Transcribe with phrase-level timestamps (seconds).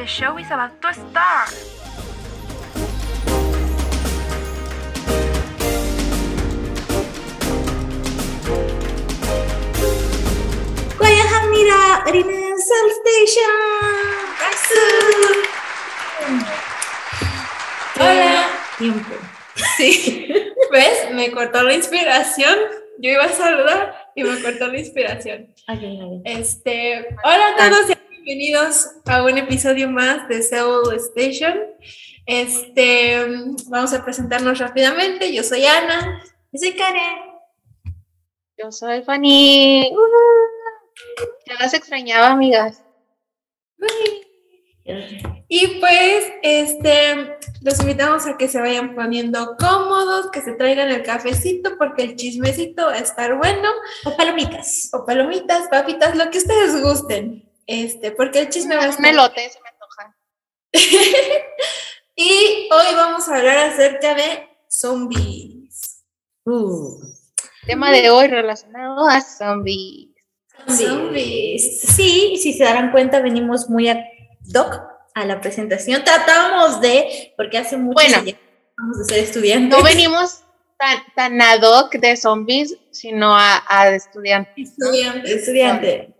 [0.00, 1.52] The show is about to start.
[10.96, 13.58] Guayahamira Arena Station.
[18.00, 18.48] Hola.
[18.78, 19.14] Tiempo.
[19.76, 20.32] Sí,
[20.72, 21.12] ¿ves?
[21.12, 22.56] Me cortó la inspiración.
[23.00, 25.54] Yo iba a saludar y me cortó la inspiración.
[25.68, 26.22] Ok, ok.
[26.24, 31.58] Este, hola a todos y bienvenidos a un episodio más de Soul Station.
[32.26, 33.16] Este,
[33.68, 35.32] vamos a presentarnos rápidamente.
[35.32, 36.22] Yo soy Ana.
[36.52, 37.18] Yo soy Karen.
[38.58, 39.90] Yo soy Fanny.
[41.46, 42.82] Ya las extrañaba, amigas.
[45.48, 51.02] Y pues, este, los invitamos a que se vayan poniendo cómodos, que se traigan el
[51.02, 53.70] cafecito porque el chismecito va a estar bueno.
[54.04, 54.90] O palomitas.
[54.92, 57.49] O palomitas, papitas, lo que ustedes gusten.
[57.66, 60.16] Este, porque el chisme va a estar melote se me antoja.
[62.22, 66.04] Y hoy vamos a hablar acerca de zombies.
[66.44, 67.00] Uh.
[67.64, 70.10] Tema de hoy relacionado a zombies.
[70.68, 71.80] Zombies.
[71.80, 74.04] Sí, si se darán cuenta, venimos muy a
[74.40, 74.82] doc
[75.14, 76.04] a la presentación.
[76.04, 78.22] Tratamos de, porque hace mucho Bueno.
[78.22, 78.36] que
[78.76, 79.78] vamos a ser estudiantes.
[79.78, 80.42] No venimos
[80.78, 84.72] tan, tan ad hoc de zombies, sino a, a estudiantes.
[84.72, 85.30] Estudiantes.
[85.30, 86.14] Estudiante.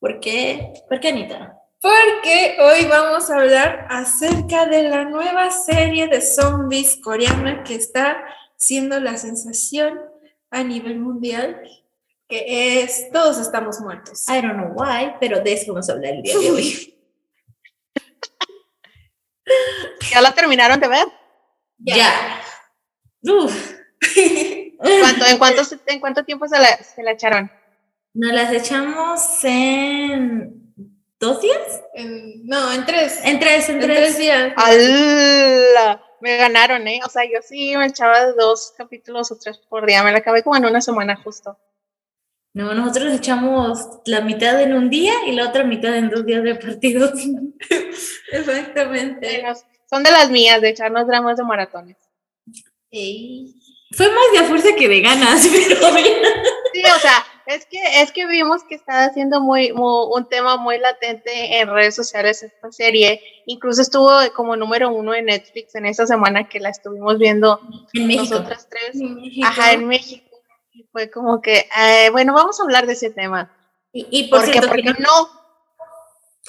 [0.00, 0.72] ¿Por qué?
[0.88, 1.60] ¿Por qué, Anita?
[1.78, 8.24] Porque hoy vamos a hablar acerca de la nueva serie de zombies coreana que está
[8.56, 10.00] siendo la sensación
[10.50, 11.60] a nivel mundial,
[12.28, 14.26] que es Todos estamos muertos.
[14.28, 16.98] I don't know why, pero de eso vamos a hablar el día de hoy.
[20.10, 21.06] ¿Ya la terminaron de ver?
[21.76, 22.40] ya.
[23.22, 23.74] Uf.
[24.78, 27.50] ¿Cuánto, en, cuánto, ¿En cuánto tiempo se la, se la echaron?
[28.14, 30.74] Nos las echamos en
[31.18, 31.80] dos días.
[31.94, 33.20] En- no, en tres.
[33.24, 33.98] En tres, en En tres.
[33.98, 34.52] tres días.
[34.56, 36.02] ¡Ala!
[36.20, 37.00] Me ganaron, ¿eh?
[37.06, 40.02] O sea, yo sí me echaba dos capítulos o tres por día.
[40.02, 41.56] Me la acabé como en una semana justo.
[42.52, 46.42] No, nosotros echamos la mitad en un día y la otra mitad en dos días
[46.42, 47.12] repartidos.
[48.32, 49.40] Exactamente.
[49.42, 51.96] Bueno, son de las mías, de echarnos dramas de maratones.
[52.90, 53.54] Ey.
[53.92, 55.80] Fue más de a fuerza que de ganas, pero
[56.72, 57.24] Sí, o sea,
[57.54, 61.68] es que, es que vimos que estaba haciendo muy, muy- un tema muy latente en
[61.68, 63.20] redes sociales esta serie.
[63.46, 67.60] Incluso estuvo como número uno en Netflix en esa semana que la estuvimos viendo
[67.92, 69.00] en nosotras tres.
[69.00, 69.44] En.
[69.44, 70.26] Ajá, en México.
[70.72, 73.50] Y fue como que, eh, bueno, vamos a hablar de ese tema.
[73.92, 75.28] Y, y por cierto, Porque que no- no,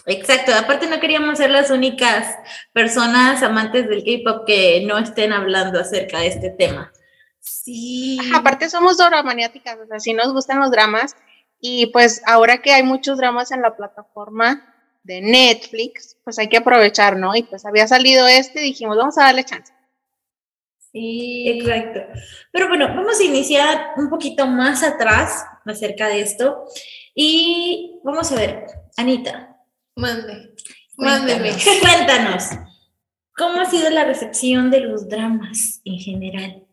[0.05, 2.35] exacto, aparte no queríamos ser las únicas
[2.73, 6.91] personas amantes del K-pop que no estén hablando acerca de este tema.
[7.41, 8.17] Sí.
[8.21, 11.15] Ajá, aparte somos dramaniáticas, o sea, sí nos gustan los dramas.
[11.59, 16.57] Y pues ahora que hay muchos dramas en la plataforma de Netflix, pues hay que
[16.57, 17.35] aprovechar, ¿no?
[17.35, 19.73] Y pues había salido este y dijimos, vamos a darle chance.
[20.91, 21.47] Sí.
[21.49, 22.01] Exacto.
[22.51, 26.65] Pero bueno, vamos a iniciar un poquito más atrás acerca de esto.
[27.13, 28.65] Y vamos a ver,
[28.97, 29.51] Anita,
[29.95, 30.55] Mande.
[30.97, 31.51] Mándeme.
[31.81, 32.49] Cuéntanos,
[33.35, 36.67] ¿cómo ha sido la recepción de los dramas en general?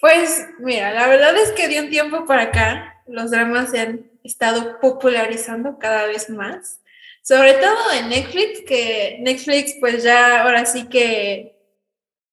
[0.00, 4.10] Pues mira, la verdad es que de un tiempo para acá los dramas se han
[4.24, 6.80] estado popularizando cada vez más.
[7.22, 11.56] Sobre todo en Netflix, que Netflix pues ya ahora sí que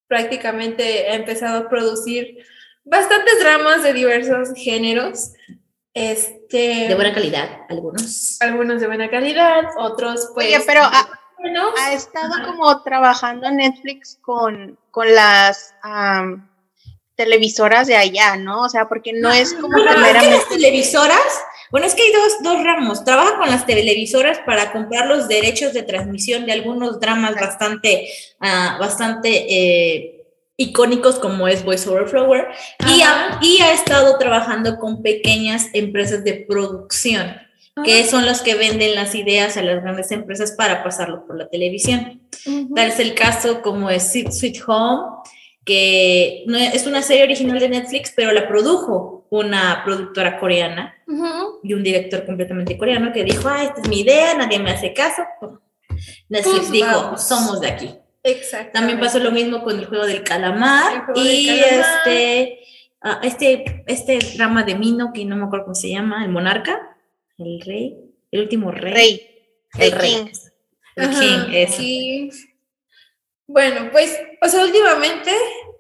[0.08, 2.46] prácticamente ha empezado a producir
[2.86, 5.34] bastantes dramas de diversos géneros.
[5.94, 8.38] Este, De buena calidad, algunos.
[8.40, 10.84] algunos de buena calidad, otros pues Oye, pero
[11.40, 11.74] buenos.
[11.82, 16.47] ha estado como trabajando Netflix con, con las am,
[17.18, 18.62] televisoras de allá, ¿no?
[18.62, 21.42] O sea, porque no es como Bueno, es que las televisoras,
[21.72, 23.04] bueno, es que hay dos, dos ramos.
[23.04, 28.08] Trabaja con las televisoras para comprar los derechos de transmisión de algunos dramas bastante,
[28.40, 30.28] ah, bastante eh,
[30.58, 32.48] icónicos como es Voice Over Flower
[32.88, 37.36] y ha, y ha estado trabajando con pequeñas empresas de producción
[37.84, 41.48] que son los que venden las ideas a las grandes empresas para pasarlo por la
[41.48, 42.22] televisión.
[42.46, 42.74] Ujú.
[42.74, 45.18] Tal es el caso como es Sweet Home,
[45.68, 50.96] que no es una serie original de Netflix, pero la produjo una productora coreana
[51.62, 54.94] y un director completamente coreano que dijo, ah, esta es mi idea, nadie me hace
[54.94, 55.24] caso.
[56.30, 57.28] Netflix Pues dijo, vamos.
[57.28, 57.96] somos de aquí.
[58.24, 58.72] Exacto.
[58.74, 61.80] También pasó lo mismo con el juego del calamar El del y calamar.
[62.06, 62.60] este,
[63.02, 66.98] ah, este, este drama de Mino, que no me acuerdo cómo se llama, el monarca,
[67.38, 67.98] el rey,
[68.32, 68.94] el último rey.
[68.94, 69.28] Rey.
[69.78, 70.12] El el rey.
[70.12, 70.32] King.
[70.96, 71.82] El Ajá, King, eso.
[73.50, 75.32] Bueno, pues, o sea, últimamente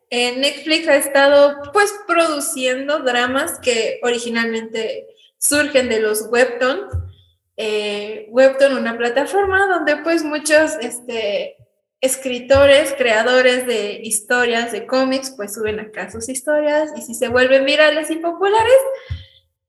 [0.09, 5.07] eh, Netflix ha estado pues produciendo dramas que originalmente
[5.37, 7.07] surgen de los webtoons
[7.57, 11.57] eh, Webtoon, una plataforma donde pues muchos este,
[11.99, 17.65] escritores, creadores de historias, de cómics, pues suben acá sus historias y si se vuelven
[17.65, 18.77] virales y populares,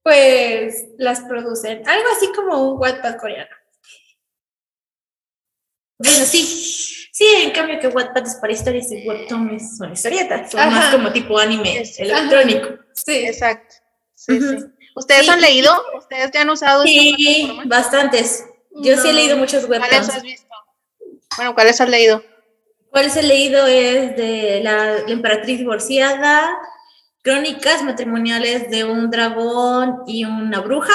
[0.02, 1.88] pues las producen.
[1.88, 3.56] Algo así como un Wattpad coreano.
[5.98, 6.87] Bueno, sí.
[7.18, 11.10] Sí, en cambio que Wattpad es para historias y Webtoon son historietas, son más como
[11.10, 12.68] tipo anime electrónico.
[12.92, 13.26] Sí.
[13.26, 13.74] Exacto.
[14.14, 14.56] Sí, sí.
[14.94, 15.30] ¿Ustedes Sí.
[15.32, 15.72] han leído?
[15.96, 18.44] ¿Ustedes ya han usado Sí, bastantes.
[18.70, 20.14] Yo sí he leído muchos ¿Cuáles webtoons.
[20.14, 20.54] has visto?
[21.36, 22.22] Bueno, ¿cuáles has leído?
[22.92, 23.66] ¿Cuáles he leído?
[23.66, 26.56] Es de la, la emperatriz divorciada,
[27.22, 30.94] crónicas matrimoniales de un dragón y una bruja.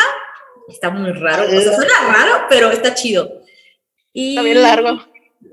[0.69, 3.42] Está muy raro, o sea, suena raro, pero está chido.
[4.14, 5.06] Y Está bien largo.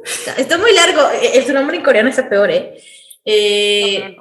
[0.05, 1.11] Está, está muy largo.
[1.11, 2.81] Eh, eh, Su nombre en coreano está peor, ¿eh?
[3.25, 4.17] Eh.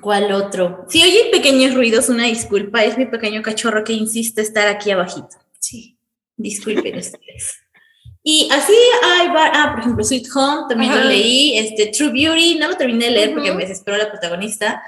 [0.00, 0.84] ¿Cuál otro?
[0.88, 5.36] Si oyen pequeños ruidos, una disculpa, es mi pequeño cachorro que insiste estar aquí abajito.
[5.58, 5.98] Sí,
[6.36, 7.58] disculpen ustedes.
[8.22, 11.02] Y así hay, ah, por ejemplo, Sweet Home, también Ajá.
[11.02, 13.58] lo leí, este, True Beauty, no lo terminé de leer porque Ujú.
[13.58, 14.82] me desesperó la protagonista.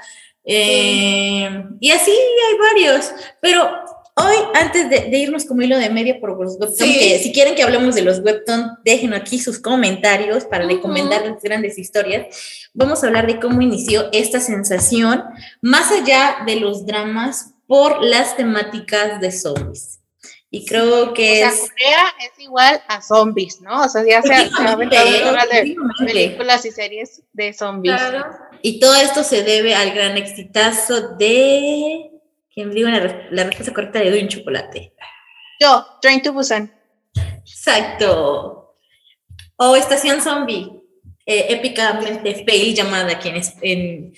[0.45, 1.49] Eh,
[1.79, 3.11] Y así hay varios,
[3.41, 3.71] pero
[4.15, 6.99] hoy, antes de, de irnos como hilo de media por los webtoons, Sí.
[6.99, 11.77] que si quieren que hablemos de los webtoons, déjenos aquí sus comentarios para recomendarles grandes
[11.77, 12.27] historias.
[12.73, 15.23] Vamos a hablar de cómo inició esta sensación,
[15.61, 19.99] más allá de los dramas, por las temáticas de zombies.
[20.51, 21.59] Y creo O que sea, es...
[21.61, 23.83] Corea es igual a zombies, ¿no?
[23.83, 24.43] O sea, ya se ha,
[24.75, 25.75] de
[26.05, 27.95] películas y series de zombies.
[27.95, 28.25] Claro.
[28.61, 32.11] Y todo esto se debe al gran exitazo de...
[32.55, 34.93] Que me diga la, la respuesta correcta de Doy un chocolate.
[35.59, 36.73] Yo, Train to Busan.
[37.45, 38.75] Exacto.
[39.57, 40.69] O Estación Zombie.
[41.25, 43.41] eh, épicamente fail llamada aquí en,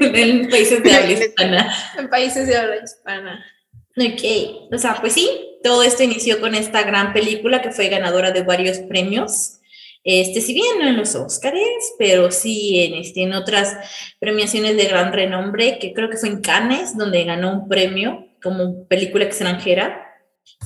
[0.00, 1.74] en países de habla hispana.
[1.96, 3.44] En países de habla hispana.
[3.96, 5.28] Ok, o sea, pues sí,
[5.62, 9.60] todo esto inició con esta gran película que fue ganadora de varios premios.
[10.04, 11.58] Este, si bien no en los Oscars,
[11.98, 13.76] pero sí en, este, en otras
[14.18, 18.86] premiaciones de gran renombre, que creo que fue en Cannes, donde ganó un premio como
[18.88, 20.06] película extranjera.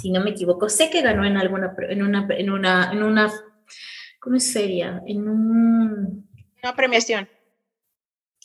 [0.00, 3.30] Si no me equivoco, sé que ganó en alguna, en una, en una, en una,
[4.18, 5.02] ¿cómo sería?
[5.06, 6.28] En un,
[6.62, 7.28] Una premiación.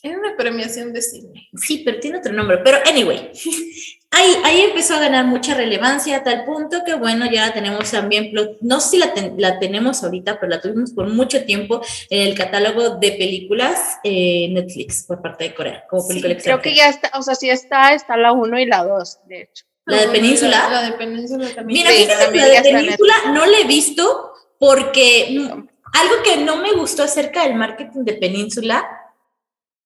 [0.03, 1.47] Era una premiación de cine.
[1.55, 2.57] Sí, pero tiene otro nombre.
[2.63, 3.31] Pero anyway,
[4.11, 7.91] ahí, ahí empezó a ganar mucha relevancia a tal punto que, bueno, ya la tenemos
[7.91, 8.31] también,
[8.61, 12.27] no sé si la, ten- la tenemos ahorita, pero la tuvimos por mucho tiempo en
[12.29, 16.89] el catálogo de películas eh, Netflix por parte de Corea, como película Creo que ya
[16.89, 19.65] está, o sea, sí está, está la 1 y la 2, de hecho.
[19.85, 20.69] ¿La de Península?
[20.71, 21.79] La, de Península también.
[21.83, 26.57] Mira, Sí, fíjate también la de Península no la he visto porque algo que no
[26.57, 28.87] me gustó acerca del marketing de Península,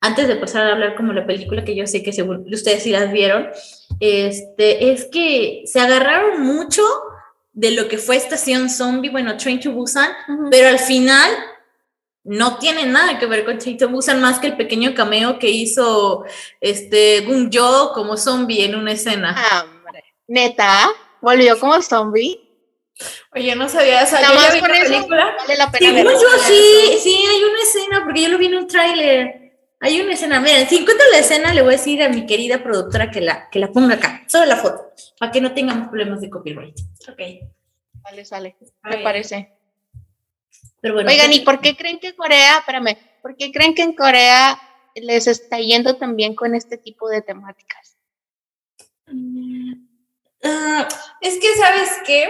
[0.02, 2.92] antes de pasar a hablar como la película que yo sé que seguro ustedes sí
[2.92, 3.50] las vieron,
[4.00, 6.84] este, es que se agarraron mucho
[7.54, 10.50] de lo que fue Estación Zombie, bueno, Train to Busan, Ujú.
[10.52, 11.32] pero al final
[12.24, 15.50] no tiene nada que ver con Train to Busan más que el pequeño cameo que
[15.50, 16.26] hizo
[16.60, 19.34] este Gun Yo como zombie en una escena.
[19.38, 20.04] Ah, hombre.
[20.28, 20.90] Neta,
[21.22, 22.42] volvió como zombie.
[23.34, 25.36] Oye, no sabía, o sea, Nada yo ya más vi la película.
[25.38, 28.56] vale la pena Según yo, sí, sí, hay una escena, porque yo lo vi en
[28.56, 29.45] un tráiler.
[29.80, 30.40] Hay una escena.
[30.40, 33.50] Miren, si encuentro la escena, le voy a decir a mi querida productora que la,
[33.50, 36.78] que la ponga acá, solo la foto, para que no tengamos problemas de copyright.
[37.10, 37.22] Ok.
[38.02, 39.52] Vale, sale, me parece.
[40.82, 41.10] Pero bueno.
[41.10, 44.60] Oigan, ¿y por qué creen que Corea, espérame, por qué creen que en Corea
[44.96, 47.98] les está yendo también con este tipo de temáticas?
[50.44, 50.88] Ah,
[51.22, 52.30] Es que, ¿sabes qué?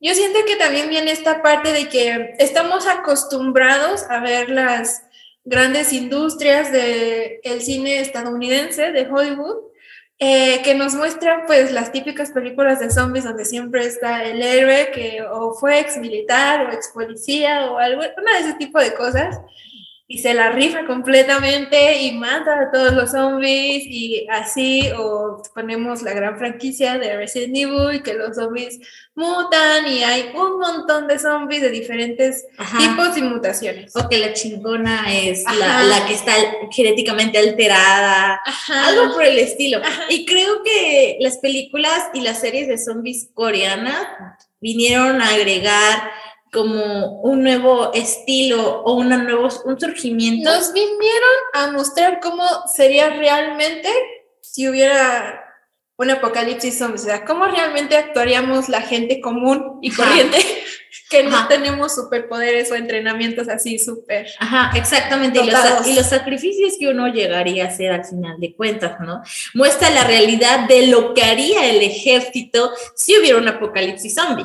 [0.00, 5.04] Yo siento que también viene esta parte de que estamos acostumbrados a ver las
[5.44, 9.56] grandes industrias del cine estadounidense, de Hollywood,
[10.18, 14.90] eh, que nos muestran pues las típicas películas de zombies donde siempre está el héroe
[14.92, 18.94] que o fue ex militar o ex policía o algo, una de ese tipo de
[18.94, 19.40] cosas
[20.06, 26.02] y se la rifa completamente y mata a todos los zombies y así, o ponemos
[26.02, 28.80] la gran franquicia de Resident Evil, que los zombies
[29.14, 32.78] mutan y hay un montón de zombies de diferentes ajá.
[32.78, 33.96] tipos y mutaciones.
[33.96, 36.34] O que la chingona es la, la que está
[36.70, 38.88] genéticamente alterada, Ajá.
[38.88, 39.78] algo por el estilo.
[39.82, 40.04] Ajá.
[40.10, 44.06] Y creo que las películas y las series de zombies coreanas
[44.60, 46.10] vinieron a agregar
[46.54, 50.48] como un nuevo estilo o una nuevo, un surgimiento.
[50.50, 53.90] Nos vinieron a mostrar cómo sería realmente
[54.40, 55.44] si hubiera
[55.96, 60.04] un apocalipsis zombie, o sea, cómo realmente actuaríamos la gente común y Ajá.
[60.04, 60.38] corriente
[61.10, 61.48] que no Ajá.
[61.48, 64.26] tenemos superpoderes o entrenamientos así súper.
[64.38, 65.40] Ajá, exactamente.
[65.40, 69.22] Y los, y los sacrificios que uno llegaría a hacer al final de cuentas, ¿no?
[69.54, 74.44] Muestra la realidad de lo que haría el ejército si hubiera un apocalipsis zombie.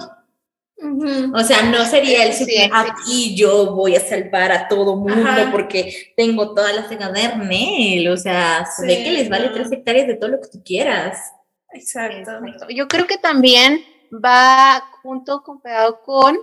[1.34, 2.70] O sea, no sería el Sí, super, sí.
[2.74, 5.50] aquí yo voy a salvar a todo mundo Ajá.
[5.52, 8.08] porque tengo todas las ganas Nel.
[8.10, 9.54] O sea, se ve Sí, que les vale no.
[9.54, 11.34] tres hectáreas de todo lo que tú quieras.
[11.74, 12.18] Exacto.
[12.32, 12.66] Exacto.
[12.70, 13.84] Yo creo que también
[14.14, 16.40] va junto con pegado con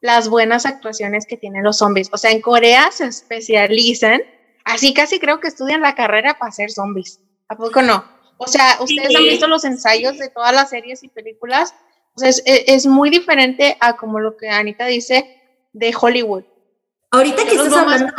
[0.00, 2.08] las buenas actuaciones que tienen los zombies.
[2.12, 4.22] O sea, en Corea se especializan,
[4.64, 7.20] así casi creo que estudian la carrera para ser zombies.
[7.48, 8.04] ¿A poco no?
[8.36, 9.28] O sea, ustedes han Sí.
[9.30, 11.74] visto los ensayos de todas las series y películas.
[12.16, 15.40] O sea, es, es- es muy diferente a como lo que Anita dice
[15.72, 16.44] de Hollywood.
[17.10, 18.12] Ahorita que Yo estás más- hablando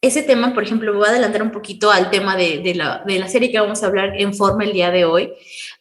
[0.00, 3.04] ese tema, por ejemplo, me voy a adelantar un poquito al tema de, de la,
[3.06, 5.32] de la serie que vamos a hablar en forma el día de hoy.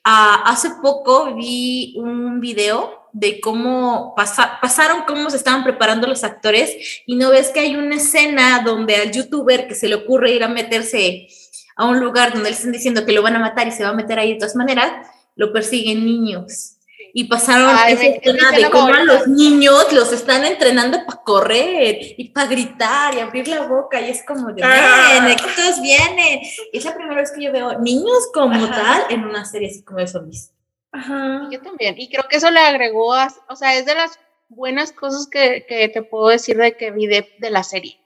[0.03, 6.24] Ah, hace poco vi un video de cómo pasa- pasaron, cómo se estaban preparando los
[6.24, 10.31] actores y no ves que hay una escena donde al youtuber que se le ocurre
[10.31, 11.27] ir a meterse
[11.75, 13.89] a un lugar donde le están diciendo que lo van a matar y se va
[13.89, 16.77] a meter ahí de todas maneras, lo persiguen niños.
[17.13, 19.03] Y pasaron Ay, esa escena de cómo a favorita.
[19.13, 24.09] los niños los están entrenando para correr y para gritar y abrir la boca y
[24.11, 26.39] es como de, ven, aquí todos vienen.
[26.71, 28.69] Y es la primera vez que yo veo niños como Ajá.
[28.71, 30.51] tal en una serie así como de zombies.
[30.93, 31.47] Ajá.
[31.51, 31.95] Yo también.
[31.97, 34.17] Y creo que eso le agregó, a- o sea, es de las
[34.49, 37.97] buenas cosas que, que te puedo decir de que vi de, de la serie.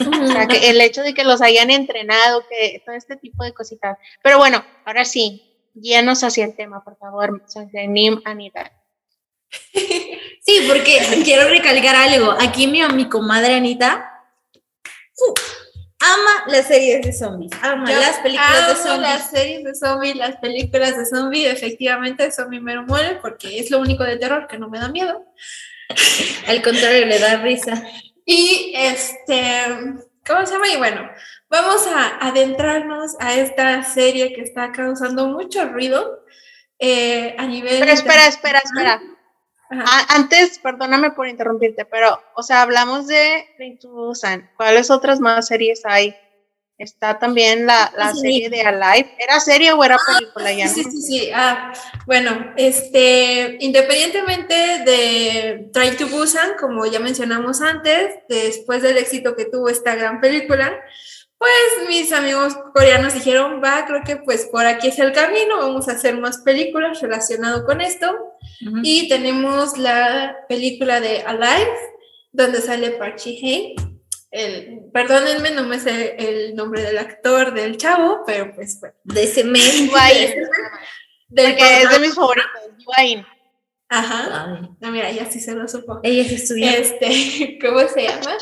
[0.00, 3.54] O sea, que el hecho de que los hayan entrenado, que todo este tipo de
[3.54, 3.96] cositas.
[4.22, 7.42] Pero bueno, ahora sí, guíanos hacia el tema, por favor,
[7.88, 8.72] Nim Anita.
[10.46, 12.34] Sí, porque quiero recalcar algo.
[12.38, 14.14] Aquí mi, mi comadre Anita
[15.14, 15.32] fu,
[16.00, 19.00] ama las series de zombies, ama Yo las películas de amo zombies.
[19.00, 23.70] Las series de zombies, las películas de zombies, efectivamente son mi mero mole porque es
[23.70, 25.24] lo único de terror que no me da miedo.
[26.46, 27.82] Al contrario, le da risa.
[28.26, 29.62] Y este,
[30.26, 30.68] ¿cómo se llama?
[30.68, 31.08] Y bueno,
[31.54, 36.24] vamos a adentrarnos a esta serie que está causando mucho ruido
[36.80, 37.78] eh, a nivel.
[37.78, 39.00] Pero espera, espera, espera.
[39.70, 43.46] Ah, antes, perdóname por interrumpirte, pero, o sea, hablamos de
[43.84, 44.50] Busan.
[44.56, 46.14] ¿Cuáles otras más series hay?
[46.76, 48.20] Está también la, la Sí.
[48.20, 49.14] serie de Alive.
[49.18, 50.66] ¿Era serie o era película ya?
[50.66, 51.30] Sí, sí, sí.
[51.32, 51.72] Ah,
[52.04, 59.44] bueno, este, independientemente de Try to Busan, como ya mencionamos antes, después del éxito que
[59.44, 60.76] tuvo esta gran película,
[61.44, 65.88] pues mis amigos coreanos dijeron, va, creo que pues por aquí es el camino, vamos
[65.88, 68.10] a hacer más películas relacionado con esto.
[68.66, 68.78] Ujú.
[68.82, 71.70] Y tenemos la película de Alive,
[72.32, 73.74] donde sale Park Ji-hye.
[74.30, 78.94] El, perdónenme, no me sé el nombre del actor del chavo, pero pues bueno.
[79.04, 79.88] De ese mes.
[79.90, 80.34] Yuain,
[81.28, 83.26] Del porque es de mis favoritos, Yuain.
[83.90, 84.46] Ajá.
[84.60, 86.00] Ay, No, mira, ya sí se lo supo.
[86.02, 86.80] ella es estudiante.
[87.06, 88.36] Este, ¿cómo se llama?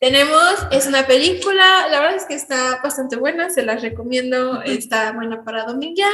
[0.00, 5.10] Tenemos, es una película, la verdad es que está bastante buena, se las recomiendo, está
[5.12, 6.12] buena para dominguear.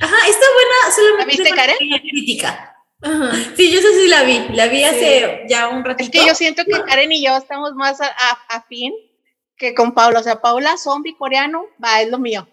[0.00, 1.76] Ajá, está buena, solamente ¿La viste, Karen?
[2.00, 2.76] crítica.
[3.02, 3.32] Ajá.
[3.56, 4.84] Sí, yo sí la vi, la vi Sí.
[4.84, 6.10] hace ya un ratito.
[6.16, 8.92] Es que yo siento que Karen y yo estamos más a, a- afín
[9.56, 10.20] que con Paula.
[10.20, 12.48] O sea, Paula, zombie coreano, va, es lo mío.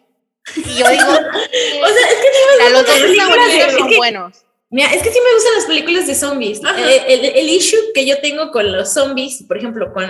[0.55, 4.45] Y yo digo, O sea, es que a los dos películas son buenos.
[4.73, 6.63] Mira, es que sí me gustan las películas de zombies.
[6.63, 6.79] Ajá.
[6.89, 10.05] Eh, El, el issue que yo tengo con los zombies, por ejemplo, con,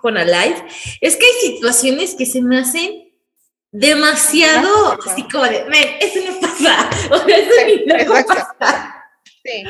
[0.00, 0.64] con Alive,
[1.02, 3.12] es que hay situaciones que se me hacen
[3.72, 6.90] demasiado así como de, "Men, eso no pasa.
[7.12, 8.56] O sea, eso ni loco Exacto.
[8.58, 9.04] pasa.
[9.44, 9.64] Sí.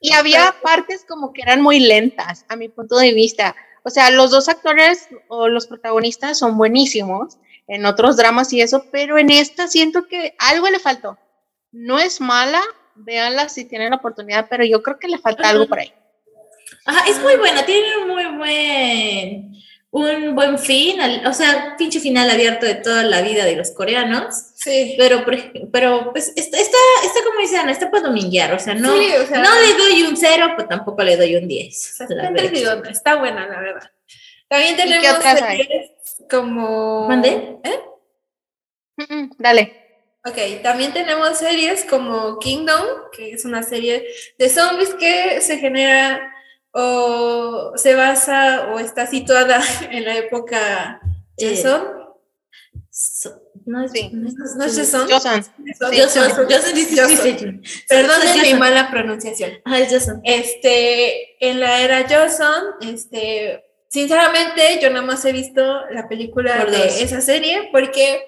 [0.00, 3.54] Y había partes como que eran muy lentas, a mi punto de vista.
[3.84, 7.38] O sea, los dos actores o los protagonistas son buenísimos
[7.68, 11.18] en otros dramas y eso, pero en esta siento que algo le faltó.
[11.72, 12.62] No es mala,
[12.94, 15.92] véanla si tienen la oportunidad, pero yo creo que le falta algo por ahí.
[16.84, 19.52] Ajá, es muy buena, tiene un muy buen,
[19.90, 24.34] un buen fin, o sea, pinche final abierto de toda la vida de los coreanos.
[24.56, 24.94] Sí.
[24.98, 25.24] Pero,
[25.72, 29.12] pero pues está, está, está como dice Ana, está para dominguear, o sea, no, Sí,
[29.22, 32.00] o sea- no le doy un cero, pues tampoco le doy un 10.
[32.00, 32.04] Está
[32.90, 33.90] está buena, la verdad.
[34.48, 35.58] También qué tenemos otras hay?
[35.58, 35.90] series
[36.28, 37.08] como...
[37.08, 37.58] ¿Mande?
[37.64, 37.80] ¿Eh?
[38.96, 39.81] Mm, mm, dale.
[40.24, 44.06] Ok, también tenemos series como Kingdom, que es una serie
[44.38, 46.32] de zombies que se genera
[46.72, 49.60] o se basa o está situada
[49.90, 51.00] en la época
[51.38, 51.56] Eh.
[52.90, 54.10] So- no es, Sí.
[54.12, 54.34] no es,
[57.22, 57.36] sí.
[57.88, 59.52] Perdonen Soy mi mala pronunciación.
[59.64, 60.20] Ah, es Joseon.
[60.24, 66.70] Este, en la era Joseon, este, sinceramente yo nada más he visto la película Por
[66.72, 67.00] de dos.
[67.00, 68.24] esa serie porque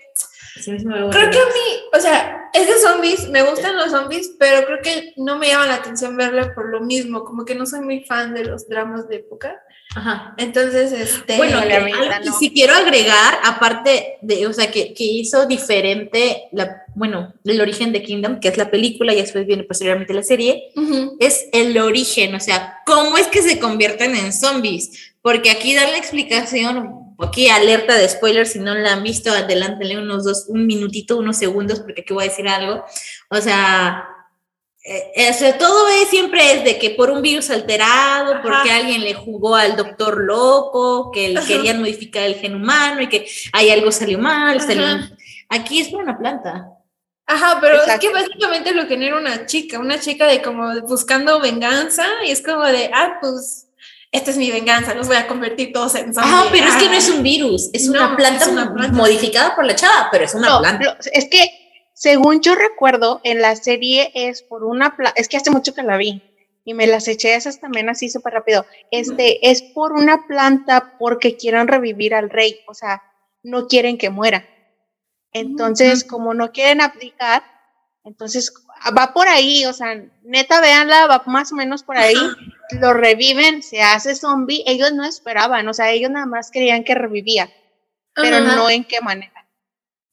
[0.57, 4.65] Sí, Creo que a mí, o sea, es de zombies, me gustan los zombies, pero
[4.65, 7.81] creo que no me llama la atención verla por lo mismo, como que no soy
[7.81, 9.61] muy fan de los dramas de época.
[9.97, 10.35] Ajá.
[10.39, 11.37] Entonces, este.
[11.37, 12.39] Bueno, la que verdad, no.
[12.39, 17.93] sí quiero agregar, aparte de, o sea, que, que hizo diferente, la, bueno, el origen
[17.93, 21.17] de Kingdom, que es la película y después viene posteriormente la serie, Ujú.
[21.19, 25.15] es el origen, o sea, cómo es que se convierten en zombies.
[25.23, 29.99] Porque aquí dar la explicación, aquí alerta de spoilers, si no la han visto, adelántenle
[29.99, 32.85] unos dos, un minutito, unos segundos, porque aquí voy a decir algo.
[33.31, 34.09] O sea,
[34.87, 38.43] eh, todo es, siempre es de que por un virus alterado, Ajá.
[38.43, 41.49] porque alguien le jugó al doctor loco, que le Ajá.
[41.49, 44.61] querían modificar el gen humano y que hay algo salió mal.
[44.61, 44.85] Salió-
[45.49, 46.69] Aquí es por una planta.
[47.27, 47.93] Ajá, pero Exacto.
[48.07, 52.43] es que básicamente lo genera una chica, una chica de como buscando venganza y es
[52.43, 53.64] como de, ah, pues,
[54.15, 56.35] esta es mi venganza, los voy a convertir todos en zombies.
[56.35, 56.97] Ah, pero es que no Ah.
[56.99, 58.97] es un virus, es No, una planta es una planta.
[58.97, 60.85] modificada por la chava, pero es una No, planta.
[60.85, 61.51] lo- es que
[61.95, 65.83] según yo recuerdo, en la serie es por una planta, es que hace mucho que
[65.83, 66.23] la vi
[66.65, 68.65] y me las eché esas también así súper rápido.
[68.91, 73.03] Este es por una planta porque quieren revivir al rey, o sea,
[73.43, 74.47] no quieren que muera.
[75.33, 77.43] Entonces, como no quieren abdicar,
[78.05, 78.51] entonces
[78.91, 82.15] va por ahí, o sea, neta, véanla, va más o menos por ahí,
[82.81, 86.95] lo reviven, se hace zombie, ellos no esperaban, o sea, ellos nada más creían que
[86.95, 87.51] revivía,
[88.15, 88.57] pero Ajá.
[88.57, 89.33] no en qué manera.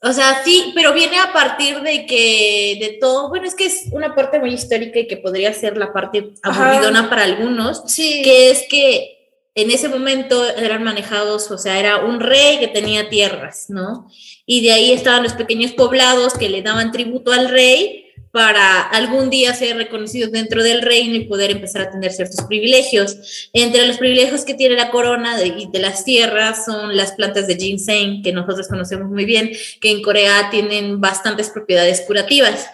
[0.03, 3.83] O sea, sí, pero viene a partir de que de todo, bueno, es que es
[3.91, 6.71] una parte muy histórica y que podría ser la parte Ajá.
[6.71, 8.21] aburridona para algunos, Sí.
[8.23, 9.17] que es que
[9.53, 14.09] en ese momento eran manejados, o sea, era un rey que tenía tierras, ¿no?
[14.45, 18.00] Y de ahí estaban los pequeños poblados que le daban tributo al rey
[18.31, 23.49] para algún día ser reconocidos dentro del reino y poder empezar a tener ciertos privilegios.
[23.51, 27.47] Entre los privilegios que tiene la corona de, y de las tierras son las plantas
[27.47, 32.67] de ginseng, que nosotros conocemos muy bien, que en Corea tienen bastantes propiedades curativas.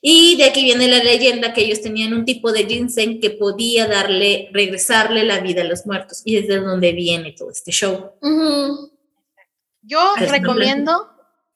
[0.00, 3.86] Y de aquí viene la leyenda que ellos tenían un tipo de ginseng que podía
[3.86, 6.22] darle, regresarle la vida a los muertos.
[6.24, 8.12] Y es de donde viene todo este show.
[9.82, 11.08] Yo recomiendo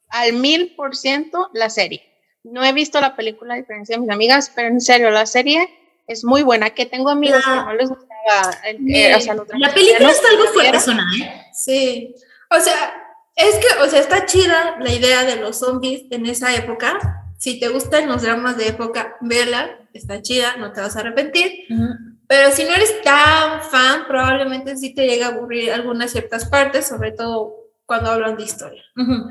[0.08, 2.07] al mil por ciento la serie.
[2.52, 5.68] No he visto la película a diferencia de mis amigas, pero en serio, la serie
[6.06, 6.70] es muy buena.
[6.70, 8.08] Que tengo amigos La- que no les gustaba.
[8.64, 10.78] eh, o sea, La película coreanos, está algo fuerte,
[11.22, 11.42] ¿eh?
[11.54, 12.14] Sí.
[12.50, 12.94] O sea,
[13.36, 17.24] es que, o sea, está chida la idea de los zombies en esa época.
[17.38, 21.66] Si te gustan los dramas de época, vela, está chida, no te vas a arrepentir.
[22.26, 26.86] Pero si no eres tan fan, probablemente sí te llega a aburrir algunas ciertas partes,
[26.88, 27.54] sobre todo
[27.86, 28.82] cuando hablan de historia.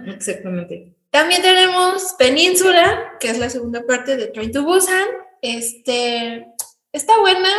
[0.07, 0.93] Exactamente.
[1.09, 5.07] También tenemos Península, que es la segunda parte de Train to Busan.
[5.41, 6.45] Este,
[6.91, 7.49] está buena.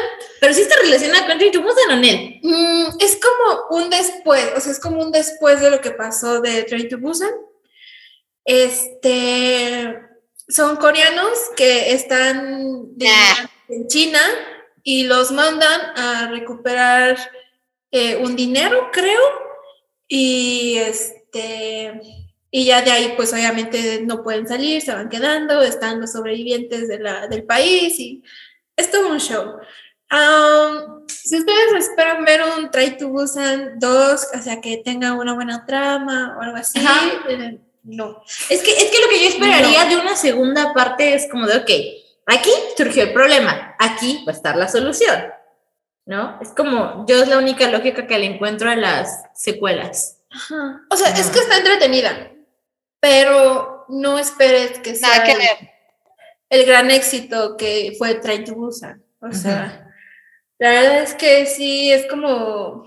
[0.41, 2.39] Pero sí está relacionada con Train to Busan o no?
[2.43, 6.41] Mm, es como un después, o sea, es como un después de lo que pasó
[6.41, 7.31] de Train to Busan.
[8.45, 9.99] Este,
[10.49, 13.47] son coreanos que están de- Nah.
[13.69, 14.21] en China
[14.83, 17.17] y los mandan a recuperar
[17.91, 19.21] eh, un dinero, creo,
[20.07, 22.01] y este,
[22.51, 26.89] y ya de ahí, pues obviamente no pueden salir, se van quedando, están los sobrevivientes
[26.89, 28.23] de la, del país y
[28.77, 29.57] es todo un show.
[30.09, 35.35] Am, si ustedes esperan ver un Try to Busan 2, o sea, que tenga una
[35.35, 37.01] buena trama o algo así, Ajá.
[37.29, 38.23] eh, no.
[38.49, 41.59] Es que, es que lo que yo esperaría de una segunda parte es como de,
[41.59, 41.71] ok,
[42.27, 45.25] aquí surgió el problema, aquí va a estar la solución,
[46.07, 46.39] ¿no?
[46.41, 50.21] Es como, yo es la única lógica que le encuentro a las secuelas.
[50.31, 50.83] Ajá.
[50.91, 52.31] O sea, es que está entretenida,
[53.01, 55.33] pero no esperes que sea que
[56.51, 59.03] el- gran éxito que fue Try to Busan.
[59.21, 59.91] O sea,
[60.59, 62.87] la verdad es que sí, es como,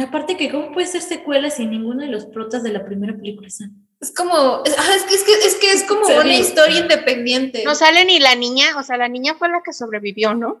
[0.00, 3.48] Aparte que, ¿cómo puede ser secuela si ninguno de los protas de la primera película
[3.48, 3.72] están?
[4.00, 7.64] es como, es, ajá, es que, es que es que es como una historia independiente.
[7.64, 10.58] No sale ni la niña, o sea, la niña fue la que sobrevivió, ¿no?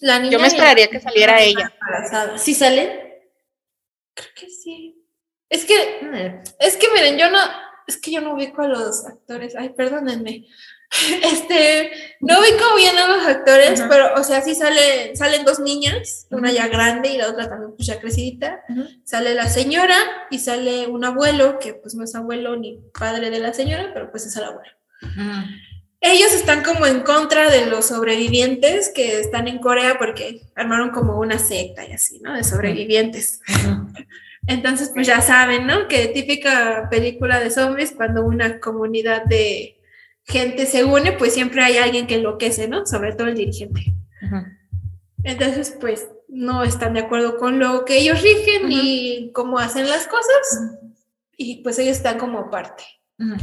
[0.00, 1.70] La niña Yo me esperaría que saliera ella.
[1.80, 2.38] embarazada.
[2.38, 3.30] ¿Sí sale?
[4.14, 5.04] Creo que sí.
[5.48, 7.38] Es que Ah, Es que miren, yo no,
[7.86, 10.46] es que yo no ubico a los actores, ay, perdónenme.
[11.24, 16.28] Este, no ubico bien a los actores, pero, o sea, sí sale, salen dos niñas,
[16.30, 18.62] una ya grande y la otra también pues ya crecidita.
[19.04, 19.96] Sale la señora
[20.30, 24.12] y sale un abuelo, que pues no es abuelo ni padre de la señora, pero
[24.12, 24.70] pues es el abuelo.
[26.00, 31.18] Ellos están como en contra de los sobrevivientes que están en Corea porque armaron como
[31.18, 32.32] una secta y así, ¿no?
[32.34, 33.40] De sobrevivientes.
[34.48, 35.88] Entonces, pues ya saben, ¿no?
[35.88, 39.80] Que típica película de zombies, cuando una comunidad de
[40.24, 42.86] gente se une, pues siempre hay alguien que enloquece, ¿no?
[42.86, 43.92] Sobre todo el dirigente.
[45.24, 50.06] Entonces, pues no están de acuerdo con lo que ellos rigen y cómo hacen las
[50.06, 50.70] cosas,
[51.36, 52.84] y pues ellos están como aparte.
[53.18, 53.36] Ujú.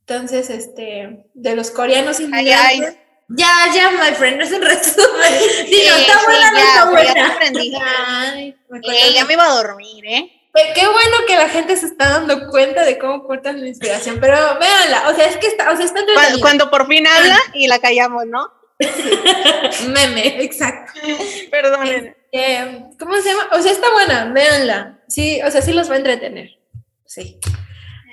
[0.00, 2.96] Entonces, este, de los coreanos inmigrantes.
[3.28, 5.32] Ya, ya, my friend, no es un resumen.
[5.66, 7.28] Sí, Sí, está sí, buena, no ya, está ya buena.
[7.34, 7.72] aprendí.
[7.82, 10.32] Ay, me Eh, ya me iba a dormir, ¿eh?
[10.56, 14.18] Qué- Qué bueno que la gente se está dando cuenta de cómo cortan la inspiración,
[14.20, 16.40] pero véanla, o sea, es que está, o sea, está Cuando, entretenida.
[16.42, 18.50] cuando por fin habla y la callamos, ¿no?
[19.88, 20.92] Meme, exacto.
[21.50, 22.16] Perdonen.
[22.32, 23.48] Eh, ¿Cómo se llama?
[23.52, 24.98] O sea, está buena, véanla.
[25.08, 26.58] Sí, o sea, sí los va a entretener.
[27.04, 27.38] Sí.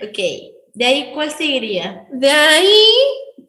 [0.02, 0.18] Ok,
[0.74, 2.06] de ahí, ¿cuál seguiría?
[2.12, 2.86] De ahí,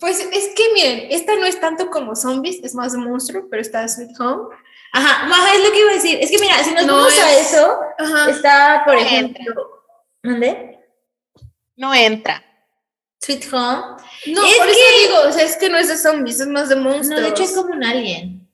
[0.01, 3.87] pues es que miren, esta no es tanto como zombies, es más monstruo, pero está
[3.89, 4.55] Sweet Home.
[4.97, 6.19] Ajá, Maja, es lo que iba a decir.
[6.21, 8.31] Es que mira, si nos No vamos a es- eso, Ajá.
[8.31, 9.83] está, por No ejemplo,
[10.23, 10.79] ¿dónde?
[11.77, 12.43] No entra.
[13.21, 13.97] Sweet Home.
[14.27, 16.47] No, Es por eso que- digo, o sea, es que no es de zombies, es
[16.47, 17.09] más de monstruos.
[17.09, 18.49] No, de hecho es como un alien.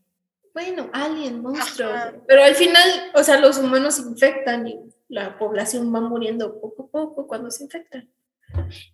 [0.54, 1.92] Bueno, alien, monstruos.
[1.92, 2.12] Ajá.
[2.26, 6.84] Pero al final, o sea, los humanos se infectan y la población va muriendo poco
[6.84, 8.08] a poco cuando se infectan.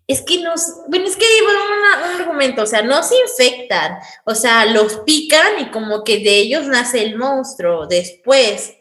[0.06, 3.98] Es que nos, bueno, es que hay una- un argumento, o sea, no se infectan,
[4.24, 8.72] o sea, los pican y como que de ellos nace el monstruo después.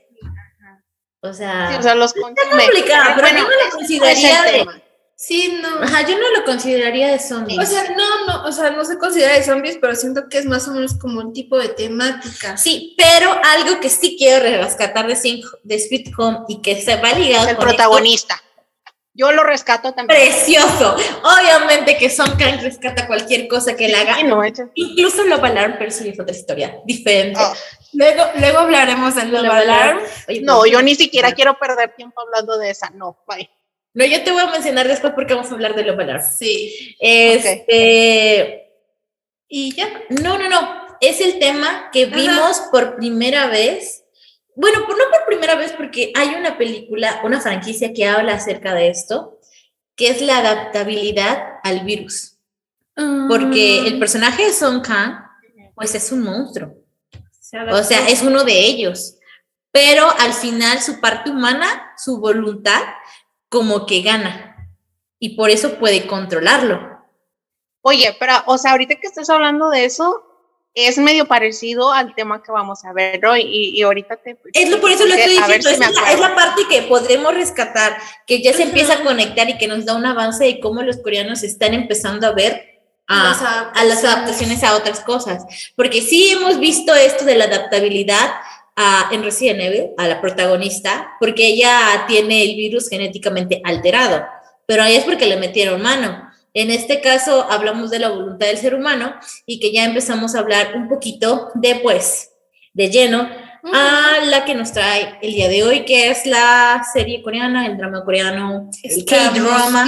[1.22, 2.36] O sea, Sí, o sea, los consume.
[2.66, 4.66] complicado, pero yo no lo consideraría de-.
[5.18, 5.82] Sí, no.
[5.82, 7.58] ajá, yo no lo consideraría de zombies.
[7.58, 10.46] O sea, no, no, o sea, no se considera de zombies, pero siento que es
[10.46, 12.58] más o menos como un tipo de temática.
[12.58, 16.98] Sí, pero algo que sí quiero rescatar de, Sing- de Sweet Home y que se
[16.98, 18.40] va ligado El con protagonista.
[19.18, 20.20] Yo lo rescato también.
[20.20, 20.96] precioso.
[21.24, 24.16] Obviamente que Son Kang rescata cualquier cosa que le haga.
[24.18, 27.40] Sí, no, hecho- Incluso lo balaron, pero sí es otra historia diferente.
[27.42, 27.54] Oh,
[27.94, 30.00] Luego, luego hablaremos del Love Alarm.
[30.28, 32.90] Oye, no, pues, yo ni siquiera quiero perder tiempo hablando de esa.
[32.90, 33.50] No, bye.
[33.94, 36.24] No, yo te voy a mencionar después porque vamos a hablar de Love Alarm.
[36.38, 36.98] Sí.
[37.00, 38.72] Este.
[39.48, 39.88] Y ya.
[40.10, 40.86] No, no, no.
[41.00, 42.16] Es el tema que Ajá.
[42.16, 44.04] vimos por primera vez.
[44.56, 48.90] Bueno, no por primera vez, porque hay una película, una franquicia que habla acerca de
[48.90, 49.40] esto,
[49.96, 52.38] que es la adaptabilidad al virus.
[53.28, 53.88] Porque Mm.
[53.88, 55.20] el personaje de Song Kang,
[55.76, 56.74] pues es un monstruo.
[57.32, 59.18] Se O sea, es uno de ellos.
[59.72, 62.82] Pero al final su parte humana, su voluntad,
[63.50, 64.70] como que gana.
[65.20, 66.96] Y por eso puede controlarlo.
[67.82, 70.25] Oye, pero, o sea, ahorita que estás hablando de eso,
[70.76, 73.42] es medio parecido al tema que vamos a ver hoy.
[73.42, 74.38] Y, y ahorita te.
[74.54, 77.34] Es lo, por eso lo estoy diciendo, si es, la, es la parte que podremos
[77.34, 80.84] rescatar, que ya se empieza a conectar y que nos da un avance de cómo
[80.84, 85.46] los coreanos están empezando a ver Las a, a las adaptaciones a otras cosas.
[85.76, 88.32] Porque sí hemos visto esto de la adaptabilidad
[88.76, 94.26] a, en Resident Evil, a la protagonista, porque ella tiene el virus genéticamente alterado,
[94.66, 96.25] pero ahí es porque le metieron mano.
[96.56, 99.14] En este caso hablamos de la voluntad del ser humano
[99.46, 102.32] y que ya empezamos a hablar un poquito de, pues,
[102.74, 103.30] de lleno
[103.74, 107.78] a la que nos trae el día de hoy, que es la serie coreana, el
[107.78, 109.84] drama coreano, el K-drama.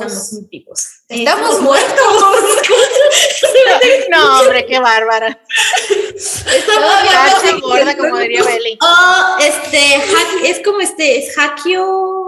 [0.00, 0.86] Estamos muy vivos.
[1.08, 1.96] Estamos muertos.
[4.10, 5.38] No, hombre, qué bárbara.
[6.16, 8.78] Estamos gorda, como diría Belly.
[8.80, 12.23] Oh, este, hack- es como este, es Hakio.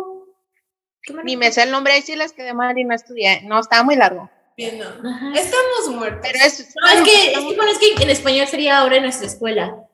[1.25, 3.43] Ni me sé el nombre, ahí sí les quedé mal y no estudié.
[3.43, 4.31] No, estaba muy largo.
[4.57, 5.35] Bien, no.
[5.35, 6.21] Estamos muertos.
[6.23, 6.75] Pero es.
[6.77, 9.87] No, es que, es que, bueno, es que en español sería ahora en nuestra escuela.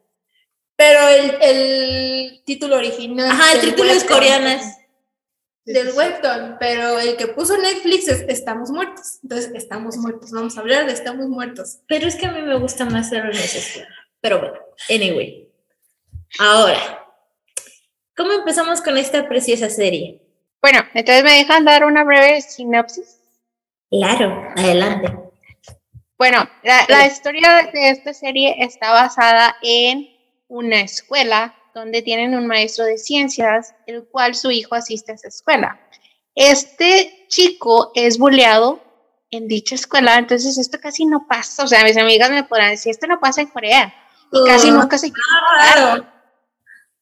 [0.77, 3.31] Pero el, el título original.
[3.31, 4.77] Ajá, el título es es
[5.65, 9.19] Del webtoon, pero el que puso Netflix es Estamos Muertos.
[9.23, 10.31] Entonces, Estamos Muertos.
[10.31, 11.79] Vamos a hablar de Estamos Muertos.
[11.89, 13.95] Pero es que a mí me gusta más ser en nuestra escuela.
[14.21, 14.55] Pero bueno,
[14.89, 15.49] anyway.
[16.39, 17.05] Ahora,
[18.17, 20.22] ¿cómo empezamos con esta preciosa serie?
[20.63, 23.21] Bueno, entonces me dejan dar una breve sinopsis.
[23.91, 25.13] Claro, adelante.
[26.17, 30.09] Bueno, la, la historia de esta serie está basada en
[30.47, 35.29] una escuela donde tienen un maestro de ciencias, el cual su hijo asiste a esa
[35.29, 35.81] escuela.
[36.35, 38.81] Este chico es bulleado
[39.31, 41.65] en dicha escuela, entonces esto casi no pasa.
[41.65, 43.93] O sea, mis amigas me podrán decir, esto no pasa en Corea.
[44.31, 46.07] Y casi nunca se Claro.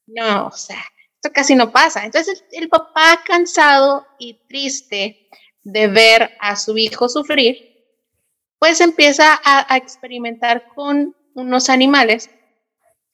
[0.07, 0.83] No, o sea,
[1.22, 2.06] esto casi no pasa.
[2.06, 5.28] Entonces el, papá cansado y triste
[5.62, 7.85] de ver a su hijo sufrir,
[8.59, 12.30] pues empieza a, a experimentar con unos animales,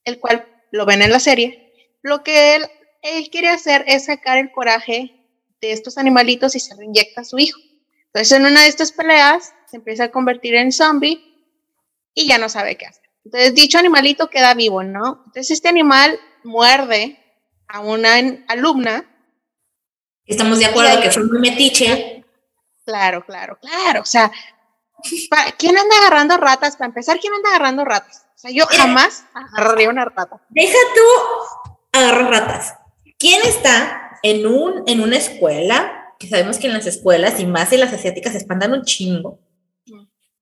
[0.05, 1.73] el cual lo ven en la serie.
[2.03, 2.67] Lo que él,
[3.03, 5.13] él quiere hacer es sacar el coraje
[5.61, 7.59] de estos animalitos y se lo inyecta a su hijo.
[8.07, 11.21] Entonces en una de estas peleas se empieza a convertir en zombie
[12.15, 13.03] y ya no sabe qué hacer.
[13.25, 15.25] Entonces dicho animalito queda vivo, ¿no?
[15.27, 17.26] Entonces este animal muerde
[17.69, 18.17] a una
[18.49, 19.05] alumna.
[20.25, 22.25] Estamos de acuerdo que fue muy metiche.
[22.85, 24.03] Claro, claro, claro.
[24.03, 24.31] O sea,
[25.59, 26.77] ¿quién anda agarrando ratas?
[26.77, 28.27] Para empezar, ¿quién anda agarrando ratas?
[28.35, 30.41] O sea, yo jamás agarraría una rata.
[30.51, 32.75] Deja tú agarrar ratas.
[33.19, 37.73] ¿Quién está en, un, en una escuela que sabemos que en las escuelas y más
[37.73, 39.39] en las asiáticas se espantan un chingo.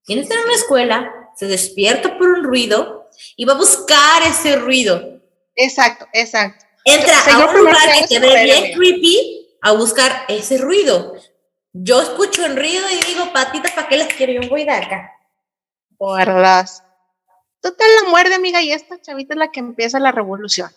[0.05, 4.57] Quien está en una escuela, se despierta por un ruido y va a buscar ese
[4.57, 5.23] ruido.
[5.55, 6.64] Exacto, exacto.
[6.85, 11.15] Entra O sea, a un lugar que ve era, bien creepy a buscar ese ruido.
[11.73, 14.41] Yo escucho el ruido y digo, patitas, ¿para qué las quiero?
[14.41, 15.11] Yo voy de acá.
[15.99, 16.83] Las.
[17.61, 20.71] Total, la muerde, amiga, y esta chavita es la que empieza la revolución.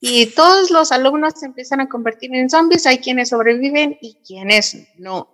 [0.00, 2.86] Y todos los alumnos se empiezan a convertir en zombies.
[2.86, 5.28] Hay quienes sobreviven y quienes no.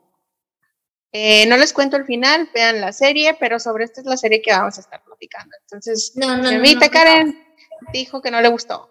[1.12, 4.42] Eh, no les cuento el final, vean la serie, pero sobre esta es la serie
[4.42, 5.56] que vamos a estar platicando.
[5.62, 6.80] Entonces, No, no, mi no.
[6.90, 7.46] Karen
[7.92, 8.90] dijo que no le gustó.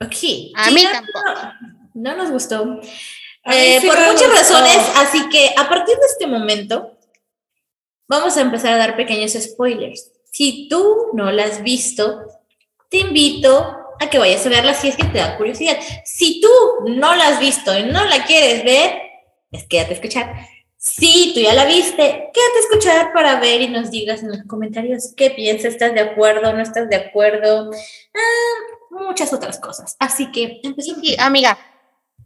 [0.00, 0.52] Ok.
[0.54, 1.24] A mí no, tampoco.
[1.94, 2.80] No, no nos gustó.
[3.44, 4.34] Eh, sí por muchas gustó.
[4.34, 6.98] razones, así que a partir de este momento
[8.08, 10.10] vamos a empezar a dar pequeños spoilers.
[10.30, 12.22] Si tú no la has visto,
[12.90, 15.78] te invito a que vayas a verla si es que te da curiosidad.
[16.04, 16.48] Si tú
[16.86, 19.00] no la has visto y no la quieres ver,
[19.50, 20.34] pues quédate a escuchar.
[20.76, 24.42] Si tú ya la viste, quédate a escuchar para ver y nos digas en los
[24.46, 27.70] comentarios qué piensas, estás de acuerdo, no estás de acuerdo,
[28.14, 29.96] Ah, muchas otras cosas.
[29.98, 30.60] Así que.
[30.78, 31.58] Sí, amiga,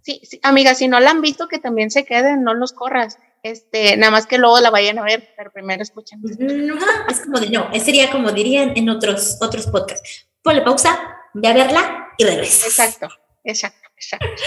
[0.03, 3.19] sí, sí, amiga, si no la han visto, que también se queden, no los corras.
[3.43, 6.21] Este, nada más que luego la vayan a ver, pero primero escuchen.
[6.23, 6.77] No,
[7.09, 10.27] es como de no, sería como dirían en otros, otros podcasts.
[10.43, 12.67] Ponle pausa, ve a verla y regresas.
[12.67, 13.09] Exacto,
[13.45, 14.43] exacto, exacto.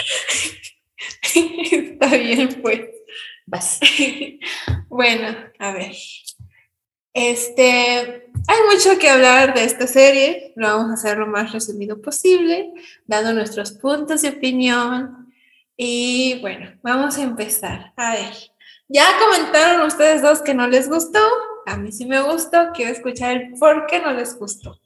[1.33, 2.81] Está bien, pues.
[3.45, 3.79] Vas.
[4.89, 5.91] Bueno, a ver.
[7.13, 10.53] Este, hay mucho que hablar de esta serie.
[10.55, 12.73] Lo vamos a hacer lo más resumido posible,
[13.05, 15.33] dando nuestros puntos de opinión.
[15.77, 17.93] Y bueno, vamos a empezar.
[17.95, 18.33] A ver,
[18.87, 21.19] ya comentaron ustedes dos que no les gustó.
[21.65, 22.71] A mí sí me gustó.
[22.73, 24.79] Quiero escuchar el por qué no les gustó.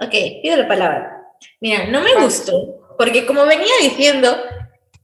[0.00, 1.22] Ok, pido la palabra.
[1.60, 4.36] Mira, no me gustó, porque como venía diciendo,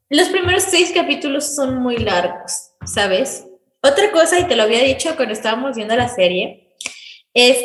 [0.08, 3.44] los primeros seis capítulos son muy largos, ¿sabes?
[3.82, 6.67] Otra cosa, y te lo había dicho cuando estábamos viendo la serie,
[7.34, 7.58] es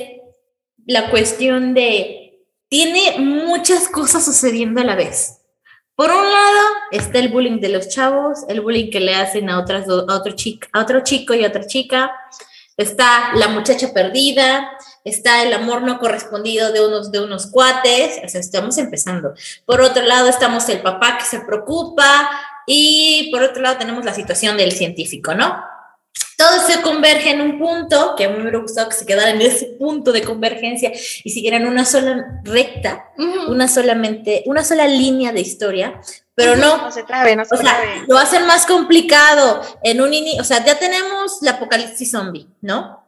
[0.86, 5.40] la cuestión de, tiene muchas cosas sucediendo a la vez.
[5.96, 6.60] Por un lado
[6.92, 10.16] está el bullying de los chavos, el bullying que le hacen a, otras do- a,
[10.16, 12.12] otro, chico, a otro chico y a otra chica,
[12.76, 14.72] está la muchacha perdida,
[15.06, 19.34] está el amor no correspondido de unos, de unos cuates, o sea, estamos empezando.
[19.68, 22.30] Por otro lado estamos el papá que se preocupa
[22.66, 25.64] y por otro lado tenemos la situación del científico, ¿no?
[26.38, 29.32] Todo se converge en un punto, que a mí me hubiera gustado que se quedara
[29.32, 30.92] en ese punto de convergencia
[31.24, 33.12] y siguieran una sola recta,
[33.48, 36.02] una solamente, una sola línea de historia,
[36.36, 40.14] pero no, No se trabe, no se o sea, lo hacen más complicado en un
[40.14, 43.04] ini, o sea, ya tenemos la apocalipsis zombie, ¿no?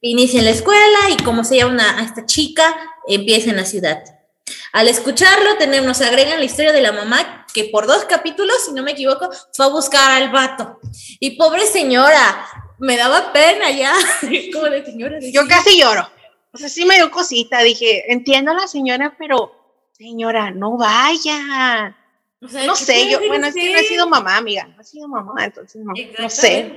[0.00, 3.64] Inicia en la escuela y como se llama una, a esta chica, empieza en la
[3.64, 4.15] ciudad.
[4.72, 8.72] Al escucharlo, tenemos, nos agregan la historia de la mamá que por dos capítulos, si
[8.72, 10.78] no me equivoco, fue a buscar al vato.
[11.20, 12.46] Y pobre señora,
[12.78, 13.92] me daba pena ya.
[14.52, 15.18] como de señora.
[15.18, 16.08] de- Yo casi lloro.
[16.52, 17.60] O sea, sí me dio cosita.
[17.62, 19.52] Dije, entiendo a la señora, pero
[19.92, 21.96] señora, no vaya.
[22.42, 24.66] O sea, No ¿qué sé, yo, bueno, es que no he sido mamá, amiga.
[24.66, 26.72] No he sido mamá, entonces no, no sé.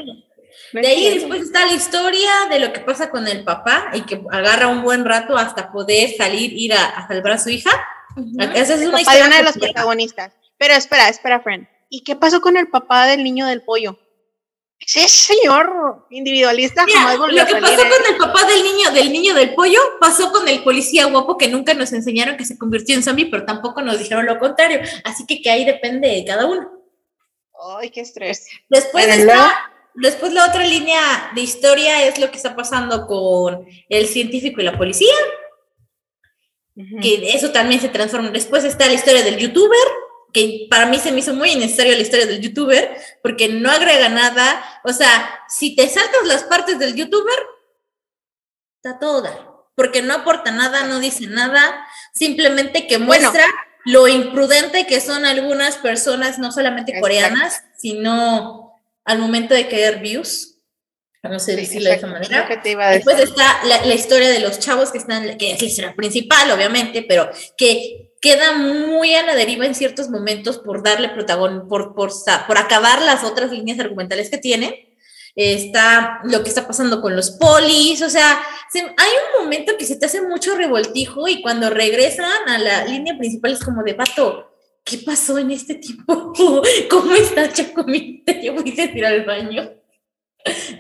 [0.74, 1.20] De ahí entiendo.
[1.36, 4.82] después está la historia de lo que pasa con el papá y que agarra un
[4.84, 7.72] buen rato hasta poder salir, ir a, a salvar a su hija.
[8.54, 9.74] Esa es El una de historia una de las completa.
[9.74, 10.34] protagonistas.
[10.58, 11.68] Pero espera, espera, friend.
[11.90, 13.98] ¿Y qué pasó con el papá del niño del pollo?
[14.80, 17.78] Ese señor individualista Mira, jamás volvió lo que a salir.
[17.78, 17.92] pasó ¿eh?
[17.98, 21.50] con el papá del niño, del niño del pollo, pasó con el policía guapo que
[21.50, 24.80] nunca nos enseñaron que se convirtió en zombie, pero tampoco nos dijeron lo contrario.
[25.04, 26.72] Así que que ahí depende de cada uno.
[27.78, 28.48] Ay, qué estrés.
[28.70, 34.08] Después está, después la otra línea de historia es lo que está pasando con el
[34.08, 35.14] científico y la policía,
[37.02, 38.30] que eso también se transforma.
[38.30, 39.78] Después está la historia del youtuber,
[40.32, 44.08] que para mí se me hizo muy innecesario la historia del youtuber, porque no agrega
[44.10, 44.64] nada.
[44.84, 47.38] O sea, si te saltas las partes del youtuber,
[48.78, 53.08] está toda, porque no aporta nada, no dice nada, simplemente que Bueno.
[53.08, 53.46] muestra
[53.86, 57.02] lo imprudente que son algunas personas, no solamente Exacto.
[57.02, 58.69] coreanas, sino
[59.10, 60.56] al momento de querer views.
[61.24, 62.48] No sé Sí, decirlo de esa manera.
[62.48, 62.78] decir.
[62.78, 66.50] Después está la, la historia de los chavos que están, que es la historia principal,
[66.52, 71.94] obviamente, pero que queda muy a la deriva en ciertos momentos por darle protagonismo, por,
[71.96, 72.12] por,
[72.48, 74.96] por acabar las otras líneas argumentales que tiene.
[75.36, 78.42] Está lo que está pasando con los polis, o sea,
[78.72, 82.86] se- hay un momento que se te hace mucho revoltijo y cuando regresan a la
[82.86, 84.49] línea principal es como de vato,
[84.90, 86.34] ¿qué pasó en este tiempo?
[86.90, 88.32] ¿Cómo está Chacomita?
[88.42, 89.72] Yo voy a ir al baño.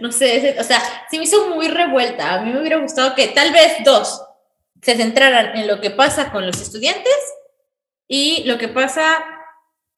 [0.01, 2.33] No sé, o sea, se me hizo muy revuelta.
[2.35, 4.23] A mí me hubiera gustado que tal vez dos
[4.81, 7.13] se centraran en lo que pasa con los estudiantes
[8.07, 9.23] y lo que pasa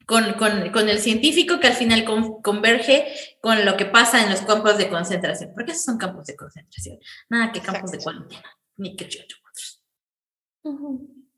[0.07, 4.31] con, con, con el científico que al final con- converge con lo que pasa en
[4.31, 5.51] los campos de concentración.
[5.53, 6.97] Porque esos son campos de concentración.
[7.29, 8.19] Nada que campos de Exacto.
[8.19, 8.57] cuarentena.
[8.77, 9.83] Ni que chucho otros.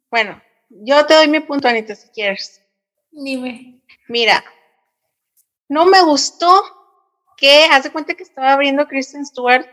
[0.09, 2.61] Bueno, yo te doy mi punto, Anita, si quieres.
[3.13, 3.81] Dime.
[4.07, 4.43] Mira,
[5.69, 6.63] no me gustó
[7.37, 9.65] que, haz de cuenta que estaba abriendo Kristen Stewart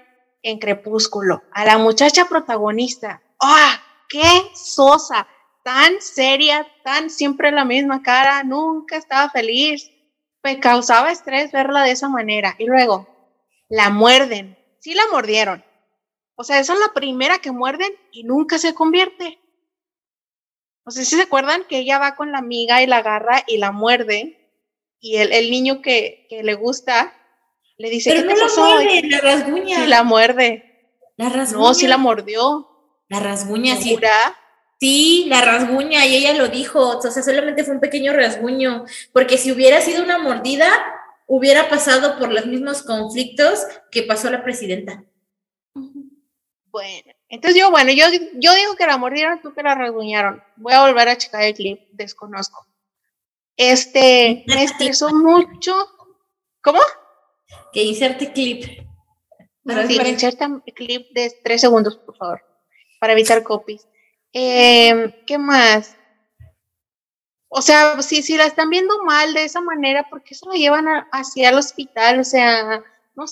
[0.43, 3.23] en Crepúsculo, a la muchacha protagonista.
[3.41, 3.81] ¡Ah!
[4.09, 5.27] ¡Qué sosa!
[5.63, 9.91] Tan seria, tan siempre la misma cara, nunca estaba feliz.
[10.43, 12.55] Me causaba estrés verla de esa manera.
[12.59, 13.09] Y luego,
[13.69, 14.59] la muerden.
[14.81, 15.63] Sí la mordieron.
[16.35, 19.39] O sea, esa es la primera que muerden y nunca se convierte.
[20.85, 23.59] O sea, si se acuerdan que ella va con la amiga y la agarra y
[23.59, 24.37] la muerde,
[25.01, 27.15] y el, el niño que, que le gusta
[27.79, 28.75] le dice, Pero ¿qué no te la pasó?
[28.75, 29.77] muerde, la rasguña.
[29.77, 30.93] Sí la muerde.
[31.17, 31.67] La rasguña.
[31.67, 32.69] No, sí la mordió.
[33.09, 33.99] La rasguña, sí.
[34.79, 39.37] Sí, la rasguña, y ella lo dijo, o sea, solamente fue un pequeño rasguño, porque
[39.37, 40.71] si hubiera sido una mordida,
[41.27, 45.05] hubiera pasado por los mismos conflictos que pasó la presidenta.
[46.71, 48.05] Bueno, entonces yo, bueno, yo,
[48.35, 50.43] yo digo que la mordieron, tú que la rasguñaron.
[50.57, 52.67] Voy a volver a checar el clip, desconozco.
[53.57, 55.75] Este, me estresó mucho.
[56.63, 56.81] ¿Cómo?
[57.73, 58.65] Que inserte clip.
[59.65, 62.43] Pero Sí, es- inserta clip de tres segundos, por favor,
[63.01, 63.87] para evitar copies.
[64.33, 65.97] Em, ¿Qué más?
[67.49, 70.55] O sea, si, si la están viendo mal de esa manera, ¿por qué se la
[70.55, 72.21] llevan a- hacia el hospital?
[72.21, 72.83] O sea,
[73.17, 73.25] no,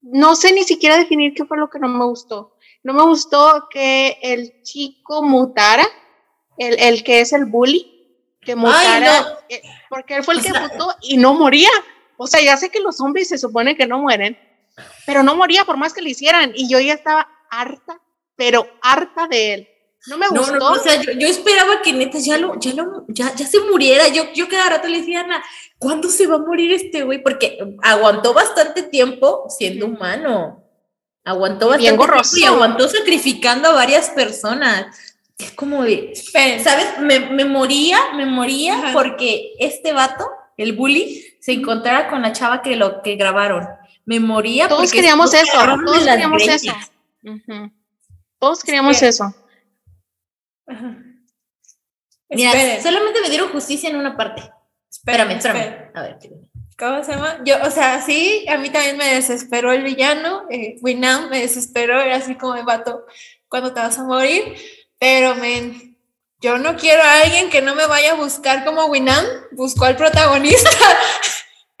[0.00, 2.56] no sé ni siquiera definir qué fue lo que no me gustó.
[2.82, 5.86] No me gustó que el chico mutara,
[6.56, 7.98] el, el que es el bully,
[8.40, 9.28] que mutara, no.
[9.48, 11.70] eh, porque él fue el que mutó y no moría.
[12.16, 14.38] O sea, ya sé que los zombies se supone que no mueren,
[15.06, 16.52] pero no moría por más que le hicieran.
[16.54, 18.00] Y yo ya estaba harta,
[18.36, 19.68] pero harta de él.
[20.06, 20.56] No me No, gustó.
[20.58, 23.60] no, o sea, yo, yo esperaba que neta ya lo, ya lo, ya, ya se
[23.60, 24.08] muriera.
[24.08, 25.42] Yo, yo cada rato le decía Ana,
[25.78, 27.22] ¿cuándo se va a morir este güey?
[27.22, 30.64] Porque aguantó bastante tiempo siendo humano.
[31.24, 34.96] Aguantó Bien bastante tiempo y aguantó sacrificando a varias personas.
[35.36, 36.14] Es como de,
[36.62, 36.98] ¿sabes?
[37.00, 38.92] Me, me moría, me moría Ajá.
[38.92, 43.66] porque este vato, el bully, se encontrara con la chava que lo que grabaron.
[44.06, 45.52] Me moría todos porque queríamos eso,
[45.84, 46.72] todos queríamos eso.
[48.38, 49.34] Todos queríamos que- eso.
[50.68, 50.96] Ajá.
[52.30, 54.42] Mira, solamente me dieron justicia en una parte.
[54.90, 55.60] Espérame, espérame.
[55.60, 55.90] esperen.
[55.94, 56.18] A ver.
[56.78, 57.40] ¿Cómo se llama?
[57.44, 62.00] Yo, o sea, sí, a mí también me desesperó el villano, eh, Winam me desesperó,
[62.00, 63.04] era así como de vato,
[63.48, 64.54] ¿cuándo te vas a morir?
[64.96, 65.98] Pero, men,
[66.40, 69.96] yo no quiero a alguien que no me vaya a buscar como Winam buscó al
[69.96, 70.70] protagonista.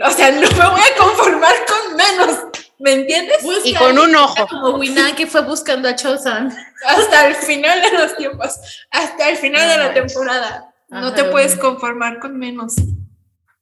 [0.04, 2.38] o sea, no me voy a conformar con menos,
[2.78, 3.38] ¿me entiendes?
[3.64, 4.46] Y con un ojo.
[4.48, 6.56] Como Winan que fue buscando a Chosan.
[6.86, 8.56] Hasta el final de los tiempos,
[8.90, 10.74] hasta el final de la temporada.
[10.88, 12.74] No Ajá, te puedes conformar con menos.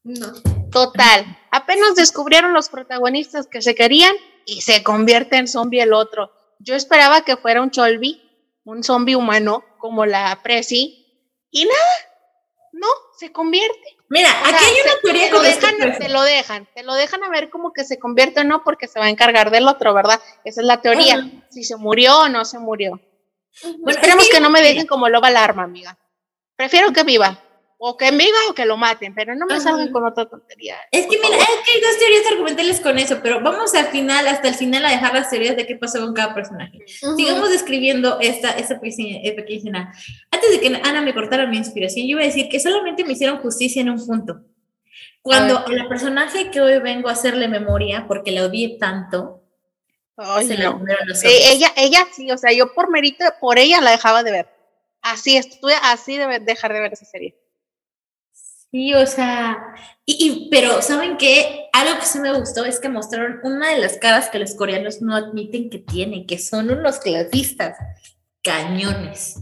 [0.05, 0.33] No.
[0.71, 1.39] Total.
[1.51, 6.31] Apenas descubrieron los protagonistas que se querían y se convierte en zombie el otro.
[6.59, 8.23] Yo esperaba que fuera un Cholby,
[8.65, 11.07] un zombie humano, como la Prezi,
[11.51, 12.21] y nada,
[12.73, 12.87] no,
[13.19, 13.96] se convierte.
[14.09, 16.69] Mira, O sea, aquí hay una teoría te lo, con este dejan, te lo dejan,
[16.75, 19.11] te lo dejan a ver como que se convierte o no, porque se va a
[19.11, 20.21] encargar del otro, ¿verdad?
[20.45, 21.29] Esa es la teoría.
[21.51, 23.01] Si se murió o no se murió.
[23.63, 25.99] Bueno, Esperemos es que no me dejen como loba alarma, amiga.
[26.57, 27.43] Prefiero que viva.
[27.79, 29.65] O que viva o que lo maten, pero no me Ajá.
[29.65, 30.77] salgan con otra tontería.
[30.91, 34.27] Es que mira, es que hay dos teorías argumentales con eso, pero vamos al final,
[34.29, 36.79] hasta el final, a dejar las teorías de qué pasó con cada personaje.
[36.87, 39.95] Sigamos describiendo esta, esta pequeña, pequeña escena.
[40.31, 43.13] Antes de que Ana me cortara mi inspiración, yo iba a decir que solamente me
[43.13, 44.41] hicieron justicia en un punto.
[45.21, 45.79] Cuando A ver.
[45.81, 49.43] el personaje que hoy vengo a hacerle memoria, porque la odié tanto,
[50.17, 50.79] Ay, se la no.
[50.79, 54.23] comieron los Eh, ella, ella sí, o sea, yo por mérito, por ella la dejaba
[54.23, 54.49] de ver.
[55.03, 57.37] Así, estuve así de dejar de ver esa serie.
[58.71, 59.59] Sí, o sea,
[60.05, 61.69] y, y- pero ¿saben qué?
[61.73, 65.01] Algo que sí me gustó es que mostraron una de las caras que los coreanos
[65.03, 67.77] no admiten que tienen, que son unos clasistas,
[68.43, 69.37] cañones.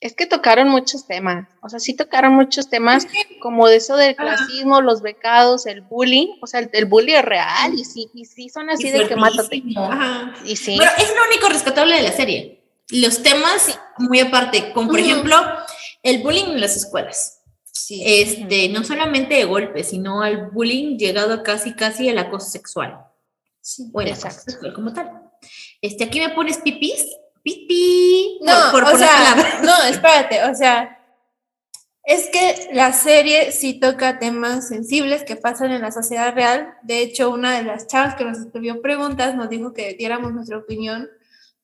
[0.00, 3.06] Es que tocaron muchos temas, o sea, sí tocaron muchos temas
[3.40, 7.24] como de eso del clasismo, los becados, el bullying, o sea, el, el bullying es
[7.24, 9.62] real y sí, y sí son así Y de que mátate.
[9.76, 10.34] Ajá.
[10.44, 12.62] Y sí, Bueno, es lo único rescatable de la serie.
[12.90, 15.36] Los temas, muy aparte, como por ejemplo,
[16.06, 17.42] el bullying en las escuelas.
[17.72, 18.02] Sí.
[18.04, 22.98] Este, no solamente de golpes, sino al bullying llegado a casi, casi al acoso sexual.
[23.60, 23.90] Sí.
[23.92, 24.50] O el acoso Exacto.
[24.50, 25.10] sexual como tal.
[25.82, 27.04] Este, aquí me pones pipis,
[27.42, 28.38] pipí.
[28.42, 30.92] No, por- por o sea, no, espérate, o sea,
[32.02, 36.74] es que la serie sí toca temas sensibles que pasan en la sociedad real.
[36.82, 40.56] De hecho, una de las chavas que nos escribió preguntas nos dijo que diéramos nuestra
[40.58, 41.08] opinión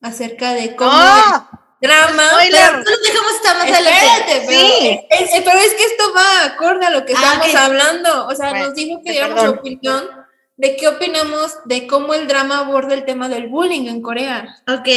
[0.00, 1.61] acerca de cómo ¡Ah!
[1.82, 2.22] Drama.
[2.50, 3.90] Pero no lo dejamos hasta más adelante.
[3.90, 5.00] Espérate, pero, Sí.
[5.10, 7.54] es, es- pero es que esto va acorde a lo que Ah, estamos ok.
[7.56, 8.26] hablando.
[8.28, 10.08] O sea, Bueno, nos dijo que diéramos opinión
[10.56, 14.62] de qué opinamos de cómo el drama aborda el tema del bullying en Corea.
[14.68, 14.88] Ok.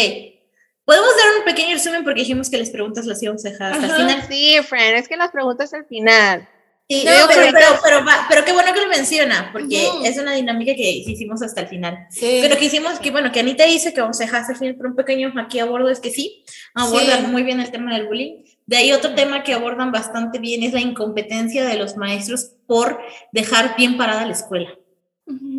[0.86, 3.86] Podemos dar un pequeño resumen porque dijimos que las preguntas las íbamos a dejar hasta
[3.88, 3.96] Ajá.
[3.96, 4.28] el final.
[4.30, 6.48] Sí, Fran, es que las preguntas al final.
[6.88, 10.76] Sí, No, pero, pero- pero, pero, qué bueno que lo menciona, porque es una dinámica
[10.76, 12.06] que hicimos hasta el final.
[12.12, 12.38] Sí.
[12.44, 14.76] Pero que hicimos, que bueno, que Anita dice que vamos a dejar hasta el final,
[14.78, 16.44] pero un pequeño aquí abordo es que sí,
[16.76, 17.32] abordan Sí.
[17.32, 18.44] muy bien el tema del bullying.
[18.68, 23.00] De ahí otro tema que abordan bastante bien es la incompetencia de los maestros por
[23.32, 24.70] dejar bien parada la escuela.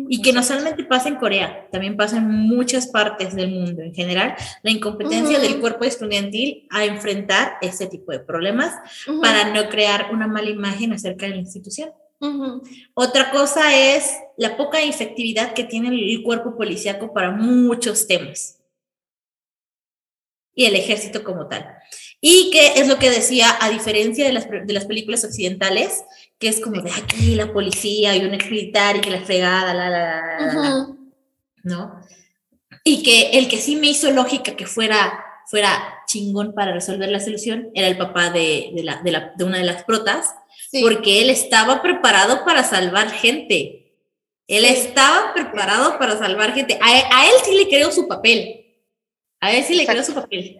[0.09, 3.93] Y que no solamente pasa en Corea, también pasa en muchas partes del mundo en
[3.93, 5.47] general, la incompetencia Ujú.
[5.47, 8.73] del cuerpo estudiantil a enfrentar este tipo de problemas
[9.07, 11.91] Ujú, para no crear una mala imagen acerca de la institución.
[12.19, 12.63] ujú.
[12.93, 18.53] Otra cosa es la poca efectividad que tiene el cuerpo policíaco para muchos temas.
[20.55, 21.67] Y el ejército como tal.
[22.19, 26.03] Y que es lo que decía, a diferencia de las, de las películas occidentales,
[26.39, 29.73] que es como de aquí la policía y un ex militar y que la fregada,
[29.73, 30.97] la, la, la, la, la, la", Ujú.
[31.63, 32.01] ¿no?
[32.83, 35.71] Y que el que sí me hizo lógica que fuera, fuera
[36.07, 39.57] chingón para resolver la solución era el papá de, de, la, de, la, de una
[39.59, 40.33] de las protas,
[40.71, 40.81] Sí.
[40.81, 43.93] porque él estaba preparado para salvar gente.
[44.47, 44.73] Él Sí.
[44.73, 46.77] estaba preparado para salvar gente.
[46.81, 48.65] A, a él sí le creo su papel.
[49.39, 50.59] A él sí le creo su papel.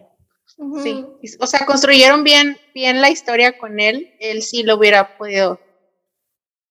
[0.82, 1.06] Sí.
[1.38, 4.14] O sea, construyeron bien, bien la historia con él.
[4.18, 5.60] Él sí lo hubiera podido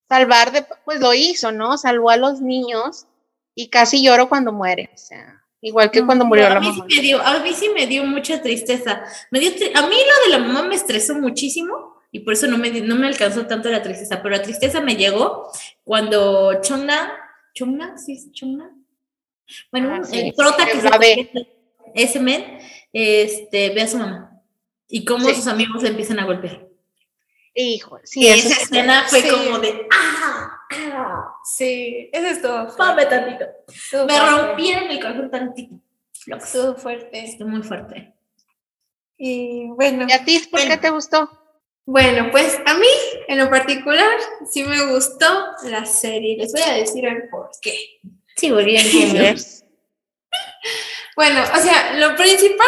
[0.10, 1.78] salvar de, pues lo hizo, ¿no?
[1.78, 3.08] Salvó a los niños
[3.56, 4.90] y casi lloro cuando muere.
[4.94, 6.86] O sea, igual que cuando murió a la mamá.
[6.90, 9.04] Sí me dio, a mí sí me dio mucha tristeza.
[9.32, 12.58] Me dio a mí lo de la mamá me estresó muchísimo y por eso no
[12.58, 15.50] me, no me alcanzó tanto la tristeza, pero la tristeza me llegó
[15.84, 17.14] cuando Chona,
[17.54, 18.28] Chona, sí, es.
[19.72, 21.48] Bueno, Ah, sí, el prota que se ve.
[21.96, 22.60] ese men,
[23.00, 24.41] este, ve a su mamá
[24.88, 25.36] y cómo Sí.
[25.36, 26.66] sus amigos le empiezan a golpear.
[27.54, 29.30] Hijo, sí, Y esa escena fue sí.
[29.30, 30.60] como de ¡ah!
[30.93, 31.34] ¡ah!
[31.43, 32.76] Sí, eso es todo.
[32.76, 33.45] Pame tantito.
[33.68, 34.41] Estuvo Me fuerte.
[34.48, 35.76] rompieron el corazón tantito.
[36.28, 37.20] Estuvo fuerte.
[37.24, 38.14] Estuvo muy fuerte.
[39.18, 40.06] Y bueno.
[40.08, 41.30] ¿Y a ti por qué te gustó?
[41.86, 42.86] Bueno, pues a mí
[43.28, 44.18] en lo particular
[44.52, 45.26] sí me gustó
[45.64, 46.38] la serie.
[46.38, 47.76] Les voy a decir el por qué.
[48.36, 49.38] Sí, volví a entender.
[51.18, 52.68] Bueno, o sea, lo principal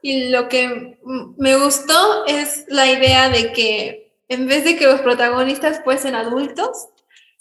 [0.00, 0.98] y lo que
[1.36, 6.88] me gustó es la idea de que en vez de que los protagonistas fuesen adultos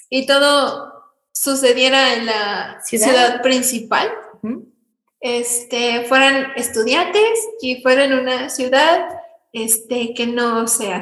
[0.10, 3.06] y todo sucediera en la Ciudad.
[3.06, 4.12] ciudad, principal,
[5.22, 9.08] este, fueran estudiantes y fueran una ciudad
[9.54, 11.02] este, que no sea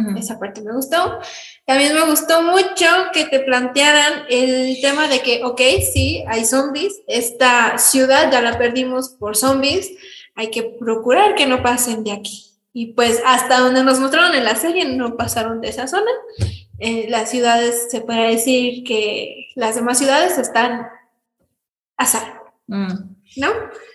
[0.00, 0.18] Ujú.
[0.18, 1.18] Esa parte me gustó.
[1.66, 5.60] También me gustó mucho que te plantearan el tema de que, ok,
[5.92, 9.90] sí, hay zombies, esta ciudad ya la perdimos por zombies,
[10.34, 12.50] hay que procurar que no pasen de aquí.
[12.72, 16.10] Y pues hasta donde nos mostraron en la serie no pasaron de esa zona.
[16.80, 20.88] Eh, las ciudades, se puede decir que las demás ciudades están
[21.96, 23.48] a salvo, Mm, ¿no?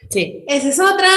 [0.09, 0.45] Sí.
[0.47, 1.09] Esa es otra.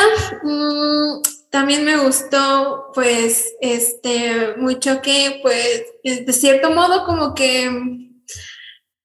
[0.42, 1.22] Mm,
[1.52, 7.70] también me gustó, pues, este, mucho que, pues, de cierto modo, como que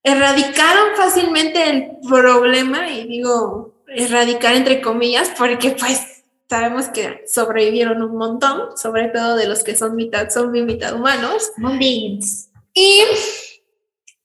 [0.01, 8.15] erradicaron fácilmente el problema, y digo, erradicar entre comillas, porque, pues, sabemos que sobrevivieron un
[8.15, 11.51] montón, sobre todo de los que son mitad zombie, mitad humanos.
[11.57, 12.49] Bombings.
[12.73, 13.01] Y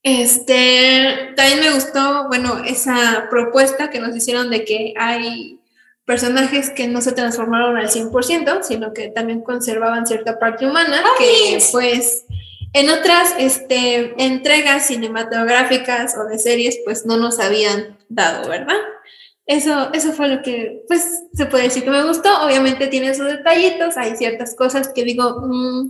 [0.04, 5.58] este también me gustó, bueno, esa propuesta que nos hicieron de que hay
[6.04, 11.62] personajes que no se transformaron al 100%, sino que también conservaban cierta parte humana, que
[11.70, 12.24] pues
[12.72, 18.76] en otras este, entregas cinematográficas o de series pues no nos habían dado, ¿verdad?
[19.46, 22.30] Eso, eso fue lo que, pues, se puede decir que me gustó.
[22.46, 25.88] Obviamente tiene sus detallitos, hay ciertas cosas que digo, mm,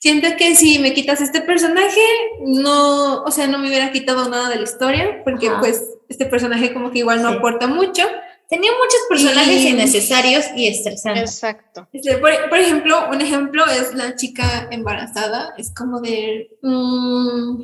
[0.00, 2.00] siento que si me quitas este personaje,
[2.46, 5.60] no, o sea, no me hubiera quitado nada de la historia, porque Ajá.
[5.60, 7.36] pues este personaje como que igual no Sí.
[7.36, 8.02] aporta mucho.
[8.48, 11.22] Tenía muchos personajes innecesarios y estresantes.
[11.32, 11.88] Exacto.
[11.92, 16.50] Este, por, por ejemplo, un ejemplo es la chica embarazada, es como de...
[16.62, 17.62] mm,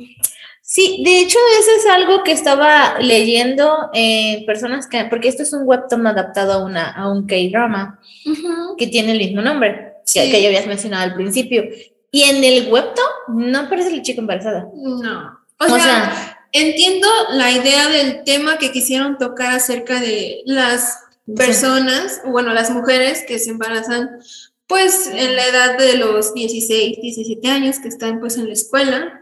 [0.65, 5.53] Sí, de hecho, eso es algo que estaba leyendo en personas que, porque esto es
[5.53, 10.21] un webtoon adaptado a, una, a un K-drama ujú, que tiene el mismo nombre que,
[10.23, 10.31] Sí.
[10.31, 11.63] que ya habías mencionado al principio.
[12.11, 13.07] Y en el webtoon
[13.51, 14.67] no aparece la chica embarazada.
[14.73, 15.39] no.
[15.59, 20.99] O, O sea, sea, entiendo la idea del tema que quisieron tocar acerca de las
[21.35, 24.19] personas, bueno, las mujeres que se embarazan,
[24.67, 29.21] pues en la edad de los 16, 17 años, que están pues en la escuela.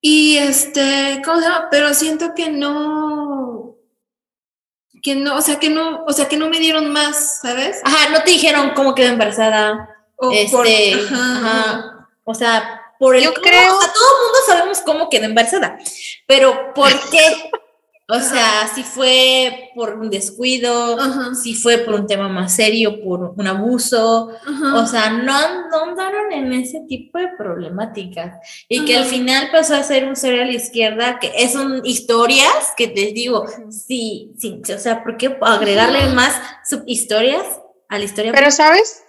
[0.00, 1.68] Y este, ¿cómo se llama?
[1.70, 3.76] Pero siento que no,
[5.02, 7.80] que no, o sea, que no, o sea, que no me dieron más, ¿sabes?
[7.84, 9.88] Ajá, no te dijeron cómo quedó embarazada.
[10.16, 11.36] O este, por- ajá.
[11.36, 12.08] ajá.
[12.24, 15.24] O sea, por el Yo cómo- creo- o sea, todo el mundo sabemos cómo quedó
[15.24, 15.76] embarazada,
[16.28, 17.50] pero ¿por qué?
[18.12, 21.32] O sea, si fue por un descuido, Ajá.
[21.36, 24.74] si fue por un tema más serio, por un abuso, Ajá.
[24.82, 28.34] o sea, no, no andaron en ese tipo de problemáticas.
[28.68, 31.82] Y que al final pasó a ser un ser a la izquierda, que es un
[31.86, 36.34] historias que te digo, sí, sí, o sea, ¿por qué agregarle más
[36.68, 37.44] subhistorias
[37.88, 38.32] a la historia?
[38.32, 39.04] Pero, ¿sabes?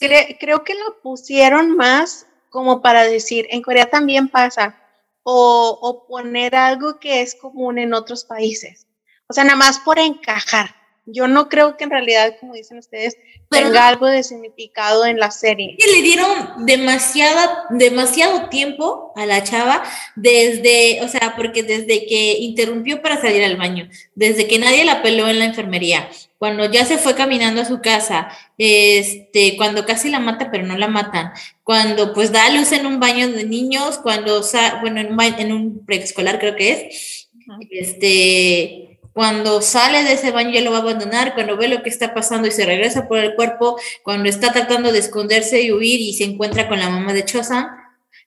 [0.00, 4.76] Cre- creo que lo pusieron más como para decir, en Corea también pasa,
[5.22, 8.86] o, o poner algo que es común en otros países.
[9.28, 10.74] O sea, nada más por encajar.
[11.12, 13.16] Yo no creo que en realidad, como dicen ustedes,
[13.48, 15.76] Pero- tenga algo de significado en la serie.
[15.78, 19.82] que le dieron demasiada, demasiado tiempo a la chava
[20.16, 25.02] desde, o sea, porque desde que interrumpió para salir al baño, desde que nadie la
[25.02, 26.08] peló en la enfermería,
[26.38, 30.78] cuando ya se fue caminando a su casa, este, cuando casi la mata pero no
[30.78, 31.32] la matan,
[31.64, 34.42] cuando pues da a luz en un baño de niños, cuando,
[34.80, 37.28] bueno, en un, en un preescolar creo que es,
[37.70, 41.90] este, cuando sale de ese baño ya lo va a abandonar, cuando ve lo que
[41.90, 46.00] está pasando y se regresa por el cuerpo, cuando está tratando de esconderse y huir
[46.00, 47.68] y se encuentra con la mamá de Chosan,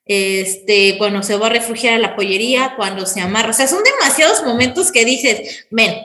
[0.06, 3.84] este, cuando se va a refugiar a la pollería, cuando se amarra, o sea, son
[3.84, 5.96] demasiados momentos que dices, men,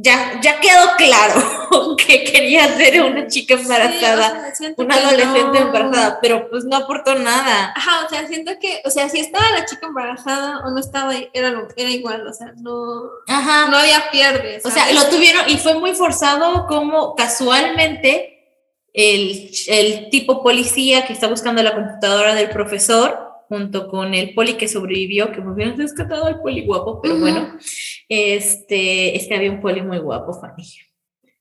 [0.00, 4.94] ya, ya quedó claro que quería ser una chica embarazada, Sí, o sea, siento una
[4.94, 5.66] adolescente no.
[5.66, 7.72] embarazada, pero pues no aportó nada.
[7.74, 11.14] Ajá, o sea, siento que, o sea, si estaba la chica embarazada o no estaba,
[11.32, 13.66] era, lo- era igual, o sea, no, Ajá.
[13.68, 14.60] no había pierde.
[14.64, 18.34] O sea, lo tuvieron y fue muy forzado como casualmente
[18.94, 24.54] el, el tipo policía que está buscando la computadora del profesor junto con el poli
[24.56, 27.56] que sobrevivió, que me hubieran rescatado al poli guapo, pero bueno,
[28.08, 30.64] este, es que había un poli muy guapo, Fanny.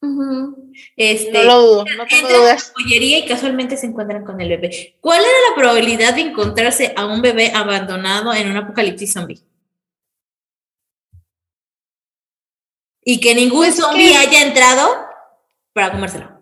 [0.02, 0.72] Ujú.
[0.96, 2.72] Este, No lo dudo, no tengo la dudas.
[2.90, 4.96] y casualmente se encuentran con el bebé.
[5.02, 9.42] ¿Cuál era la probabilidad de encontrarse a un bebé abandonado en un apocalipsis zombie?
[13.04, 14.90] Y que ningún Pues es zombie que- haya entrado
[15.74, 16.38] para comérselo.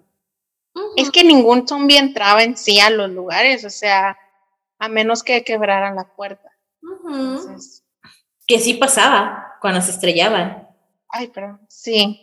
[0.97, 4.17] Es que ningún zombie entraba en sí a los lugares, o sea,
[4.85, 6.49] a menos que quebraran la puerta.
[6.81, 7.83] Entonces,
[8.47, 10.67] Que sí pasaba cuando se estrellaban,
[11.09, 12.21] ay, pero sí.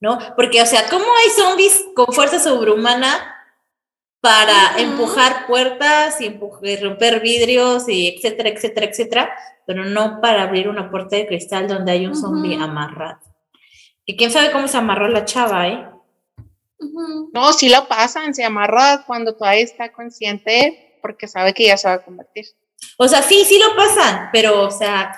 [0.00, 0.18] ¿no?
[0.36, 3.34] Porque, o sea, ¿cómo hay zombies con fuerza sobrehumana
[4.20, 9.34] para empujar puertas y empujar, romper vidrios y etcétera, etcétera, etcétera?
[9.66, 12.20] Pero no para abrir una puerta de cristal donde hay un Ujú.
[12.20, 13.18] zombie amarrado.
[14.04, 15.88] Y quién sabe cómo se amarró la chava, ¿eh?
[17.32, 21.86] No, sí lo pasan, se amarra cuando todavía está consciente porque sabe que ya se
[21.86, 22.46] va a convertir.
[22.96, 25.14] O sea, sí, sí lo pasan, pero, o sea,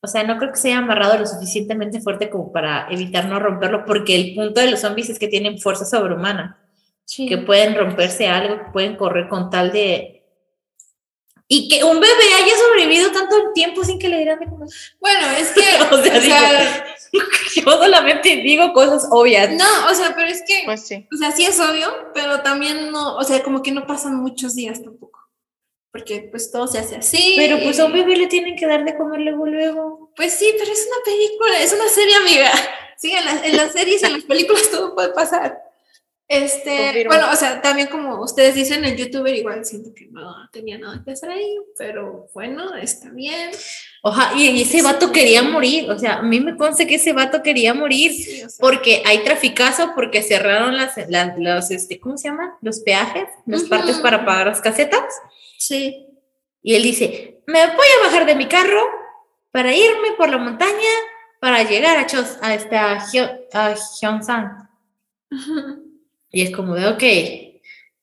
[0.00, 3.40] o sea, no creo que se haya amarrado lo suficientemente fuerte como para evitar no
[3.40, 6.56] romperlo, porque el punto de los zombies es que tienen fuerza sobrehumana,
[7.04, 7.26] Sí.
[7.26, 10.21] que pueden romperse algo, que pueden correr con tal de...
[11.54, 14.68] Y que un bebé haya sobrevivido tanto tiempo sin que le dieran de comer.
[15.00, 15.60] Bueno, es que,
[15.94, 16.86] O sea, o sea,
[17.56, 19.50] Yo solamente digo cosas obvias.
[19.50, 21.06] no, o sea, pero es que, Pues sí.
[21.12, 24.54] o sea, sí es obvio, pero también no, o sea, como que no pasan muchos
[24.54, 25.20] días tampoco.
[25.92, 27.34] Porque pues todo se hace así.
[27.36, 30.10] Pero pues a un bebé le tienen que dar de comer luego, luego.
[30.16, 32.50] Pues sí, pero es una película, es una serie, amiga.
[32.96, 35.61] Sí, en, las- en las series, en las películas todo puede pasar.
[36.34, 37.12] Este, Confirmo.
[37.14, 41.02] bueno, o sea, también como ustedes dicen, el youtuber igual siento que no tenía nada
[41.04, 43.50] que hacer ahí, pero bueno, está bien.
[44.02, 45.90] Oja, y, y ese vato quería morir.
[45.90, 48.12] O sea, a mí me consta que ese vato quería morir.
[48.12, 52.56] Sí, o sea, Porque hay traficazo, porque cerraron las, las- los, este, ¿cómo se llama?
[52.62, 53.68] Los peajes, las Ujú.
[53.70, 55.04] partes para pagar las casetas.
[55.58, 56.06] sí.
[56.64, 58.80] Y él dice, me voy a bajar de mi carro
[59.50, 60.92] para irme por la montaña
[61.40, 64.68] para llegar a, Chos, a, esta, Hyo- a Gyeongsang.
[66.32, 67.02] Y es como de, ok,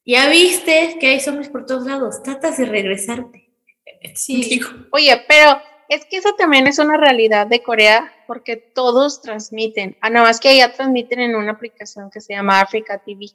[0.05, 3.49] ya viste que hay zombies por todos lados, tratas de regresarte.
[4.15, 4.41] Sí.
[4.49, 5.59] Digo, Oye, pero
[5.89, 9.97] es que eso también es una realidad de Corea porque todos transmiten.
[10.01, 13.27] Ah, nada más que allá transmiten en una aplicación que se llama Africa TV.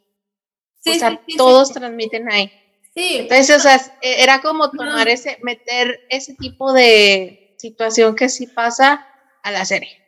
[0.80, 1.74] Sí, o sea, sí, sí, todos sí.
[1.74, 2.52] transmiten ahí.
[2.94, 5.12] Sí, Entonces, o sea, es- e- era como tomar No.
[5.12, 9.04] ese, meter ese tipo de situación que sí pasa
[9.42, 10.00] a la serie.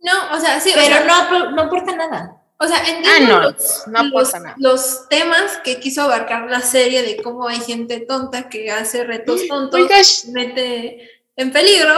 [0.00, 2.41] no, o sea, sí, o pero sea, no, no aporta nada.
[2.64, 4.54] O sea, Ah, entiendo no, los, no los- pasa nada.
[4.58, 9.40] los temas que quiso abarcar la serie de cómo hay gente tonta que hace retos
[9.48, 11.92] tontos, sh- mete en peligro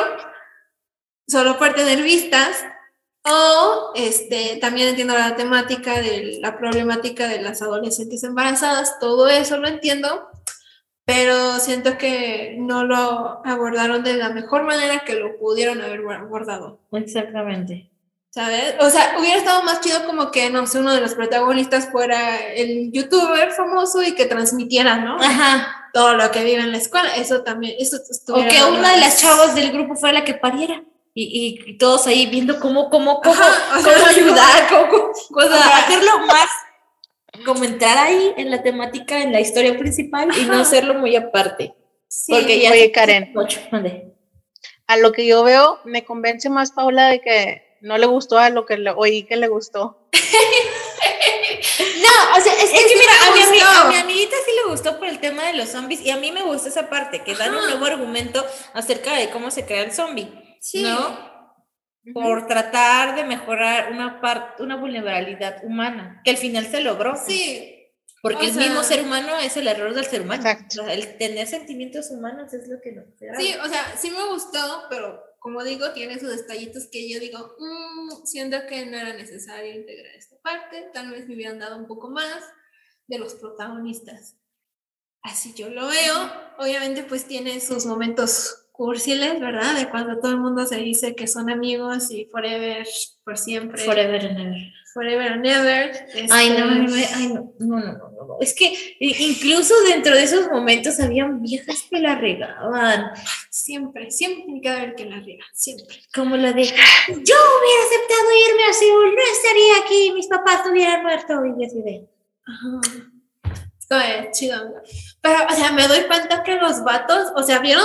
[1.28, 2.64] solo por tener vistas.
[3.26, 9.56] O este, también entiendo la temática de la problemática de las adolescentes embarazadas, todo eso
[9.56, 10.28] lo entiendo,
[11.06, 16.80] pero siento que no lo abordaron de la mejor manera que lo pudieron haber abordado.
[16.92, 17.90] Exactamente.
[18.34, 18.74] ¿Sabes?
[18.80, 22.44] O sea, hubiera estado más chido como que, no sé, uno de los protagonistas fuera
[22.52, 25.18] el youtuber famoso y que transmitiera, ¿no?
[25.22, 25.88] Ajá.
[25.92, 27.14] Todo lo que vive en la escuela.
[27.14, 27.96] Eso también, eso
[28.30, 30.82] O que una de las chavas del grupo fuera la que pariera.
[31.14, 36.48] Y, y todos ahí viendo cómo, cómo, cómo, cómo ayudar, cómo, o sea, hacerlo más,
[37.46, 41.72] como entrar ahí en la temática, en la historia principal y no hacerlo muy aparte.
[42.08, 42.32] Sí.
[42.32, 43.32] Porque ya Oye, Karen,
[44.88, 48.48] a lo que yo veo, me convence más Paula de que no le gustó a
[48.48, 50.08] lo que le, oí que le gustó.
[50.14, 50.20] no,
[52.38, 55.20] o sea, es, que mira, a mi, a mi, amiguita sí le gustó por el
[55.20, 57.84] tema de los zombies y a mí me gusta esa parte, que dan un nuevo
[57.84, 60.32] argumento acerca de cómo se crea el zombie,
[60.62, 60.82] sí.
[60.82, 61.34] ¿no?
[62.14, 67.16] Por tratar de mejorar una parte, una vulnerabilidad humana, que al final se logró.
[67.16, 67.70] Sí.
[68.22, 70.42] Porque el mismo ser humano es el error del ser humano.
[70.42, 70.88] Exacto.
[70.88, 73.02] el tener sentimientos humanos es lo que no.
[73.38, 77.54] Sí, o sea, sí me gustó, pero como digo, tiene sus detallitos que yo digo,
[77.58, 81.86] mmm, siento que no era necesario integrar esta parte, tal vez me hubieran dado un
[81.86, 82.42] poco más
[83.06, 84.38] de los protagonistas.
[85.20, 86.32] Así yo lo veo.
[86.58, 89.76] Obviamente pues tiene sus momentos cursiles, ¿verdad?
[89.76, 92.88] De cuando todo el mundo se dice que son amigos y forever,
[93.22, 93.84] por siempre.
[93.84, 94.72] Forever and ever.
[94.94, 95.90] Forever and ever.
[96.30, 101.00] Ay, no, este, ay, no, no, no, no, Es que incluso dentro de esos momentos
[101.00, 103.10] habían viejas que la regaban.
[103.50, 106.00] Siempre, siempre tiene que haber que la rega, siempre.
[106.14, 106.72] Como la de, yo
[107.08, 111.42] hubiera aceptado irme a Seúl, no estaría aquí, mis papás no hubieran muerto.
[111.44, 112.08] Y así de,
[112.46, 114.30] ajá.
[114.32, 114.74] Chido.
[115.20, 117.84] Pero, o sea, me doy cuenta que los vatos, o sea, vieron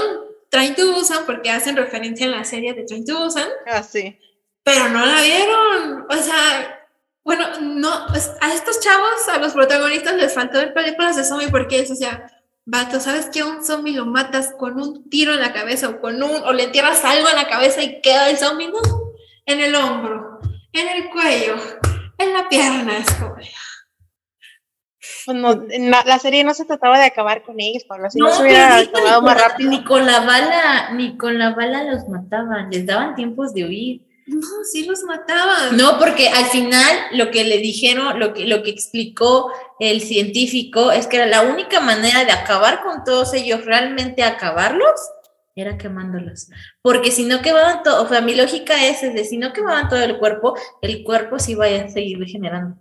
[0.50, 3.48] Train to Busan porque hacen referencia en la serie de Train to Busan.
[3.68, 4.18] Ah, sí.
[4.64, 6.06] Pero no la vieron.
[6.10, 6.79] O sea,
[7.30, 7.94] bueno, no,
[8.42, 11.96] a estos chavos, a los protagonistas les faltó ver películas de zombie porque es, o
[11.96, 12.26] sea,
[12.66, 13.44] vato, ¿sabes qué?
[13.44, 16.64] Un zombie lo matas con un tiro en la cabeza o con un, o le
[16.64, 18.80] entierras algo en la cabeza y queda el zombie, no,
[19.46, 20.40] en el hombro,
[20.74, 21.56] en el cuello,
[22.18, 23.36] en la pierna, es como...
[23.36, 25.38] Pues
[26.06, 29.22] la, serie no se trataba de acabar con ellos, Pablo, si no, se hubiera acabado
[29.22, 29.70] más rápido.
[29.70, 34.09] Ni con la bala, ni con la bala los mataban, les daban tiempos de huir.
[34.30, 35.76] No, sí los mataban.
[35.76, 40.92] No, porque al final lo que le dijeron, lo que, lo que explicó el científico
[40.92, 45.00] es que era la única manera de acabar con todos ellos, realmente acabarlos,
[45.56, 46.50] era quemándolos.
[46.84, 49.90] Porque si no quemaban todo, o sea, mi lógica es, es de si no quemaban
[49.90, 52.78] todo el cuerpo, el cuerpo sí vaya a seguir regenerando.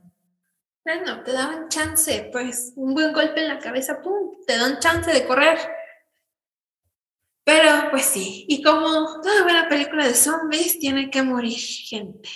[0.85, 5.11] Bueno, te daban chance, pues un buen golpe en la cabeza, pum, te dan chance
[5.11, 5.59] de correr.
[7.49, 12.29] Pero pues sí, y como toda buena película de zombies, tiene que morir gente.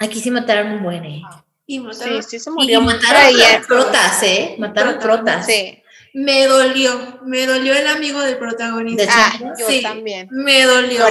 [0.00, 1.22] Aquí sí mataron un buen, ¿eh?
[1.64, 2.80] Y mataron, sí, sí se murió.
[2.80, 4.56] Y mataron protas, ¿eh?
[4.58, 5.46] Mataron protas.
[5.46, 5.80] Sí.
[6.12, 9.04] Me dolió, me dolió el amigo del protagonista.
[9.08, 10.26] ah, yo sí, también.
[10.32, 11.04] Me dolió.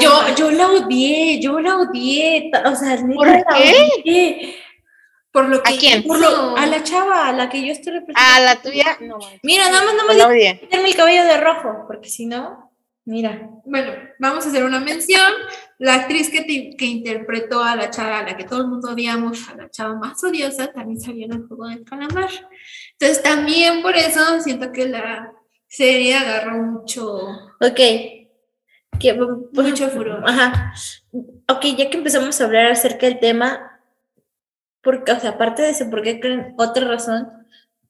[0.00, 2.50] Yo, yo la odié, yo la odié.
[2.64, 4.56] O sea, ¿Por qué?
[5.32, 6.04] Por lo que, ¿A quién?
[6.04, 8.34] Por lo, a la chava, a la que yo estoy representando.
[8.36, 9.18] A la tuya, no.
[9.42, 12.72] Mira, nada más no me quitarme el cabello de rojo, porque si no,
[13.04, 13.50] mira.
[13.64, 15.32] Bueno, vamos a hacer una mención.
[15.78, 19.48] La actriz que, que interpretó a la chava, a la que todo el mundo odiamos,
[19.48, 22.30] a la chava más odiosa, también salió en el juego del calamar.
[22.92, 25.32] Entonces, también por eso siento que la
[25.68, 27.28] serie agarró mucho.
[27.60, 27.80] Ok.
[28.98, 29.14] Que,
[29.52, 30.24] mucho furor.
[30.26, 30.72] Ajá.
[31.48, 33.67] Ok, ya que empezamos a hablar acerca del tema,
[34.82, 37.28] porque, o sea, aparte de eso, ¿por qué creen otra razón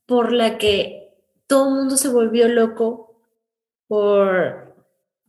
[0.06, 1.14] por la que
[1.46, 3.22] todo el mundo se volvió loco
[3.86, 4.74] por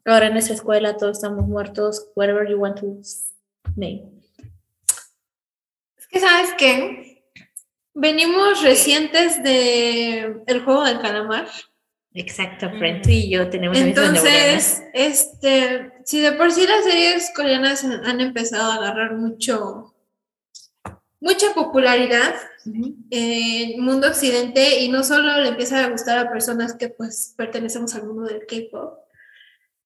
[0.05, 2.99] ahora en esa escuela todos estamos muertos, whatever you want to
[3.75, 4.09] name?
[5.97, 7.25] Es que, ¿sabes qué?
[7.93, 11.47] Venimos recientes de el juego del calamar.
[12.13, 18.19] Exacto, Friend, y yo tenemos Entonces, este, si de por sí las series coreanas han
[18.19, 19.93] empezado a agarrar mucho
[21.19, 26.75] mucha popularidad en el mundo occidente y no solo le empieza a gustar a personas
[26.75, 28.99] que pues pertenecemos al mundo del K-pop,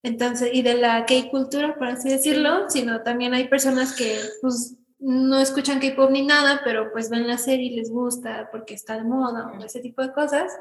[0.03, 5.39] entonces, y de la K-cultura, por así decirlo, sino también hay personas que pues no
[5.39, 9.05] escuchan K-pop ni nada, pero pues ven la serie y les gusta porque está de
[9.05, 10.51] moda o ese tipo de cosas.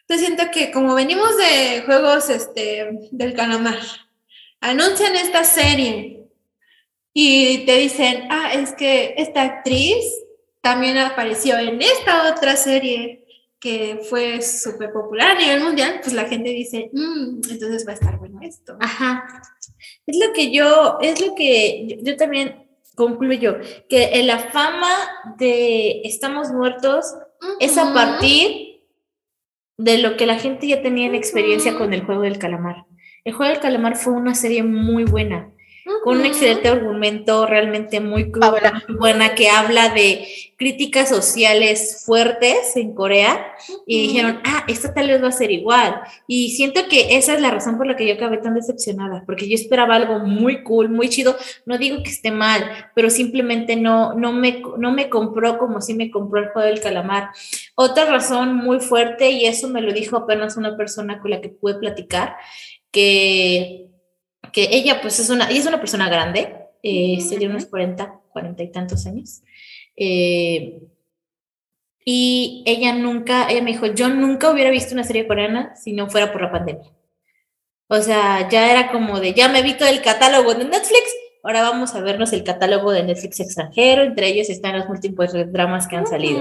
[0.00, 3.78] Entonces siento que como venimos de juegos este, del calamar,
[4.60, 6.21] anuncian esta serie
[7.14, 10.04] y te dicen, ah, es que esta actriz
[10.60, 13.22] también apareció en esta otra serie
[13.60, 17.94] que fue súper popular a nivel mundial, pues la gente dice, mm, entonces va a
[17.94, 18.76] estar bueno esto.
[18.80, 19.24] Ajá.
[20.06, 23.58] Es lo que yo, es lo que yo, también concluyo,
[23.88, 24.92] que la fama
[25.38, 27.14] de Estamos Muertos
[27.60, 28.80] es a partir
[29.78, 32.86] de lo que la gente ya tenía en experiencia con el juego del calamar.
[33.24, 35.52] El juego del calamar fue una serie muy buena
[36.04, 40.26] con un excelente argumento realmente muy cruda, muy buena, que habla de
[40.56, 43.54] críticas sociales fuertes en Corea,
[43.86, 46.00] y dijeron, ah, esta tal vez va a ser igual.
[46.28, 49.48] Y siento que esa es la razón por la que yo acabé tan decepcionada, porque
[49.48, 51.36] yo esperaba algo muy cool, muy chido.
[51.66, 52.64] No digo que esté mal,
[52.94, 56.80] pero simplemente no, no, me, no me compró como si me compró el juego del
[56.80, 57.30] calamar.
[57.74, 61.48] Otra razón muy fuerte, y eso me lo dijo apenas una persona con la que
[61.48, 62.36] pude platicar,
[62.92, 63.91] que
[64.52, 68.62] que ella pues es una, ella es una persona grande, eh, sería unos 40, 40
[68.62, 69.42] y tantos años.
[69.96, 70.82] Eh,
[72.04, 76.10] y ella nunca, ella me dijo, yo nunca hubiera visto una serie coreana si no
[76.10, 76.90] fuera por la pandemia.
[77.88, 81.62] O sea, ya era como de, ya me vi todo el catálogo de Netflix, ahora
[81.62, 85.96] vamos a vernos el catálogo de Netflix extranjero, entre ellos están los múltiples dramas que
[85.96, 86.40] han salido.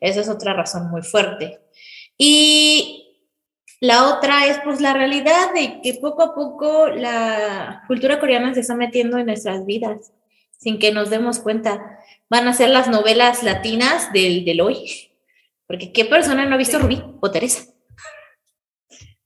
[0.00, 1.60] Esa es otra razón muy fuerte.
[2.18, 3.05] Y
[3.80, 8.60] la otra es pues la realidad de que poco a poco la cultura coreana se
[8.60, 10.12] está metiendo en nuestras vidas
[10.58, 12.00] sin que nos demos cuenta.
[12.28, 15.12] Van a ser las novelas latinas del, del hoy.
[15.66, 17.72] Porque ¿qué persona no ha visto Rubí o Teresa?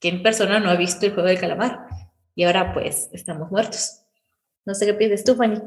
[0.01, 1.87] ¿Qué persona no ha visto el juego del calamar?
[2.35, 4.03] Y ahora pues estamos muertos.
[4.65, 5.61] No sé qué piensas tú, Fanny.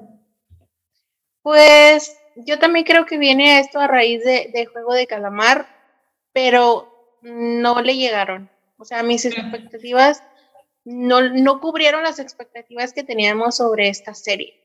[1.41, 5.67] Pues yo también creo que viene esto a raíz de, de juego de calamar,
[6.33, 8.49] pero no le llegaron.
[8.83, 10.21] O sea, mis expectativas
[10.83, 14.61] no, no cubrieron las expectativas que teníamos sobre esta serie.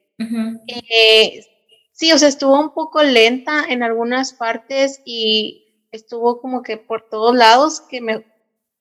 [0.67, 1.47] Eh,
[1.93, 7.09] sí, o sea, estuvo un poco lenta en algunas partes y estuvo como que por
[7.09, 8.27] todos lados que me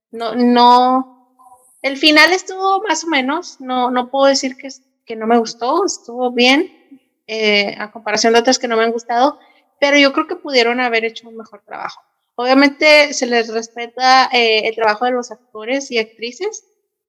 [0.09, 1.37] no no
[1.83, 4.69] el final estuvo más o menos no no puedo decir que,
[5.05, 8.91] que no me gustó estuvo bien eh, a comparación de otras que no me han
[8.91, 9.39] gustado
[9.79, 12.01] pero yo creo que pudieron haber hecho un mejor trabajo
[12.39, 16.65] Obviamente se les respeta eh, el trabajo de los actores y actrices,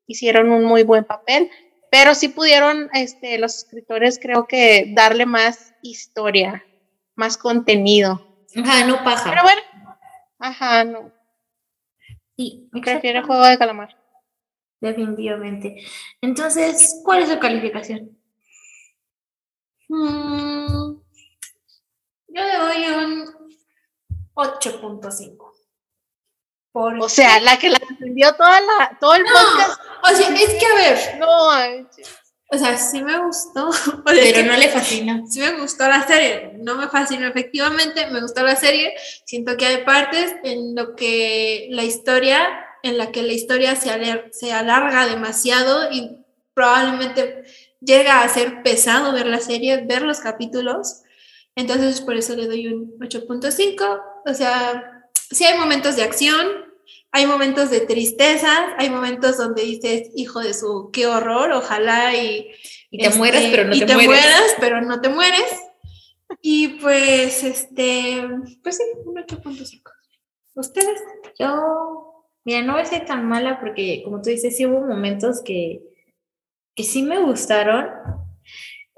[0.07, 1.51] hicieron un muy buen papel,
[1.91, 6.65] pero sí pudieron este, los escritores creo que darle más historia,
[7.15, 8.27] más contenido.
[8.57, 9.29] Ajá, no paja.
[9.29, 9.61] Pero bueno,
[10.39, 11.13] ajá, no.
[12.35, 14.03] Sí, prefiero juego de calamar.
[14.81, 15.77] Definitivamente.
[16.23, 18.19] Entonces, ¿cuál es su calificación?
[19.91, 20.95] Mm,
[22.29, 23.38] yo le doy un
[24.39, 25.53] 8.5.
[26.73, 29.81] O sea, la que la entendió toda la, todo el podcast.
[30.05, 31.19] O sea, es que a ver.
[31.19, 31.49] No,
[32.51, 33.69] o sea, sí me gustó.
[34.05, 35.23] pero no le fascina.
[35.29, 36.53] Sí me gustó la serie.
[36.59, 38.95] No me fascinó, efectivamente, me gustó la serie.
[39.25, 43.91] Siento que hay partes en lo que la historia, en la que la historia se,
[44.31, 46.25] se alarga demasiado y
[46.55, 47.45] probablemente
[47.81, 51.03] llega a ser pesado ver la serie, ver los capítulos.
[51.59, 54.03] Entonces, por eso le doy un 8.5.
[54.27, 56.47] O sea, sí hay momentos de acción,
[57.11, 62.47] hay momentos de tristeza, hay momentos donde dices, hijo de su, qué horror, ojalá y...
[62.93, 65.51] Y te mueras, pero no y te, mueras, pero no te mueres.
[66.41, 68.25] Y pues, este,
[68.63, 69.83] pues sí, un 8.5.
[70.55, 71.01] ¿Ustedes?
[71.41, 75.43] Yo, mira, no voy a ser tan mala porque, como tú dices, sí hubo momentos
[75.43, 75.83] que,
[76.77, 77.89] que sí me gustaron,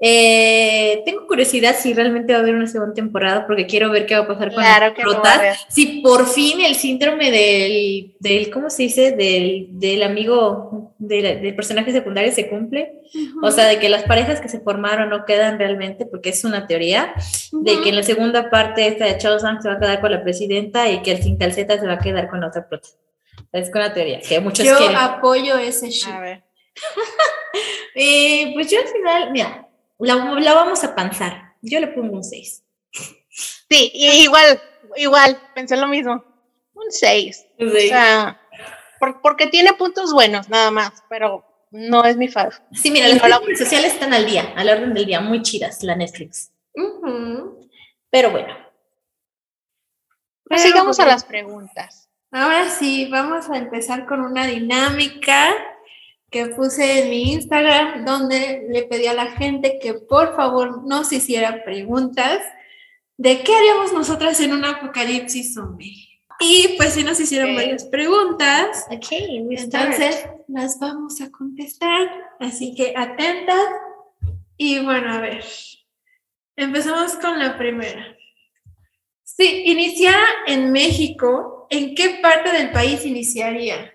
[0.03, 4.15] eh, tengo curiosidad si realmente va a haber una segunda temporada porque quiero ver qué
[4.15, 8.83] va a pasar con claro las Si por fin el síndrome del, del ¿cómo se
[8.83, 9.11] dice?
[9.11, 12.93] Del, del amigo, del, personaje secundario se cumple.
[13.43, 16.65] O sea, de que las parejas que se formaron no quedan realmente, porque es una
[16.65, 17.13] teoría,
[17.51, 20.23] de que en la segunda parte esta de Chosen se va a quedar con la
[20.23, 22.87] presidenta y que el sin calceta se va a quedar con la otra prota.
[23.51, 26.11] Es una teoría que muchos Yo apoyo ese shit.
[26.11, 26.43] A ver.
[27.95, 29.67] eh, pues yo al final, mira,
[30.05, 31.55] la, vamos a panzar.
[31.61, 32.63] Yo le pongo un 6.
[33.69, 34.61] Sí, igual,
[34.95, 36.23] igual, pensé lo mismo.
[36.73, 37.45] Un 6.
[37.59, 38.41] O sea,
[39.21, 42.53] porque tiene puntos buenos, nada más, pero no es mi fav.
[42.73, 45.95] Sí, mira, las redes sociales están al día, al orden del día, muy chidas, la
[45.95, 46.51] Netflix.
[48.09, 48.53] Pero bueno.
[50.55, 52.09] Sigamos a las preguntas.
[52.31, 55.53] Ahora sí, vamos a empezar con una dinámica
[56.31, 61.11] que puse en mi Instagram donde le pedí a la gente que por favor nos
[61.11, 62.39] hiciera preguntas
[63.17, 66.07] de qué haríamos nosotras en un apocalipsis zombie.
[66.39, 72.09] Y pues si nos hicieron varias preguntas, okay, entonces las vamos a contestar,
[72.39, 73.61] así que atentas.
[74.57, 75.43] Y bueno, a ver,
[76.55, 78.17] empezamos con la primera.
[79.23, 83.90] Si iniciara en México, ¿en qué parte del país iniciaría?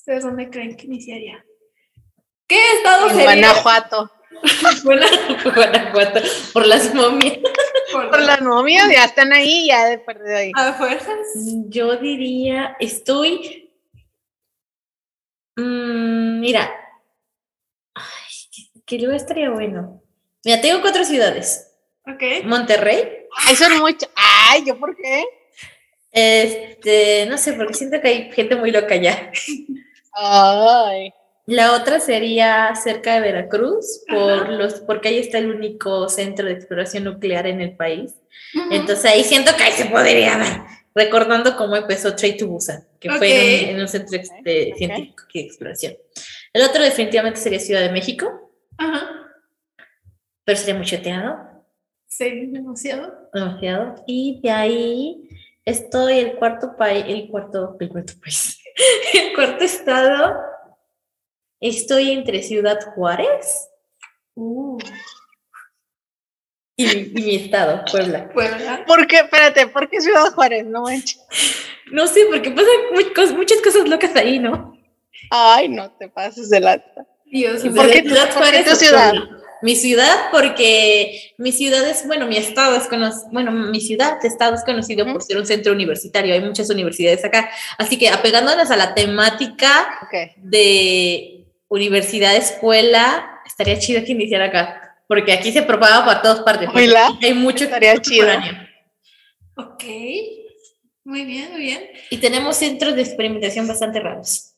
[0.00, 1.44] ¿Ustedes dónde creen que iniciaría?
[2.46, 4.10] ¿Qué estado en Guanajuato.
[4.82, 6.20] Guanajuato,
[6.54, 7.36] por las momias.
[7.92, 10.52] Por la novia, ya están ahí, ya de perdido ahí.
[10.54, 11.18] A fuerzas.
[11.68, 13.70] Yo diría, estoy.
[15.56, 16.74] Mm, mira.
[17.94, 20.02] Ay, que, luego estaría bueno.
[20.46, 21.74] Mira, tengo cuatro ciudades.
[22.06, 22.46] Ok.
[22.46, 23.26] Monterrey.
[23.36, 24.08] Ay, son muchos.
[24.16, 25.26] Ay, ¿yo por qué?
[26.10, 29.30] Este, no sé, porque siento que hay gente muy loca allá.
[30.12, 31.12] Ay.
[31.46, 36.52] La otra sería cerca de Veracruz, por los, porque ahí está el único centro de
[36.52, 38.14] exploración nuclear en el país.
[38.70, 43.10] Entonces ahí siento que ahí se podría dar, recordando cómo empezó Trade to Busan, que
[43.10, 44.10] fue en, un- en un centro
[44.44, 44.76] de Ok.
[44.78, 45.94] científico y de exploración.
[46.52, 49.10] El otro definitivamente sería Ciudad de México, Ajá.
[50.44, 51.36] pero sería muy choteado,
[52.06, 53.28] Sí, demasiado.
[53.32, 54.04] demasiado.
[54.06, 55.28] Y de ahí
[55.64, 58.60] estoy el cuarto país, el cuarto, el cuarto país,
[59.14, 60.36] el cuarto estado.
[61.60, 63.66] Estoy entre Ciudad Juárez
[64.34, 64.78] Uh,
[66.76, 68.30] y, y mi estado, Puebla.
[68.32, 68.84] Puebla.
[68.86, 69.16] ¿Por qué?
[69.16, 70.64] Espérate, ¿por qué Ciudad Juárez?
[70.64, 71.20] No manches.
[71.92, 74.78] No sé, porque pasan muchas cosas locas ahí, ¿no?
[75.30, 77.06] Ay, no te pases de lata.
[77.26, 77.82] Dios ¿Y mío.
[77.82, 79.10] por qué Ciudad por qué Juárez tu o ciudad?
[79.10, 79.39] Puebla?
[79.62, 84.54] Mi ciudad, porque mi ciudad es, bueno, mi estado es conocido, bueno, mi ciudad, estado
[84.54, 88.76] es conocido por ser un centro universitario, hay muchas universidades acá, así que apegándonos a
[88.76, 90.34] la temática Ok.
[90.36, 96.68] de universidad, escuela, estaría chido que iniciara acá, porque aquí se propaga por todas partes,
[96.68, 98.28] aquí hay mucho estaría chido.
[99.56, 99.84] Ok.
[101.04, 101.90] Muy bien, muy bien.
[102.10, 104.54] Y tenemos centros de experimentación bastante raros.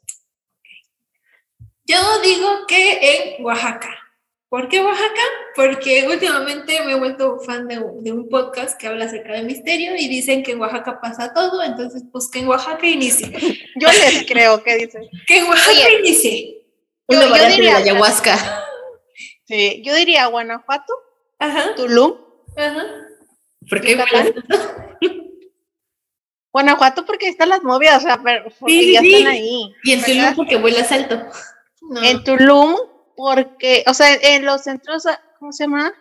[1.84, 4.01] Yo digo que en Oaxaca.
[4.52, 5.22] ¿Por qué Oaxaca?
[5.56, 9.44] Porque últimamente me he vuelto fan de, un- de un podcast que habla acerca de
[9.44, 13.30] misterio y dicen que en Oaxaca pasa todo, entonces pues que en Oaxaca inicie.
[13.80, 15.08] Yo les creo que dicen.
[15.26, 15.98] Que en Oaxaca Oye.
[16.00, 16.66] inicie.
[17.08, 18.64] Yo- Una yo variante de diría- la ayahuasca.
[19.44, 20.94] Sí, yo diría Guanajuato,
[21.38, 22.14] Ajá, Tulum.
[22.56, 22.84] ajá.
[23.68, 23.96] ¿Por qué?
[26.52, 29.14] Guanajuato porque están las novias, o sea, pero porque sí, ya sí.
[29.14, 29.74] están ahí.
[29.84, 30.14] Y en ¿verdad?
[30.22, 31.22] Tulum porque vuelas alto.
[31.82, 32.02] No.
[32.02, 32.76] En Tulum,
[33.16, 35.92] porque, o sea, en los centros, ah, ¿cómo se llama?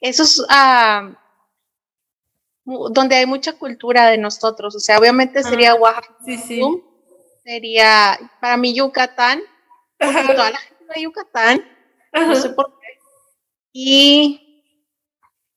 [0.00, 0.44] Esos,
[2.64, 6.60] mu- donde hay mucha cultura de nosotros, o sea, obviamente sería Oaxaca, Sí, sí.
[7.44, 9.40] Sería para mí Yucatán,
[9.98, 11.64] porque toda la gente a Yucatán,
[12.12, 12.86] no sé por qué,
[13.72, 14.64] y,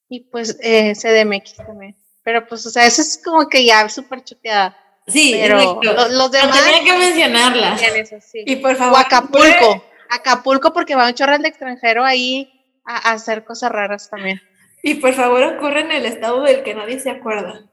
[0.09, 4.23] y pues eh, CDMX también, pero pues, o sea, eso es como que ya súper
[4.23, 4.75] choteada,
[5.07, 7.75] Sí, pero los Pero demás tenía que mencionarla.
[7.77, 8.41] tienen eso, sí.
[8.43, 8.97] Y por favor.
[8.99, 9.85] Acapulco.
[10.15, 12.51] Acapulco porque va un chorral de extranjero ahí
[12.85, 14.41] a, a hacer cosas raras también.
[14.83, 17.63] Y por favor ocurre en el estado del que nadie se acuerda.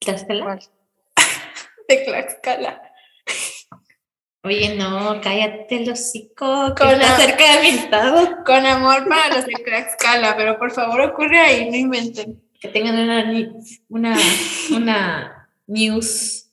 [0.00, 0.58] ¿Tlaxcala?
[1.88, 2.82] De Tlaxcala.
[4.42, 8.44] Oye, no, cállate el hocico, que Con está cerca de mi estado.
[8.44, 12.40] Con amor para los de Tlaxcala, pero por favor ocurre ahí, no inventen.
[12.60, 13.24] Que tengan una,
[13.88, 14.16] una,
[14.70, 16.48] una news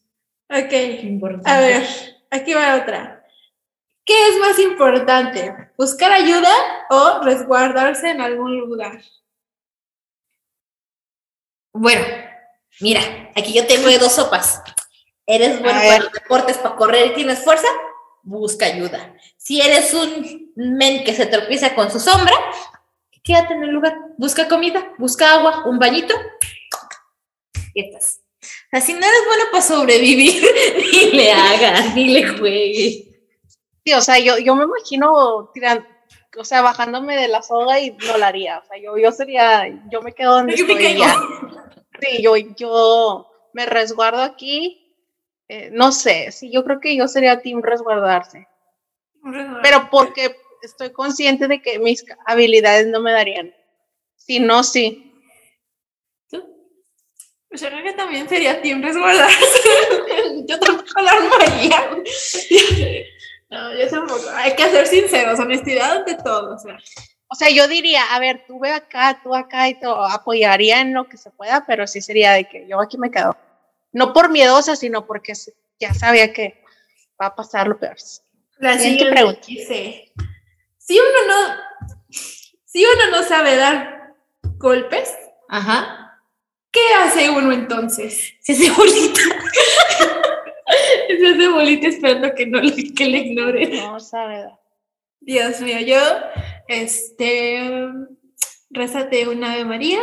[0.50, 0.74] Ok.
[1.04, 1.50] importante.
[1.50, 1.84] A ver,
[2.32, 3.13] aquí va otra.
[4.06, 5.72] ¿Qué es más importante?
[5.78, 6.52] ¿Buscar ayuda
[6.90, 9.02] o resguardarse en algún lugar?
[11.72, 12.06] Bueno,
[12.82, 14.62] mira, aquí yo tengo dos sopas.
[15.26, 17.68] Eres bueno para los deportes, para correr y tienes fuerza,
[18.24, 19.16] busca ayuda.
[19.38, 22.36] Si eres un men que se tropieza con su sombra,
[23.24, 26.14] quédate en el lugar, busca comida, busca agua, un bañito,
[27.74, 28.20] y estás.
[28.42, 30.44] O sea, si no eres bueno para sobrevivir,
[30.92, 33.13] ni le hagas, ni le juegues.
[33.86, 35.86] Sí, o sea, yo, yo me imagino tirando,
[36.38, 38.60] o sea, bajándome de la soga y no la haría.
[38.60, 41.16] O sea, yo, yo sería, yo me quedo donde Yo estoy ya.
[42.00, 44.80] Sí, yo, yo me resguardo aquí.
[45.48, 48.48] eh, no sé, sí, yo creo que yo sería team resguardarse.
[49.62, 53.54] Pero porque estoy consciente de que mis habilidades no me darían.
[54.16, 55.10] Si no, sí.
[57.50, 59.60] Pues yo creo que también sería team resguardarse.
[60.48, 62.04] yo tampoco la armaría.
[63.54, 64.30] No, yo tampoco.
[64.36, 66.56] Hay que ser sinceros, honestidad ante todo.
[66.56, 66.78] O sea.
[67.28, 70.94] O sea, yo diría, a ver, tú ve acá, tú acá y todo, apoyaría en
[70.94, 73.36] lo que se pueda, pero sí sería de que yo aquí me quedo.
[73.92, 75.34] No por miedosa, sino porque
[75.80, 76.64] ya sabía que
[77.20, 77.96] va a pasar lo peor.
[78.58, 79.42] La siguiente pregunta.
[79.48, 80.12] dice,
[80.78, 81.56] si uno no,
[82.66, 84.14] si uno no sabe dar
[84.58, 85.12] golpes,
[85.50, 86.20] Ajá.
[86.72, 88.36] ¿qué hace uno entonces?
[88.42, 89.22] Se hace bolita.
[91.20, 93.68] Se hace bolita esperando que no le, que le ignore.
[93.68, 94.46] No sabe.
[95.20, 96.00] Dios mío, yo,
[96.68, 97.90] este,
[98.70, 100.00] rézate una Ave María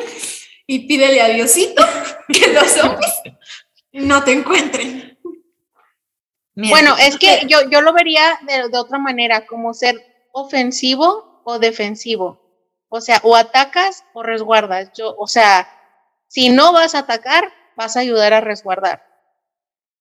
[0.66, 1.84] y pídele a Diosito
[2.28, 3.12] que los zombies
[3.92, 5.18] no te encuentren.
[6.54, 9.96] Bueno, es que yo, yo lo vería de, de otra manera, como ser
[10.32, 12.40] ofensivo o defensivo.
[12.88, 14.90] O sea, o atacas o resguardas.
[14.94, 15.68] Yo, o sea,
[16.28, 19.09] si no vas a atacar, vas a ayudar a resguardar.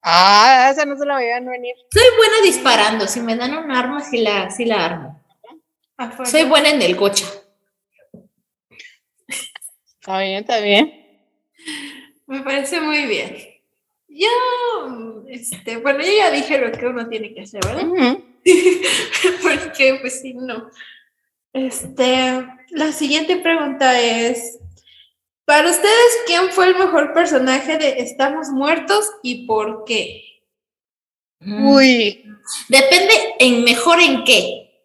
[0.01, 1.75] Ah, esa no se la veían venir.
[1.91, 3.07] Soy buena disparando.
[3.07, 5.21] Si me dan un arma, sí la, sí la armo.
[5.97, 6.29] Afuera.
[6.29, 7.25] Soy buena en el gocha.
[9.99, 11.07] Está bien, está bien.
[12.25, 13.35] Me parece muy bien.
[14.07, 17.83] Yo, este, bueno, yo ya dije lo que uno tiene que hacer, ¿verdad?
[19.41, 20.69] Porque, pues sí, no.
[21.53, 24.59] Este, la siguiente pregunta es,
[25.49, 30.43] para ustedes, ¿quién fue el mejor personaje de Estamos Muertos y por qué?
[31.39, 31.67] Mm.
[31.69, 32.23] Uy,
[32.67, 34.79] Depende en mejor en qué.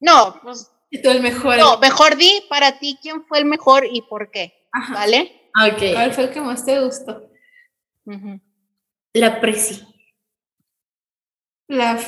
[0.00, 1.58] no, pues Y tú el mejor.
[1.58, 4.94] no, mejor di para ti quién fue el mejor y por qué, Ajá.
[4.94, 5.48] ¿vale?
[5.64, 5.78] Ok.
[5.92, 7.30] ¿Cuál fue el que más te gustó?
[9.12, 9.86] La presi.
[11.68, 12.00] La,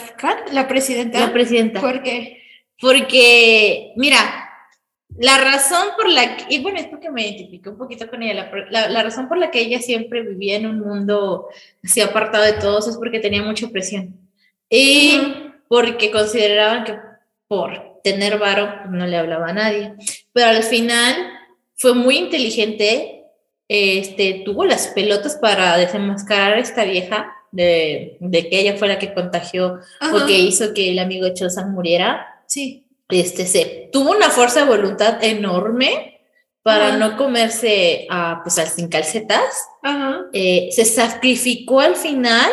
[0.51, 1.21] la presidenta.
[1.21, 1.81] La presidenta.
[1.81, 2.43] ¿Por qué?
[2.81, 4.42] Porque, mira,
[5.19, 8.51] la razón por la que, y bueno, es porque me identifiqué un poquito con ella,
[8.51, 11.49] la, la- la razón por la que ella siempre vivía en un mundo
[11.85, 14.17] así apartado de todos es porque tenía mucha presión.
[14.71, 15.21] Y
[15.69, 16.97] porque consideraban que
[17.47, 19.93] por tener varo pues, no le hablaba a nadie.
[20.33, 21.15] Pero al final
[21.77, 23.25] fue muy inteligente,
[23.69, 28.99] este, tuvo las pelotas para desenmascarar a esta vieja de, de que ella fue la
[28.99, 30.17] que contagió Ajá.
[30.17, 32.87] o que hizo que el amigo Chosan muriera Sí.
[33.21, 36.21] Este, se tuvo una fuerza de voluntad enorme
[36.63, 36.97] para Ajá.
[36.97, 39.67] no comerse a, pues, al sin calcetas.
[39.83, 40.27] Ajá.
[40.33, 42.51] Eh, se sacrificó al final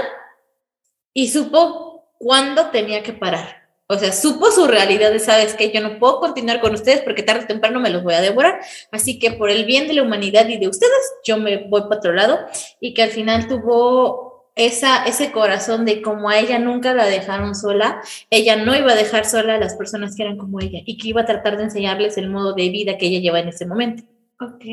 [1.13, 3.59] y supo cuándo tenía que parar.
[3.91, 7.23] O sea, supo su realidad de, sabes que yo no puedo continuar con ustedes porque
[7.23, 8.59] tarde o temprano me los voy a devorar.
[8.91, 11.95] Así que por el bien de la humanidad y de ustedes, yo me voy para
[11.95, 12.37] otro lado.
[12.79, 14.28] Y que al final tuvo
[14.65, 18.95] esa, ese corazón de como a ella nunca la dejaron sola, ella no iba a
[18.95, 21.63] dejar sola a las personas que eran como ella y que iba a tratar de
[21.63, 24.03] enseñarles el modo de vida que ella lleva en ese momento.
[24.41, 24.63] Ok.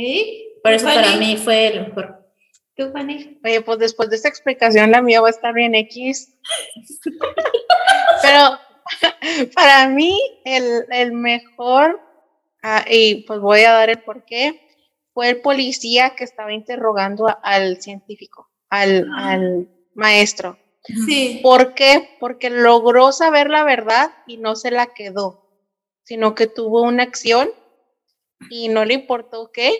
[0.62, 2.24] Por eso para mí fue lo mejor.
[2.76, 3.38] ¿Tú, Fanny?
[3.44, 6.34] Oye, pues después de esta explicación la mía va a estar bien X.
[8.22, 8.58] Pero
[9.54, 12.00] para mí el, el mejor,
[12.62, 14.60] ah, y pues voy a dar el porqué,
[15.14, 20.58] fue el policía que estaba interrogando a- al científico, al, al maestro.
[20.84, 21.40] Sí.
[21.42, 22.16] ¿Por qué?
[22.20, 25.50] Porque logró saber la verdad y no se la quedó,
[26.04, 27.50] sino que tuvo una acción
[28.50, 29.72] y no le importó qué.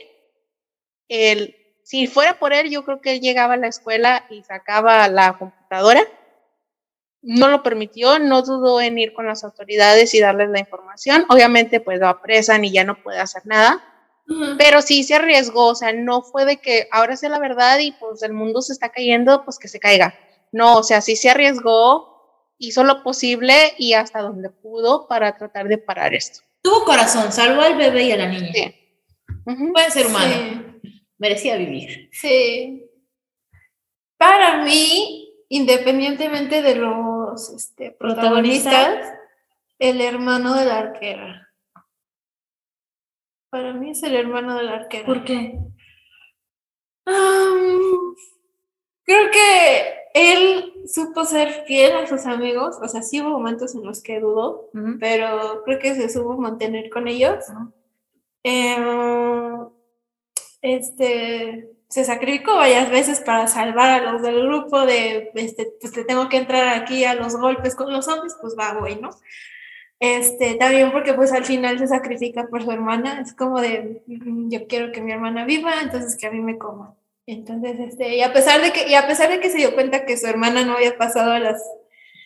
[1.09, 5.07] Él, si fuera por él, yo creo que él llegaba a la escuela y sacaba
[5.09, 6.03] la computadora.
[7.23, 11.25] No lo permitió, no dudó en ir con las autoridades y darles la información.
[11.29, 13.96] Obviamente, pues lo apresan y ya no puede hacer nada,
[14.59, 17.93] Pero sí se arriesgó, o sea, no fue de que ahora sé la verdad y
[17.93, 20.15] pues el mundo se está cayendo, pues que se caiga.
[20.53, 25.69] No, o sea, sí se arriesgó, hizo lo posible y hasta donde pudo para tratar
[25.69, 26.41] de parar esto.
[26.63, 28.51] Tuvo corazón, salvó al bebé y a la niña.
[28.53, 28.75] Sí.
[29.45, 30.35] Buen ser humano,
[30.83, 31.05] Sí.
[31.19, 32.09] merecía vivir.
[32.13, 32.91] Sí.
[34.17, 38.73] Para mí, independientemente de los este, Protagonistas.
[38.75, 39.19] protagonistas,
[39.79, 41.46] el hermano de la arquera.
[43.51, 45.07] Para mí es el hermano de la arquera.
[45.07, 45.59] ¿Por qué?
[49.05, 52.77] Creo que él supo ser fiel a sus amigos.
[52.83, 56.91] O sea, sí hubo momentos en los que dudó, pero creo que se supo mantener
[56.91, 57.45] con ellos.
[58.43, 59.69] Em,
[60.63, 66.05] este se sacrificó varias veces para salvar a los del grupo de este, pues le
[66.05, 69.11] tengo que entrar aquí a los golpes con los zombies, pues va, güey, ¿no?
[69.99, 74.51] Este, también porque pues al final se sacrifica por su hermana, es como de "Mm,
[74.51, 76.95] yo quiero que mi hermana viva, entonces que a mí me coman.
[77.27, 80.05] Entonces, este, y a pesar de que, y a pesar de que se dio cuenta
[80.05, 81.63] que su hermana no había pasado a las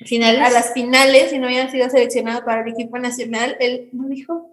[0.06, 0.40] Finales.
[0.40, 4.50] a las finales y no había sido seleccionado para el equipo nacional, él no dijo.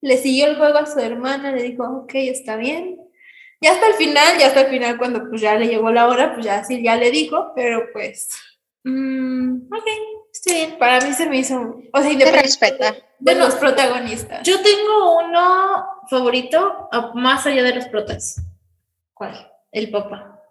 [0.00, 2.98] Le siguió el juego a su hermana, le dijo, ok, está bien.
[3.60, 6.34] Ya hasta el final, ya hasta el final, cuando pues ya le llegó la hora,
[6.34, 8.28] pues ya sí, ya le dijo, pero pues,
[8.86, 9.86] Mm, ok,
[10.34, 10.78] está bien.
[10.78, 12.92] para mí se me hizo, o sea, Se independientemente respeta.
[12.92, 14.42] de Bueno, los protagonistas.
[14.42, 18.40] Yo tengo uno favorito más allá de los protas.
[19.14, 19.50] ¿Cuál?
[19.72, 20.42] El papá.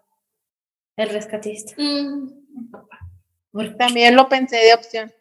[0.96, 1.74] El rescatista.
[1.76, 2.28] Mm,
[3.52, 5.12] Porque- También lo pensé de opción.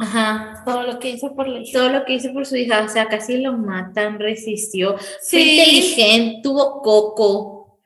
[0.00, 0.62] Ajá.
[0.64, 1.76] todo lo que hizo por la hija.
[1.76, 5.58] Todo lo que hizo por su hija, o sea, casi lo matan, resistió, fue Sí.
[5.58, 7.80] inteligente, tuvo coco.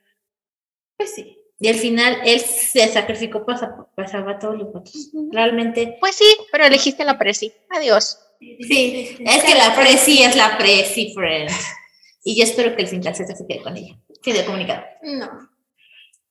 [0.97, 1.32] Pues sí.
[1.63, 5.11] Y al final él se sacrificó para, sa- para salvar a todos los votos.
[5.31, 5.95] Realmente.
[6.01, 7.53] Pues sí, pero elegiste la presi.
[7.69, 8.19] Adiós.
[8.39, 11.49] Sí, es que la Presi es la Presi, friend.
[12.25, 13.95] Y yo espero que el sin calceta se quede con ella.
[14.21, 14.83] Fin de comunicado.
[15.01, 15.49] No.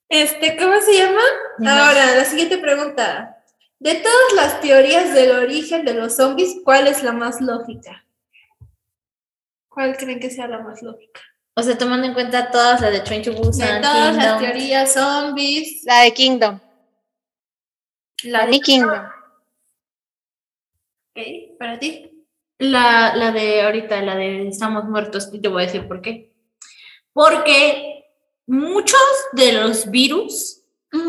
[0.08, 1.22] Este, ¿cómo se llama?
[1.60, 3.42] Ahora, la siguiente pregunta.
[3.78, 8.04] De todas las teorías del origen de los zombies, ¿cuál es la más lógica?
[9.68, 11.20] ¿Cuál creen que sea la más lógica?
[11.55, 14.94] O sea, tomando en cuenta todas las de Train to De Busan, todas las teorías
[14.94, 16.61] zombies, La de Kingdom.
[18.24, 19.05] la de Kingdom.
[21.14, 22.09] Ok, para ti.
[22.59, 26.32] La, la de ahorita, la de estamos muertos, y te voy a decir por qué.
[27.12, 28.07] Porque
[28.46, 29.00] muchos
[29.32, 30.62] de los virus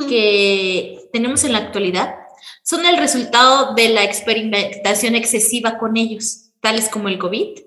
[0.09, 2.15] que tenemos en la actualidad
[2.63, 7.59] son el resultado de la experimentación excesiva con ellos, tales como el COVID,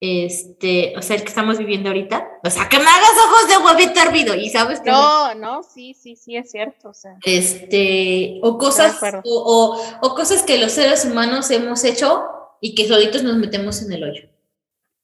[0.00, 2.28] este, o sea, el que estamos viviendo ahorita.
[2.44, 5.94] O sea, que me hagas ojos de huevito hervido y sabes que No, no, sí,
[5.94, 6.90] sí, sí, es cierto.
[6.90, 8.92] O sea, este, o cosas,
[9.24, 12.24] o, o- o cosas que los seres humanos hemos hecho
[12.60, 14.28] y que solitos nos metemos en el hoyo.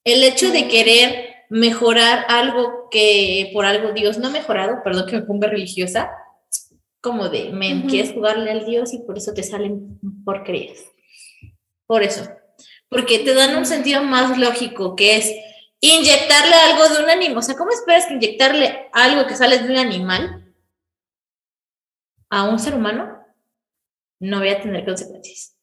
[0.03, 5.15] El hecho de querer mejorar algo que por algo Dios no ha mejorado, perdón que
[5.17, 6.09] me ponga religiosa,
[7.01, 10.77] como de, me quieres jugarle al Dios y por eso te salen porquerías.
[11.87, 12.27] Por eso.
[12.91, 15.33] Porque te dan un sentido más lógico, que es
[15.79, 17.37] inyectarle algo de un animal.
[17.37, 20.53] O sea, ¿cómo esperas que inyectarle algo que sale de un animal
[22.29, 23.21] a un ser humano
[24.21, 25.57] no voy a tener consecuencias.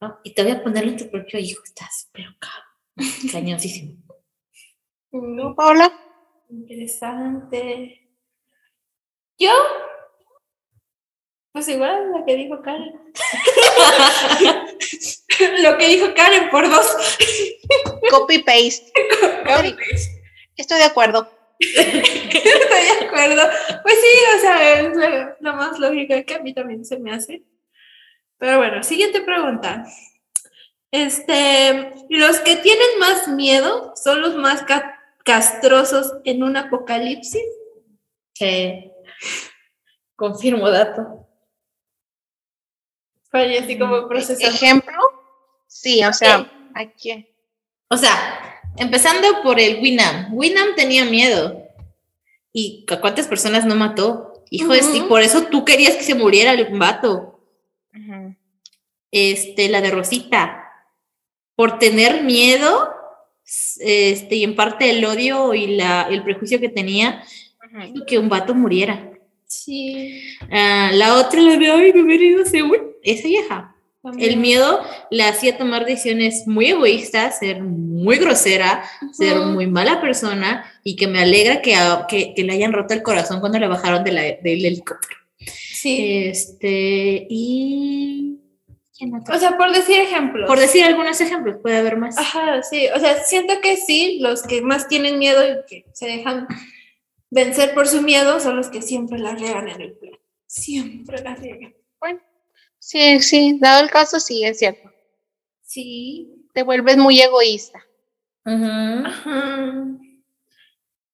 [0.00, 0.18] ¿No?
[0.24, 4.02] Y te voy a ponerlo en tu propio hijo, estás, pero cabrón, cañosísimo.
[5.10, 5.92] Mm, Paula.
[6.48, 8.08] Interesante.
[9.38, 9.52] Yo,
[11.52, 12.90] pues igual lo que dijo Karen.
[15.62, 16.96] lo que dijo Karen por dos.
[18.10, 18.92] Copy paste.
[20.56, 21.30] Estoy de acuerdo.
[21.58, 23.42] Estoy de acuerdo.
[23.82, 27.12] Pues sí, o sea, es la, la más lógica que a mí también se me
[27.12, 27.42] hace.
[28.38, 29.84] Pero bueno, siguiente pregunta.
[30.92, 37.44] Este, los que tienen más miedo son los más ca- castrosos en un apocalipsis.
[38.34, 38.90] Que
[40.16, 41.28] confirmo dato.
[43.30, 44.54] Fue así como procesando.
[44.56, 44.92] Ejemplo.
[45.66, 47.26] Sí, o sea, aquí.
[47.88, 50.28] O sea, empezando por el Winam.
[50.32, 51.62] Winam tenía miedo.
[52.52, 54.44] ¿Y a cuántas personas no mató?
[54.50, 55.08] Hijo, es- y Ujú.
[55.08, 57.40] por eso tú querías que se muriera el vato.
[59.12, 60.70] Este, la de Rosita,
[61.56, 62.92] por tener miedo,
[63.80, 67.24] este, y en parte el odio y la, el prejuicio que tenía,
[68.06, 69.10] que un vato muriera.
[69.46, 70.22] Sí.
[70.50, 73.76] Ah, la otra, la de, ay, me hubiera ido a Seúl", esa vieja.
[74.02, 74.30] también.
[74.30, 74.80] El miedo
[75.10, 78.82] le hacía tomar decisiones muy egoístas, ser muy grosera,
[79.12, 79.50] ser Ujú.
[79.50, 83.02] muy mala persona, y que me alegra que, a- que, que le hayan roto el
[83.02, 85.16] corazón cuando le bajaron de la, del helicóptero.
[85.38, 86.24] Sí.
[86.28, 88.36] Este, y...
[89.32, 90.46] O sea, por decir ejemplos.
[90.46, 92.18] Por decir algunos ejemplos, puede haber más.
[92.18, 92.86] Ajá, sí.
[92.94, 96.46] O sea, siento que sí, los que más tienen miedo y que se dejan
[97.30, 100.12] vencer por su miedo son los que siempre la riegan en el plan.
[100.46, 101.74] Siempre la riegan.
[102.80, 104.90] Sí, sí, dado el caso, sí, es cierto.
[105.62, 106.48] Sí.
[106.52, 107.80] Te vuelves muy egoísta.
[108.44, 109.84] Ajá.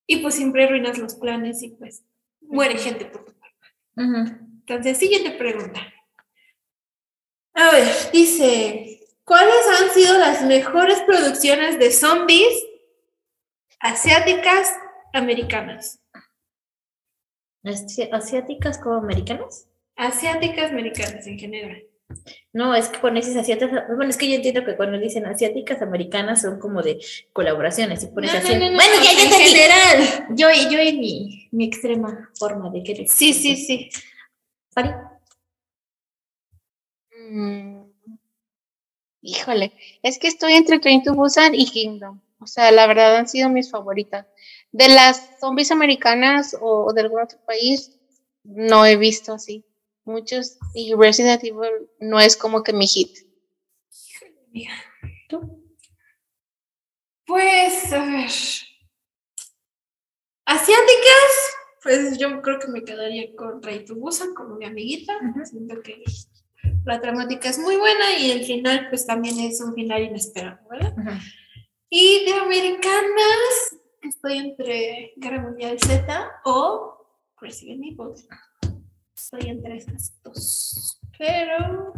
[0.07, 2.05] Y pues siempre arruinas los planes y pues
[2.41, 3.47] muere gente por tu culpa.
[3.97, 4.39] Ujú.
[4.61, 5.81] Entonces, siguiente pregunta.
[7.55, 12.55] A ver, dice, ¿cuáles han sido las mejores producciones de zombies
[13.81, 14.73] asiáticas
[15.13, 16.01] americanas?
[17.65, 19.67] Asi- ¿Asiáticas como americanas?
[19.97, 21.83] Asiáticas americanas en general.
[22.53, 25.83] No, es que cuando dices asiáticas, bueno, es que yo entiendo que cuando dicen asiáticas
[25.83, 27.01] americanas son como de
[27.33, 28.53] colaboraciones y pones No, así.
[28.55, 29.45] no, no, no, bueno, ya, en ya entendí.
[29.47, 30.27] general.
[30.31, 33.09] Yo, yo en mi, mi extrema forma de querer.
[33.09, 33.91] Sí, sí, sí.
[34.73, 34.91] Sari.
[37.29, 37.83] Mm,
[39.23, 39.73] Híjole,
[40.03, 42.21] es que estoy entre Train to Busan y Kingdom.
[42.39, 44.27] O sea, la verdad han sido mis favoritas.
[44.71, 47.99] De las zombies americanas o, o de algún otro país,
[48.45, 49.65] no he visto así
[50.07, 50.59] muchos.
[50.75, 53.19] Y Resident Evil no es como que mi hit.
[55.29, 55.63] ¿Tú?
[57.27, 58.31] Pues, a ver.
[60.47, 65.13] Asiáticas, pues yo creo que me quedaría con Rey Tubusa como mi amiguita.
[65.45, 66.03] Siento que
[66.85, 70.95] la dramática es muy buena y el final, pues también es un final inesperado, ¿verdad?
[71.91, 77.07] Y de americanas, estoy entre Guerra Mundial Z o
[77.41, 78.15] Resident Evil.
[79.27, 81.01] Estoy entre estas dos.
[81.19, 81.95] Pero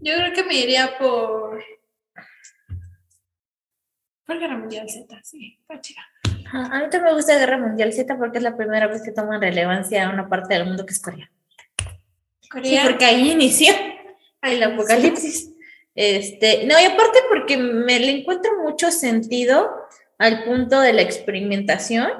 [0.00, 1.62] yo creo que me iría por.
[4.26, 6.00] Por Guerra Mundial Z, sí, está chida.
[6.46, 9.12] Ajá, A mí también me gusta Guerra Mundial Z porque es la primera vez que
[9.12, 11.30] toman relevancia una parte del mundo que es Corea.
[12.40, 12.82] Sí, Corea.
[12.86, 13.72] porque ahí inició
[14.40, 15.52] Ahí el apocalipsis.
[15.94, 19.70] Este, no, y aparte porque me le encuentro mucho sentido
[20.18, 22.10] al punto de la experimentación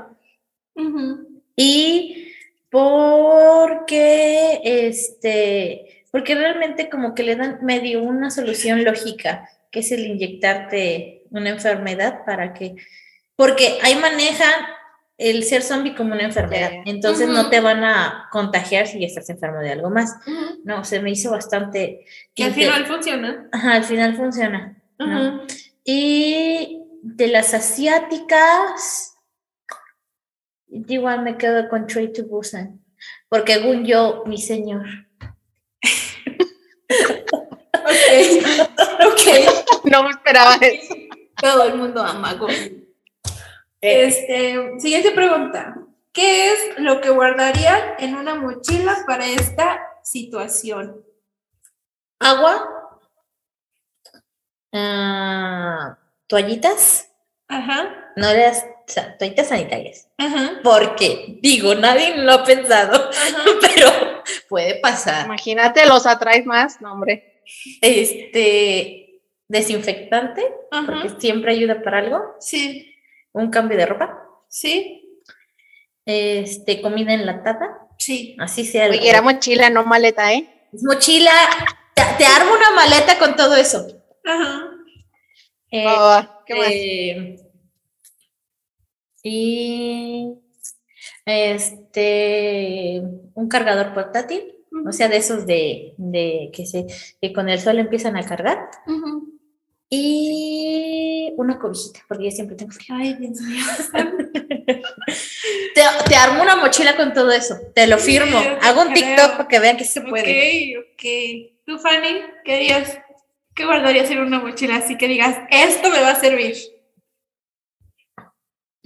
[0.76, 1.42] Ujú.
[1.56, 2.27] y
[2.70, 10.06] porque este, porque realmente como que le dan medio una solución lógica, que es el
[10.06, 12.76] inyectarte una enfermedad para que,
[13.36, 14.66] porque ahí manejan
[15.18, 19.58] el ser zombie como una enfermedad, entonces no te van a contagiar si estás enfermo
[19.58, 20.14] de algo más.
[20.62, 22.06] No, se me hizo bastante...
[22.36, 23.48] Que al final funciona.
[23.50, 24.80] Ajá, al final funciona.
[25.84, 29.16] Y de las asiáticas,
[30.70, 32.80] igual me quedo con Trade to Busan,
[33.28, 34.86] porque según yo, mi señor.
[37.88, 38.44] Ok.
[39.06, 39.84] ok.
[39.84, 40.94] No me esperaba eso.
[41.40, 42.52] Todo el mundo ama a Goku.
[43.80, 45.74] Este, siguiente pregunta.
[46.12, 51.04] ¿Qué es lo que guardarían en una mochila para esta situación?
[52.18, 53.00] Agua,
[54.72, 55.96] ah,
[56.26, 57.08] toallitas,
[57.46, 58.66] Ajá, no las
[59.18, 63.44] toallitas sanitarias, ajá, porque digo, nadie lo ha pensado, ajá.
[63.60, 65.26] pero puede pasar.
[65.26, 67.42] Imagínate, los atraes más, no, hombre.
[67.80, 71.16] Este desinfectante, porque Ajá.
[71.20, 72.94] siempre ayuda para algo, Sí,
[73.32, 74.22] un cambio de ropa.
[74.48, 75.20] sí,
[76.04, 78.36] este, comida enlatada, sí.
[78.38, 78.88] así sea.
[78.88, 80.48] Oye, era mochila, no maleta, ¿eh?
[80.82, 81.32] Mochila,
[81.94, 83.86] te, te armo una maleta con todo eso.
[84.24, 84.64] Ajá.
[85.70, 86.68] Eh, Ah, ¿Qué más?
[86.70, 87.36] eh,
[89.28, 90.32] y
[91.26, 93.02] este,
[93.34, 94.54] un cargador portátil,
[94.86, 96.86] o sea, de esos de, de que, se,
[97.20, 98.58] que con el sol empiezan a cargar.
[98.86, 99.34] Ujú.
[99.90, 102.94] Y una cobijita, porque yo siempre tengo frío.
[102.98, 103.64] Ay, Dios mío.
[105.74, 108.38] Te, te armo una mochila con todo eso, te lo firmo.
[108.40, 109.06] Sí, Hago un creo.
[109.06, 110.76] TikTok para que vean que se puede.
[110.76, 111.04] Ok, ok.
[111.64, 112.98] ¿Tú, Fanny, qué harías?
[113.54, 116.54] ¿Qué guardarías en una mochila así que digas, esto me va a servir?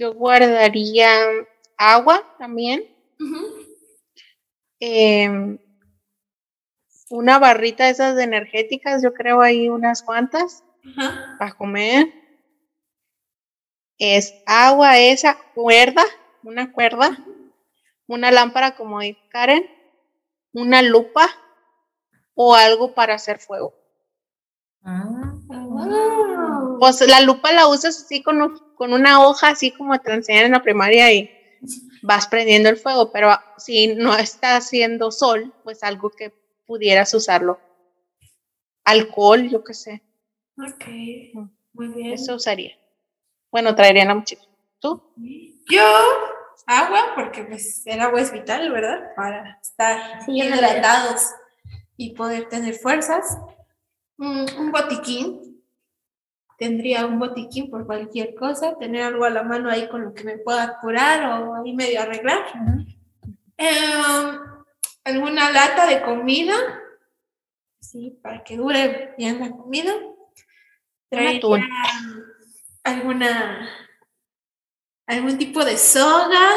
[0.03, 1.07] Yo guardaría
[1.77, 2.93] agua también.
[4.81, 5.57] em,
[7.09, 10.65] una barrita de esas de energéticas, yo creo ahí unas cuantas
[11.39, 12.13] para comer.
[13.97, 16.03] Es agua esa, cuerda,
[16.43, 17.17] una cuerda,
[18.05, 19.63] una lámpara como dice Karen,
[20.51, 21.29] una lupa
[22.33, 23.73] o algo para hacer fuego.
[24.83, 25.33] Ah.
[25.47, 26.77] Wow.
[26.79, 30.47] Pues la lupa la usas así con, un- con una hoja, así como te enseñan
[30.47, 31.31] en la primaria y
[32.01, 36.33] vas prendiendo el fuego, pero si no está haciendo sol, pues algo que
[36.65, 37.61] pudieras usarlo.
[38.83, 40.03] Alcohol, yo qué sé,
[40.57, 40.83] Ok,
[41.71, 42.11] muy bien.
[42.11, 42.73] eso usaría.
[43.49, 44.41] Bueno, traería la mochila.
[44.81, 45.01] ¿Tú?
[45.71, 45.81] Yo,
[46.67, 49.13] agua, porque pues el agua es vital, ¿verdad?
[49.15, 51.29] Para estar Sí, hidratados
[51.95, 53.37] y poder tener fuerzas.
[54.17, 55.52] Mm, un botiquín.
[56.63, 60.23] Tendría un botiquín por cualquier cosa, tener algo a la mano ahí con lo que
[60.23, 62.41] me pueda curar o ahí medio arreglar.
[63.57, 64.39] Em,
[65.03, 66.55] alguna lata de comida,
[67.81, 69.93] sí, para que dure bien la comida.
[71.09, 71.67] Traería
[72.85, 73.69] alguna,
[75.05, 76.49] algún tipo de soga,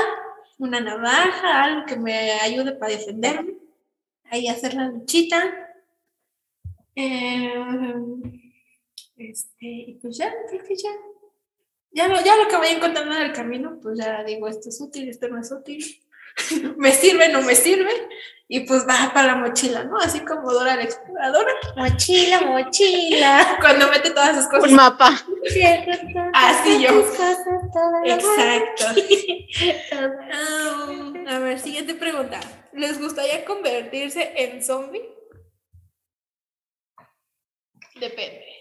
[0.58, 3.54] una navaja, algo que me ayude para defenderme.
[4.30, 5.42] Ahí hacer la luchita.
[6.94, 8.45] Em,
[9.16, 10.90] este, y pues ya, creo que ya.
[11.92, 14.80] Ya lo, ya lo que voy encontrando en el camino, pues ya digo, esto es
[14.80, 15.82] útil, esto no es útil.
[16.76, 17.92] me sirve, no me sirve.
[18.48, 19.98] Y pues va para la mochila, ¿no?
[19.98, 23.56] Así como Dora la exploradora, Mochila, mochila.
[23.60, 24.70] cuando mete todas sus cosas.
[24.70, 25.08] Un mapa.
[26.32, 26.90] Así yo.
[27.00, 27.80] Exacto.
[28.04, 28.84] Exacto.
[29.96, 32.38] Um, a ver, siguiente pregunta.
[32.72, 35.02] ¿Les gustaría convertirse en zombie?
[37.94, 38.55] Depende.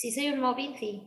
[0.00, 1.02] Si soy un móvil, sí.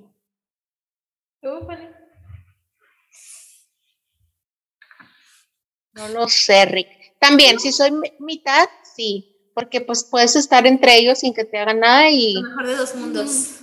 [5.93, 7.17] No lo sé, Rick.
[7.19, 11.57] También, si soy mi- mitad, sí, porque pues puedes estar entre ellos sin que te
[11.57, 13.61] hagan nada y, Lo mejor de dos mundos.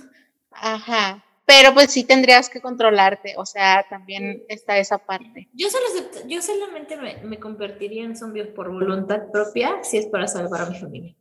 [0.51, 5.47] ajá, pero pues sí tendrías que controlarte, o sea, también está esa parte.
[5.53, 5.85] Yo, solo,
[6.27, 10.69] yo solamente me, me convertiría en zombie por voluntad propia si es para salvar a
[10.69, 11.15] mi familia.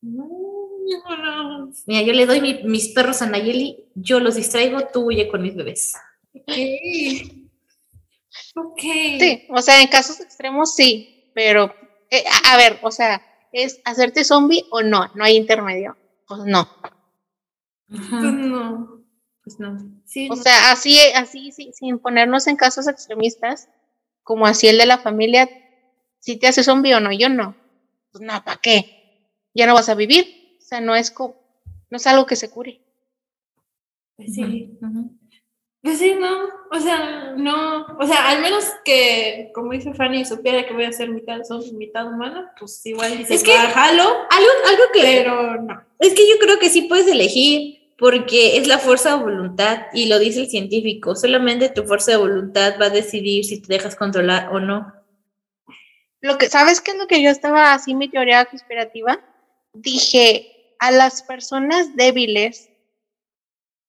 [0.00, 0.61] No,
[1.86, 5.42] Mira, yo le doy mi- mis perros a Nayeli, yo los distraigo, tú huye con
[5.42, 5.94] mis bebés.
[6.34, 6.52] Ok.
[8.54, 8.80] Ok.
[8.82, 11.74] Sí, o sea, en casos extremos sí, pero,
[12.10, 13.22] eh, a, a ver, o sea,
[13.52, 15.10] ¿es hacerte zombie o no?
[15.14, 15.96] No hay intermedio.
[16.26, 16.68] Pues no.
[17.88, 18.00] Pues
[18.32, 19.02] no.
[19.44, 19.78] Pues no.
[20.06, 20.42] Sí, O no.
[20.42, 23.68] sea, así, así, sí, sin ponernos en casos extremistas,
[24.22, 25.48] como así el de la familia,
[26.20, 27.56] si te hace zombie o no, yo no.
[28.12, 29.28] Pues no, ¿para qué?
[29.54, 30.41] Ya no vas a vivir.
[30.72, 31.36] O sea, no es co-
[31.90, 32.80] no es algo que se cure.
[34.16, 34.70] Pues sí.
[34.80, 35.10] Ujú.
[35.82, 36.44] Pues sí, no.
[36.70, 37.84] O sea, no.
[38.00, 41.74] O sea, al menos que, como dice Fanny, supiera que voy a ser mitad zombie,
[41.74, 45.02] mitad humana, pues igual dices, Es que- "Va, jalo, Algo, algo que...
[45.02, 45.84] pero no.
[45.98, 50.06] Es que yo creo que sí puedes elegir, porque es la fuerza de voluntad y
[50.06, 53.94] lo dice el científico, solamente tu fuerza de voluntad va a decidir si te dejas
[53.94, 54.90] controlar o no.
[56.22, 59.20] Lo que, ¿sabes qué es lo que yo estaba así mi teoría conspirativa?
[59.74, 60.51] Dije,
[60.82, 62.68] a las personas débiles,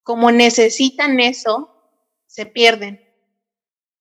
[0.04, 1.74] como necesitan eso,
[2.28, 3.02] se pierden.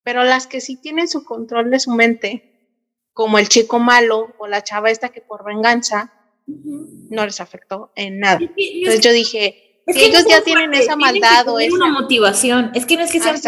[0.03, 4.47] Pero las que sí tienen su control de su mente, como el chico malo o
[4.47, 6.13] la chava esta que por venganza,
[6.47, 8.41] no les afectó en nada.
[8.43, 11.75] Entonces yo dije, Es si que no ellos ya tienen esa maldad o esa...
[11.75, 12.73] una motivación.
[12.75, 13.41] Es que no es que sean.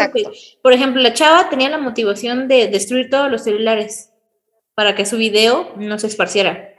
[0.63, 4.09] Por ejemplo, la chava tenía la motivación de destruir todos los celulares
[4.73, 6.74] para que su video no se esparciera.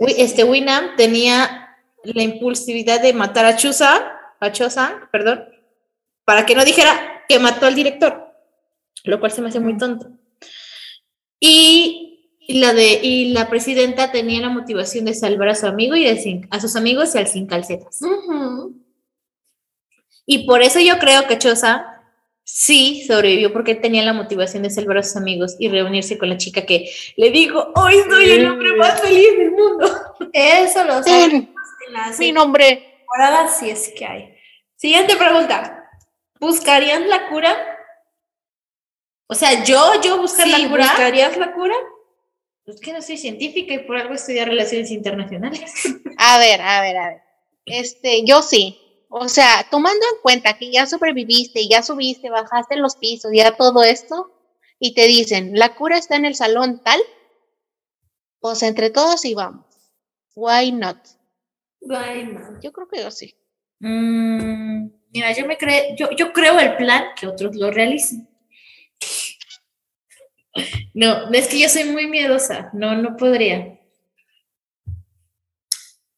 [0.00, 5.44] Este Winam tenía la impulsividad de matar a Chusa, a Chosa, perdón,
[6.24, 8.32] para que no dijera que mató al director,
[9.04, 10.10] lo cual se me hace muy tonto.
[11.40, 16.04] Y la de y la presidenta tenía la motivación de salvar a su amigo y
[16.04, 18.00] de sin- a sus amigos y al sin calcetas.
[20.26, 21.97] Y por eso yo creo que Chosa
[22.50, 26.38] sí sobrevivió porque tenía la motivación de salvar a sus amigos y reunirse con la
[26.38, 29.86] chica que le dijo, hoy soy el hombre más feliz del mundo.
[30.32, 31.48] Eso lo Ten, sabemos
[31.86, 32.96] en la mi nombre.
[32.98, 34.34] temporada, si es que hay.
[34.76, 35.90] Siguiente pregunta.
[36.40, 37.54] ¿Buscarías la cura?
[39.26, 41.74] O sea, yo, yo buscar Sí, la cura, ¿Buscarías la cura?
[42.64, 45.72] pues que no soy científica y por algo estudiar relaciones internacionales.
[46.18, 47.22] A ver, a ver, a ver.
[47.66, 48.78] Este, yo sí.
[49.08, 53.82] O sea, tomando en cuenta que ya sobreviviste, ya subiste, bajaste los pisos, ya todo
[53.82, 54.30] esto,
[54.78, 57.00] y te dicen, la cura está en el salón tal,
[58.40, 59.66] pues entre todos y vamos.
[60.34, 60.98] Why not?
[62.62, 63.34] Yo creo que yo sí.
[63.80, 68.28] Mm, mira, yo me creo, yo, yo creo el plan que otros lo realicen.
[70.92, 73.78] No, es que yo soy muy miedosa, no, no podría.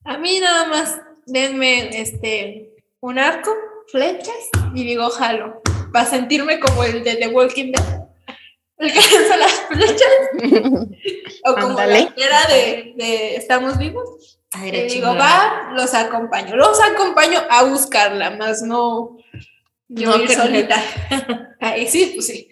[0.05, 2.70] A mí nada más denme este
[3.01, 3.55] un arco,
[3.89, 5.63] flechas y digo jalo.
[5.93, 8.01] Para sentirme como el de The Walking Dead.
[8.79, 10.09] El que lanza las flechas.
[11.45, 14.39] o como la era de, de Estamos vivos.
[14.53, 16.57] Ay, Y digo, va, los acompaño.
[16.57, 19.19] Los acompaño a buscarla, más no
[19.93, 20.77] yo No, ir solita.
[21.61, 22.49] Ahí sí, pues sí.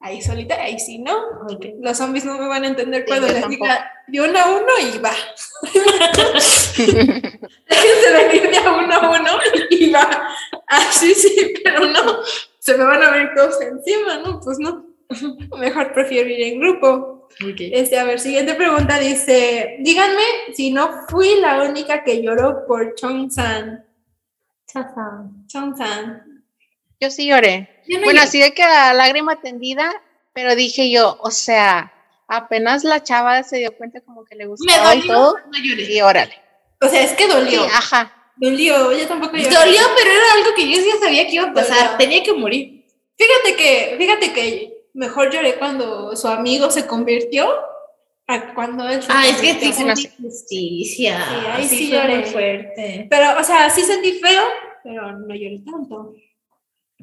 [0.00, 1.14] Ahí solita, ahí sí, ¿no?
[1.80, 3.64] Los zombies no me van a entender cuando les tampoco.
[3.64, 5.12] diga de uno a uno y va.
[6.76, 9.30] Déjense venir de uno a uno
[9.70, 10.28] y va.
[10.66, 12.18] Así sí, pero no.
[12.58, 14.38] Se me van a ver todos encima, ¿no?
[14.40, 14.86] Pues no.
[15.58, 17.28] Mejor prefiero ir en grupo.
[17.58, 20.22] Este, a ver, siguiente pregunta dice, díganme
[20.54, 23.84] si no fui la única que lloró por Chong-san.
[25.46, 26.25] Chong-san.
[27.00, 27.82] Yo sí lloré.
[27.88, 28.28] Yo no Bueno, lloré.
[28.28, 29.92] así de que a lágrima tendida,
[30.32, 31.92] pero dije yo, o sea,
[32.28, 35.58] apenas la chava se dio cuenta como que le Me gustaba y dolió, todo, no
[35.62, 35.82] lloré.
[35.92, 36.34] y órale.
[36.80, 37.64] O sea, es que Sí, dolió.
[37.64, 38.12] ajá.
[38.36, 39.48] Dolió, yo tampoco lloré.
[39.54, 41.76] Dolió, pero era algo que yo ya sabía que iba a pasar.
[41.82, 41.96] Dolió.
[41.98, 42.84] Tenía que morir.
[43.18, 47.48] Fíjate que, fíjate que mejor lloré cuando su amigo se convirtió
[48.26, 49.82] a cuando él se Ah, es que sí sé.
[50.18, 51.24] injusticia.
[51.28, 52.24] Sí, ahí sí fue lloré.
[52.24, 53.06] fuerte.
[53.08, 54.42] Pero, o sea, sí sentí feo,
[54.84, 56.12] pero no lloré tanto.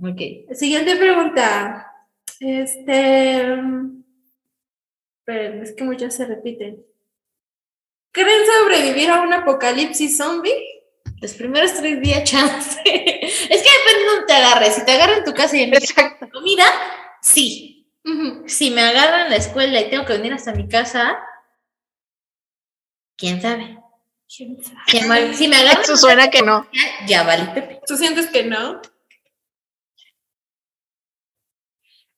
[0.02, 0.54] Ok.
[0.56, 1.92] Siguiente pregunta.
[2.40, 3.46] Este.
[5.26, 6.84] Pero es que muchas se repiten.
[8.12, 10.54] ¿Creen sobrevivir a un apocalipsis zombie?
[11.22, 12.80] Los primeros tres días, chance.
[12.86, 14.76] es que depende de dónde te agarres.
[14.76, 16.30] Si te agarran en tu casa y en mi Exacto.
[16.32, 16.66] comida,
[17.22, 17.70] sí.
[18.48, 21.18] Si me agarran en la escuela y tengo que venir hasta mi casa,
[23.16, 23.80] quién sabe.
[24.28, 24.58] ¿Quién
[25.08, 25.34] sabe?
[25.34, 26.68] Si me, agarran, Eso suena que no.
[27.08, 27.80] ya vale, Pepe.
[27.88, 28.82] ¿Tú sientes que no?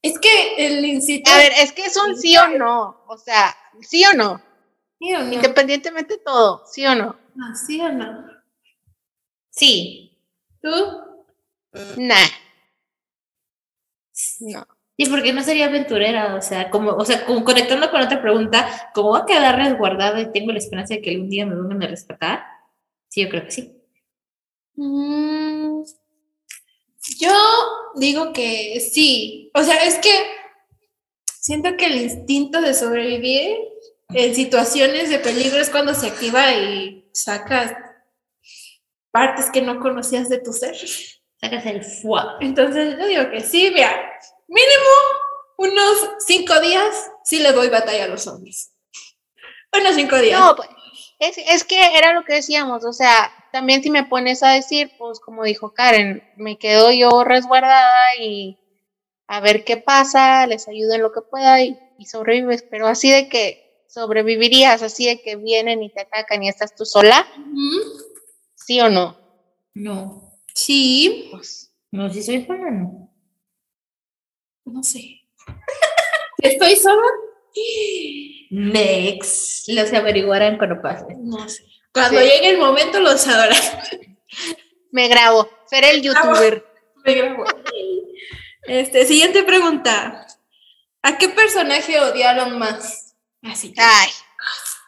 [0.06, 1.32] Es que el incito.
[1.32, 3.04] A ver, es que es un sí o no.
[3.08, 4.40] O sea, sí o no.
[5.00, 5.34] ¿Sí o no?
[5.34, 7.18] Independientemente de todo, sí o no.
[7.42, 8.24] Ah, ¿Sí o no?
[9.50, 10.16] Sí.
[10.62, 10.70] ¿Tú?
[11.98, 12.28] Nah.
[14.42, 14.68] No.
[14.96, 18.92] Sí, porque no sería aventurera, o sea, como, o sea, como conectando con otra pregunta,
[18.94, 21.82] ¿cómo va a quedar resguardada y tengo la esperanza de que algún día me vengan
[21.82, 22.44] a rescatar?
[23.08, 23.76] Sí, yo creo que sí.
[24.76, 25.82] Mm,
[27.20, 27.34] yo
[27.96, 29.52] digo que sí.
[29.54, 30.12] O sea, es que
[31.40, 33.58] siento que el instinto de sobrevivir
[34.10, 37.74] en situaciones de peligro es cuando se activa y sacas
[39.12, 40.76] partes que no conocías de tu ser.
[41.40, 42.38] Sacas el fuá.
[42.42, 44.90] Entonces yo digo que sí, mira, mínimo
[45.58, 48.74] unos cinco días sí le doy batalla a los zombies.
[49.72, 50.40] Unos cinco días.
[50.40, 50.70] No, pues,
[51.20, 54.92] es, es que era lo que decíamos, o sea, también si me pones a decir,
[54.98, 58.60] pues como dijo Karen, me quedo yo resguardada y
[59.28, 63.10] a ver qué pasa, les ayudo en lo que pueda y, y sobrevives, pero así
[63.10, 67.26] de que sobrevivirías, así de que vienen y te atacan y estás tú sola.
[68.56, 69.18] ¿sí o no?
[69.74, 70.34] No.
[70.54, 71.30] Sí.
[71.32, 73.10] Pues, No, si soy Juana, no.
[74.66, 75.22] No sé.
[76.40, 77.08] ¿Estoy sola?
[78.50, 79.70] Next.
[79.70, 81.06] Los averiguarán cuando pase.
[81.20, 81.64] No sé.
[81.96, 82.26] Cuando Sí.
[82.28, 83.58] llegue el momento los sabrán.
[84.92, 85.50] me grabo.
[85.66, 86.64] Ser el youtuber.
[87.06, 87.46] Me grabo.
[88.68, 90.28] Este, siguiente pregunta.
[91.02, 93.16] ¿A qué personaje odiaron más?
[93.44, 93.72] Así.
[93.74, 94.10] que, Ay,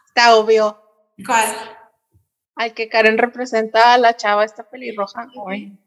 [0.07, 0.81] está obvio.
[1.25, 1.47] ¿Cuál?
[2.55, 5.27] Al que Karen representa a la chava esta pelirroja.
[5.49, 5.77] Ay,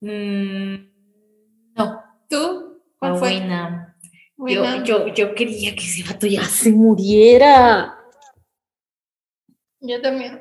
[0.00, 0.90] Mm,
[1.74, 2.02] no.
[2.30, 2.80] ¿Tú?
[2.98, 3.28] ¿Cuál a fue?
[3.34, 3.94] Winam.
[4.38, 7.97] Yo, yo, yo quería que ese vato ya se muriera.
[9.80, 10.40] Yo también.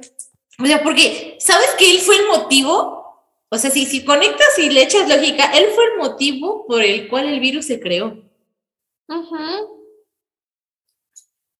[0.59, 2.97] O sea, porque, ¿sabes que él fue el motivo?
[3.49, 7.07] O sea, si, si conectas y le echas lógica, él fue el motivo por el
[7.07, 8.23] cual el virus se creó.
[9.07, 9.77] Ujú.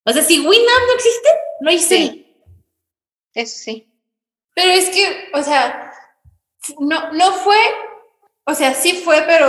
[0.04, 1.30] O sea, si Winam no existe,
[1.62, 1.98] no existe.
[1.98, 2.28] Sí.
[3.34, 3.94] Eso sí.
[4.56, 5.94] Pero es que, o sea,
[6.80, 7.60] no, no fue,
[8.45, 9.48] o sea, sí fue, pero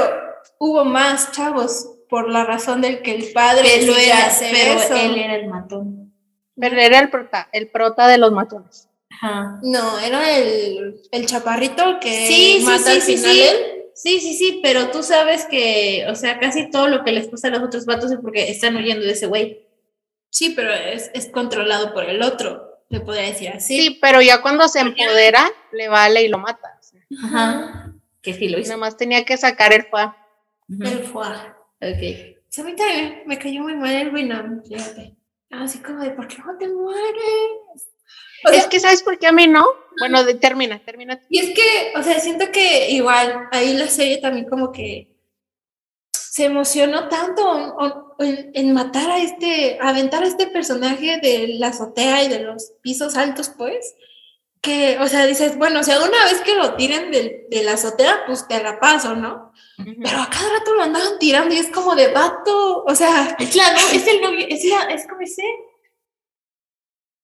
[0.58, 4.94] hubo más chavos por la razón del que el padre Pero, era, pero eso.
[4.94, 5.97] él era el matón.
[6.60, 8.88] Pero era el prota, el prota de los matones.
[9.10, 9.58] Ajá.
[9.62, 13.40] No, era el, el chaparrito que Sí, mata sí, al sí, final sí.
[13.42, 13.56] él.
[13.94, 17.48] Sí, sí, sí, pero tú sabes que, o sea, casi todo lo que les pasa
[17.48, 19.66] a los otros vatos es porque están huyendo de ese güey.
[20.30, 23.76] Sí, pero es, es controlado por el otro, se podría decir así.
[23.80, 26.78] Sí, pero ya cuando se empodera, le vale y lo mata.
[26.78, 27.92] O sea, Ajá.
[28.22, 28.68] Que sí lo hizo.
[28.68, 30.16] nada más tenía que sacar el fuá.
[30.68, 30.82] Ujú.
[30.84, 31.26] Él fue.
[31.80, 32.36] Ok.
[32.50, 35.16] Sí, a mí también me cayó muy mal el Winam, fíjate.
[35.50, 37.88] Así como de, ¿por qué no te mueres?
[38.44, 39.64] O sea, es que, ¿sabes por qué a mí no?
[39.98, 41.20] Bueno, de- termina, termina.
[41.28, 45.16] Y es que, o sea, siento que igual ahí la serie también como que
[46.12, 47.76] se emocionó tanto
[48.20, 52.40] en, en- en matar a este, aventar a este personaje de la azotea y de
[52.40, 53.94] los pisos altos, pues,
[54.60, 57.72] que, o sea, dices, bueno, o sea, una vez que lo tiren del- de la
[57.74, 59.52] azotea, pues te la paso, ¿no?
[59.76, 63.54] Pero a cada rato lo andaban tirando y es como de vato, o sea, Es
[63.54, 65.42] la, no, es el novio, es la, es como ese.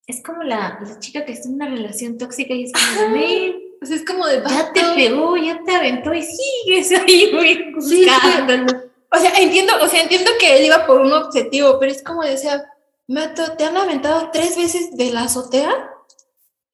[0.06, 3.55] Es como la, la chica que está en una relación tóxica y es como, "Men,
[3.82, 4.55] o sea, es como de vato.
[4.55, 8.85] ya te pegó, ya te aventó y sigues ahí, güey, Sí, buscándolo.
[9.11, 12.23] O sea, entiendo, o sea, entiendo que él iba por un objetivo, pero es como
[12.23, 12.65] decía,
[13.06, 15.90] Mato, te han aventado tres veces de la azotea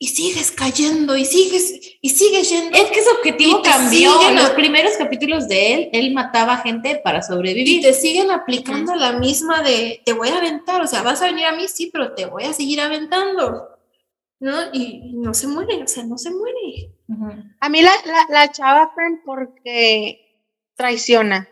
[0.02, 2.76] y sigues cayendo y sigues y sigues yendo.
[2.76, 4.28] Es que su objetivo Y cambió.
[4.30, 7.82] En los primeros capítulos de él, él mataba gente para Y sobrevivir.
[7.82, 11.44] te siguen aplicando la misma de te voy a aventar, o sea, vas a venir
[11.44, 13.68] a mí, sí, pero te voy a seguir aventando.
[14.40, 14.56] ¿No?
[14.72, 16.94] Y, y no se muere, o sea, no se muere.
[17.60, 20.46] A mí la, la, la chava, friend, porque
[20.76, 21.46] traiciona.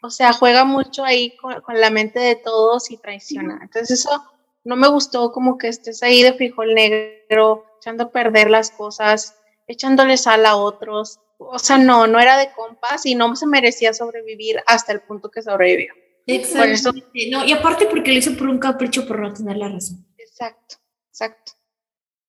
[0.00, 3.58] O sea, juega mucho ahí con, con la mente de todos y traiciona.
[3.62, 4.22] Entonces eso
[4.64, 9.36] no me gustó como que estés ahí de frijol negro, echando a perder las cosas,
[9.66, 11.20] echándole sal a otros.
[11.38, 15.30] O sea, no, no era de compas y no se merecía sobrevivir hasta el punto
[15.30, 15.92] que sobrevivió.
[16.26, 17.28] Eso- Exactamente.
[17.30, 20.06] No, y aparte porque lo hizo por un capricho por no tener la razón.
[20.16, 20.76] Exacto,
[21.10, 21.52] exacto.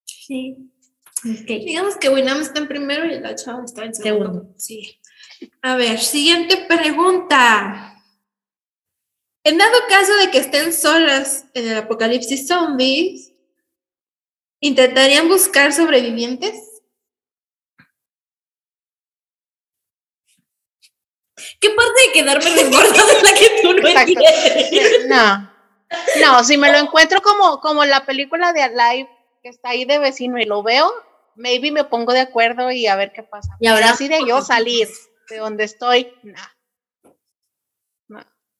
[0.05, 0.71] Sí.
[1.23, 1.47] Ok.
[1.47, 4.25] Digamos que Winam está en primero y la chava está en segundo.
[4.33, 4.53] Segundo.
[4.57, 4.99] Sí.
[5.61, 7.94] A ver, siguiente pregunta.
[9.45, 13.31] En dado caso de que estén solas en el apocalipsis zombies,
[14.59, 16.81] ¿intentarían buscar sobrevivientes?
[21.59, 24.13] ¿Qué parte de quedarme resguardada es la que tú no Exacto.
[24.19, 25.07] entiendes?
[25.07, 25.51] No,
[26.21, 29.09] no, si me lo encuentro como, como la película de Alive,
[29.43, 30.91] que está ahí de vecino y lo veo,
[31.35, 33.55] maybe me pongo de acuerdo y a ver qué pasa.
[33.59, 34.87] Y habrá- así de yo salir
[35.29, 36.33] de donde estoy, no.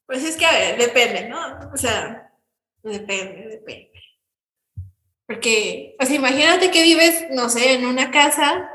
[0.07, 1.39] Pues es que, a ver, depende, ¿no?
[1.73, 2.31] O sea,
[2.83, 3.91] depende, depende.
[5.27, 8.69] Porque, o sea, imagínate que vives, no sé, en una casa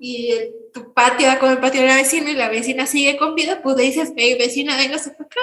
[0.00, 3.16] y el- tu patio va con el patio de la vecina y la vecina sigue
[3.16, 5.40] con vida, pues le dices, hey, vecina, véngase para acá,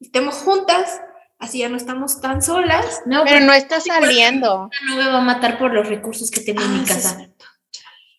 [0.00, 1.00] estemos juntas,
[1.40, 3.02] así ya no estamos tan solas.
[3.06, 4.70] No, Pero pero no está saliendo.
[4.86, 7.28] no me va a matar por los recursos que tengo en Ah, mi casa.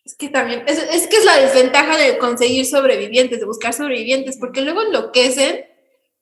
[0.04, 4.36] Es que también, es, es que es la desventaja de conseguir sobrevivientes, de buscar sobrevivientes,
[4.38, 5.64] porque luego enloquecen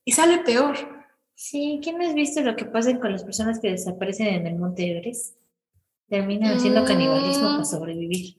[0.05, 0.77] y sale peor.
[1.35, 4.57] Sí, ¿quién no has visto lo que pasa con las personas que desaparecen en el
[4.57, 5.37] Monte Everest?
[6.09, 6.87] Terminan haciendo Mm.
[6.87, 8.37] canibalismo para sobrevivir.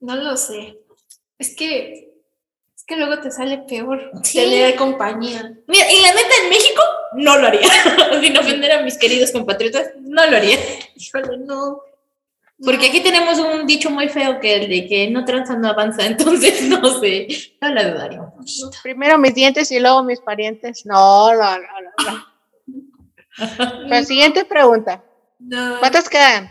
[0.00, 0.78] No lo sé.
[1.38, 2.12] Es que,
[2.76, 4.38] es que luego te sale peor Sí.
[4.38, 5.56] tener compañía.
[5.66, 6.82] Mira, y la neta en México
[7.14, 7.60] no lo haría.
[8.20, 10.58] Sin ofender a mis queridos compatriotas, no lo haría.
[10.96, 11.80] Híjole, no.
[12.64, 16.06] Porque aquí tenemos un dicho muy feo que el de que no tranza no avanza,
[16.06, 17.28] entonces no sé,
[17.60, 18.22] no la dudaría.
[18.82, 20.86] Primero mis dientes y luego mis parientes.
[20.86, 21.66] No, no, no,
[22.04, 22.12] no.
[22.12, 22.32] no.
[23.88, 25.02] Pero siguiente pregunta.
[25.38, 25.78] No.
[25.80, 26.50] ¿Cuántas quedan?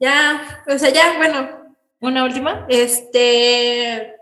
[0.00, 1.64] Ya, o sea, ya, bueno.
[2.00, 2.66] ¿Una última?
[2.68, 4.14] Este,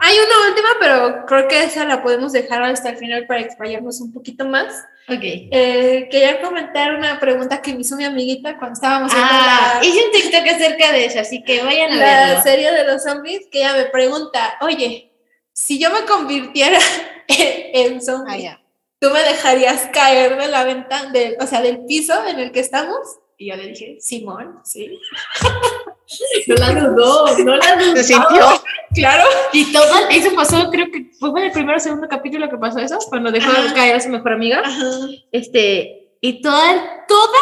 [0.00, 4.00] hay una última, pero creo que esa la podemos dejar hasta el final para explayarnos
[4.00, 4.74] un poquito más.
[5.08, 5.20] Ok.
[5.22, 10.04] Eh, quería comentar una pregunta que me hizo mi amiguita cuando estábamos Ah, la, hice
[10.06, 12.42] un TikTok acerca de eso, así que vayan a la verlo.
[12.42, 15.12] serie de los zombies, que ella me pregunta, oye,
[15.52, 16.78] si yo me convirtiera
[17.28, 18.60] en, en zombie, Ah, ya.
[19.00, 22.60] ¿tú me dejarías caer de la ventana, del, o sea, del piso en el que
[22.60, 22.98] estamos?
[23.40, 25.00] Y yo le dije, Simón, sí.
[26.48, 27.96] No la dudó, no la dudó.
[27.96, 28.62] Se sintió.
[28.92, 29.24] Claro.
[29.52, 32.80] Y todo eso pasó, creo que fue en el primer o segundo capítulo que pasó
[32.80, 33.72] eso, cuando dejó Ajá.
[33.72, 34.60] caer a su mejor amiga.
[34.64, 34.90] Ajá.
[35.30, 37.38] Este, y toda, toda,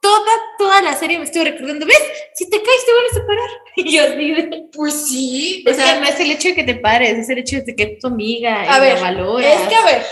[0.00, 2.02] toda, toda la serie me estuve recordando, ¿ves?
[2.34, 3.50] Si te caes te van a separar.
[3.76, 5.62] Y yo de, Pues sí.
[5.70, 7.98] O sea, no es el hecho de que te pares, es el hecho de que
[8.00, 9.10] tu amiga A y ver, la
[9.42, 10.02] es que a ver,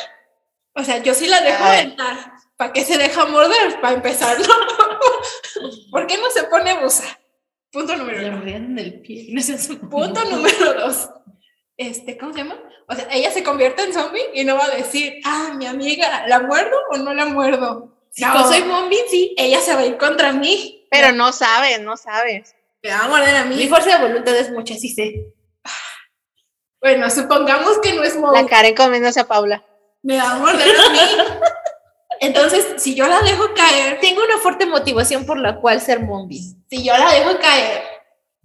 [0.75, 2.34] o sea, yo sí la dejo aventar.
[2.57, 3.81] ¿Para qué se deja morder?
[3.81, 4.47] Para empezar, ¿no?
[5.91, 7.05] ¿Por qué no se pone busa?
[7.73, 8.37] Punto número Le uno.
[8.39, 9.27] mordieron el pie.
[9.31, 11.09] No seas Punto número dos.
[11.77, 12.57] Este, ¿cómo se llama?
[12.89, 16.27] O sea, ella se convierte en zombie y no va a decir, ah, mi amiga,
[16.29, 17.97] ¿la muerdo o no la muerdo?
[18.11, 19.35] Si No, yo soy zombie, sí.
[19.37, 20.87] ella se va a ir contra mí.
[20.91, 22.55] Pero no sabes, no sabes.
[22.83, 23.67] Me va a morder a Mi mí.
[23.69, 25.33] fuerza de voluntad es mucha, sí sé.
[26.81, 28.47] Bueno, supongamos que no es La Moe.
[28.47, 29.65] Karen comiéndose a Paula.
[30.03, 30.99] Me va a morder a mí.
[32.27, 36.43] Entonces, si yo la dejo caer, Tengo una fuerte motivación por la cual ser zombie.
[36.71, 37.83] si yo la dejo caer,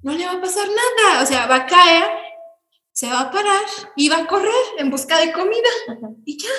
[0.02, 1.24] no le va a pasar nada.
[1.24, 2.04] O sea, va a caer,
[2.92, 3.62] se va a parar
[3.96, 5.70] y va a correr en busca de comida.
[6.26, 6.50] Y ya.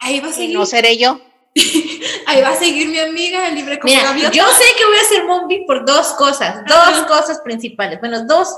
[0.00, 0.58] Ahí va a Y seguir.
[0.58, 1.20] no seré yo.
[2.26, 5.26] Ahí va a seguir mi amiga libre como Mira, yo sé que voy a ser
[5.26, 8.00] zombie por dos cosas, dos cosas principales.
[8.00, 8.48] Bueno, dos,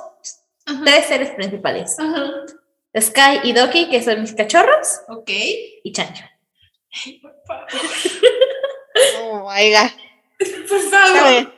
[0.64, 0.80] Ajá.
[0.84, 1.94] tres seres principales.
[1.98, 2.24] Ajá.
[2.98, 5.28] Sky y Doki, que son mis cachorros, Ok.
[5.28, 6.24] y Chancho.
[7.20, 7.66] Por favor.
[9.14, 9.94] No, oiga.
[10.68, 11.52] Por favor.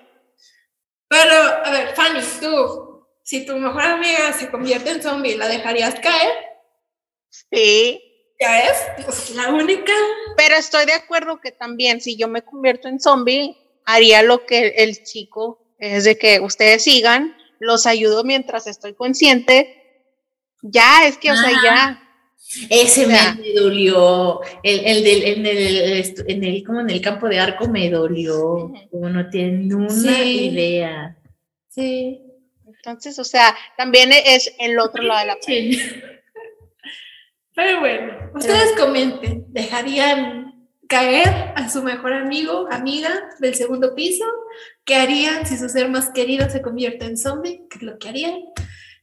[1.08, 1.34] Pero,
[1.64, 6.32] a ver, Fanny, tú, si tu mejor amiga se convierte en zombie, ¿la dejarías caer?
[7.30, 8.02] Sí.
[8.40, 9.04] ¿Ya es?
[9.04, 9.92] Pues, la única.
[10.36, 14.68] Pero estoy de acuerdo que también si yo me convierto en zombie, haría lo que
[14.76, 19.74] el chico es de que ustedes sigan, los ayudo mientras estoy consciente.
[20.62, 22.07] Ya, es que, o sea, ya.
[22.70, 24.40] Ese O sea, me dolió.
[24.62, 28.72] El, el del, en, el, en el, como en el campo de arco me dolió.
[28.90, 30.50] Como no tienen una Sí.
[30.50, 31.16] idea.
[31.68, 32.22] Sí.
[32.66, 35.36] Entonces, o sea, también es el otro lado de la
[37.54, 43.10] Pero bueno, ustedes comenten, ¿dejarían caer a su mejor amigo, amiga
[43.40, 44.24] del segundo piso?
[44.84, 47.62] ¿Qué harían si su ser más querido se convierte en zombie?
[47.68, 48.40] ¿Qué es lo que harían?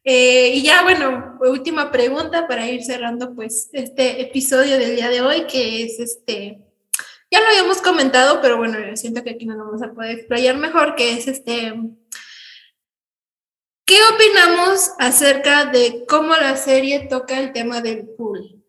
[0.08, 5.22] Eh, y ya, bueno, última pregunta para ir cerrando pues este episodio del día de
[5.22, 6.62] hoy, que es este,
[7.32, 10.58] ya lo habíamos comentado, pero bueno, yo siento que aquí nos vamos a poder explayar
[10.58, 11.74] mejor, que es este,
[13.84, 18.64] ¿qué opinamos acerca de cómo la serie toca el tema del pool?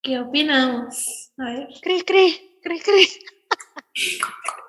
[0.00, 1.32] ¿Qué opinamos?
[1.38, 3.08] A ver, Cri, cri, cri, cri.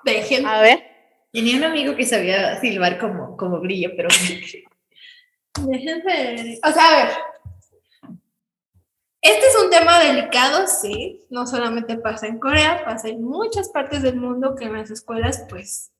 [0.04, 0.44] dejen.
[0.44, 0.91] A ver.
[1.32, 4.08] Tenía un amigo que sabía silbar como, como brillo, pero
[5.60, 6.58] Déjenme.
[6.62, 7.08] O sea, a ver.
[9.22, 11.20] Este es un tema delicado, sí.
[11.30, 15.46] No solamente pasa en Corea, pasa en muchas partes del mundo que en las escuelas,
[15.48, 15.92] pues,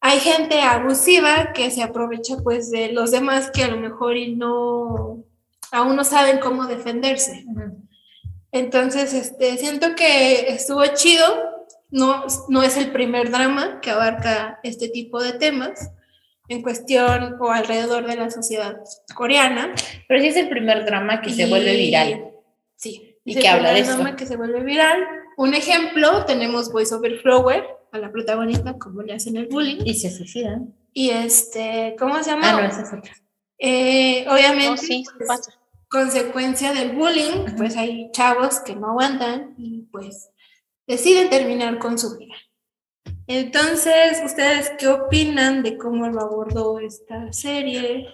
[0.00, 4.36] hay gente abusiva que se aprovecha, pues, de los demás que a lo mejor y
[4.36, 5.24] no,
[5.72, 7.44] aún no saben cómo defenderse.
[8.52, 11.53] Entonces, este, siento que estuvo chido.
[11.94, 15.90] No, no es el primer drama que abarca este tipo de temas
[16.48, 18.76] en cuestión o alrededor de la sociedad
[19.14, 19.72] coreana.
[20.08, 22.32] Pero sí es el primer drama que se Y- vuelve viral.
[22.76, 23.16] Sí.
[23.24, 23.94] ¿Y es el que habla de primer esto?
[24.02, 25.04] drama que se vuelve viral.
[25.36, 29.78] Un ejemplo, tenemos Voice Over Flower, a la protagonista, como le hacen el bullying.
[29.84, 30.74] Y se suicidan.
[30.92, 32.50] Y este, ¿cómo se llama?
[32.50, 33.12] Ah, no, esa es otra.
[33.58, 35.52] Eh, obviamente, No, sí, pues, pasa.
[35.88, 40.30] consecuencia del bullying, pues hay chavos que no aguantan y pues
[40.86, 42.34] deciden terminar con su vida.
[43.26, 48.06] Entonces, ¿ustedes qué opinan de cómo lo abordó esta serie?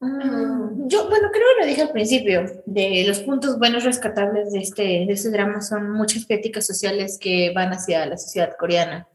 [0.00, 4.60] Mm, Yo, bueno, creo que lo dije al principio, de los puntos buenos rescatables de
[4.60, 9.06] este, de este drama son muchas críticas sociales que van hacia la sociedad coreana,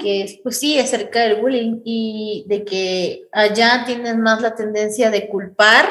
[0.00, 5.10] que es, pues sí, acerca del bullying y de que allá tienen más la tendencia
[5.10, 5.86] de culpar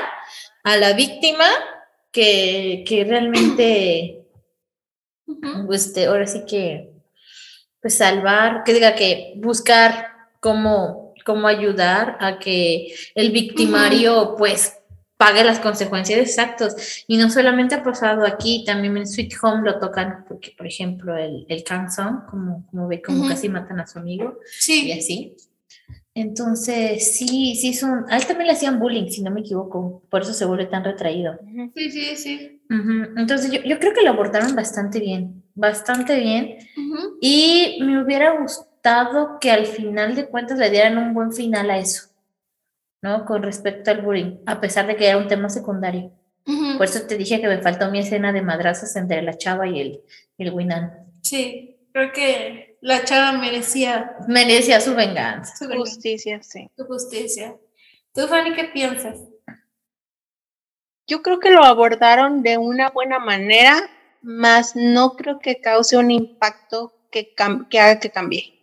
[0.64, 1.45] a la víctima
[2.11, 4.19] que, que realmente,
[5.65, 6.91] pues, este, ahora sí que,
[7.81, 10.07] pues salvar, que diga que buscar
[10.39, 14.73] cómo, cómo ayudar a que el victimario, pues,
[15.19, 17.03] pague las consecuencias exactas.
[17.06, 21.18] Y no solamente ha pasado aquí, también en Sweet Home lo tocan, porque por ejemplo
[21.18, 23.27] el, el Kang Song, como, como ve, como Ujú.
[23.30, 25.35] casi matan a su amigo y Sí, así.
[26.14, 30.22] Entonces, sí, sí, son, a él también le hacían bullying, si no me equivoco, por
[30.22, 31.38] eso se vuelve tan retraído.
[31.41, 31.72] Ujú.
[31.76, 36.58] sí, sí, Entonces, yo, yo creo que lo abordaron bastante bien, bastante bien.
[37.20, 41.80] Y me hubiera gustado que al final de cuentas le dieran un buen final a
[41.80, 42.10] eso,
[43.02, 43.26] ¿no?
[43.26, 46.12] Con respecto al bullying, a pesar de que era un tema secundario.
[46.78, 49.82] Por eso te dije que me faltó mi escena de madrazos entre la chava y
[49.82, 50.02] el,
[50.38, 50.91] y el Winan.
[51.22, 55.56] Sí, creo que la chava merecía Merecía su venganza.
[55.56, 56.70] su, venganza, Justicia, sí.
[56.76, 57.56] su justicia.
[58.14, 59.20] ¿Tú, Fanny, qué piensas?
[61.10, 63.90] Yo creo que lo abordaron de una buena manera,
[64.22, 67.34] más no creo que cause un impacto que,
[67.69, 68.60] que haga que cambie.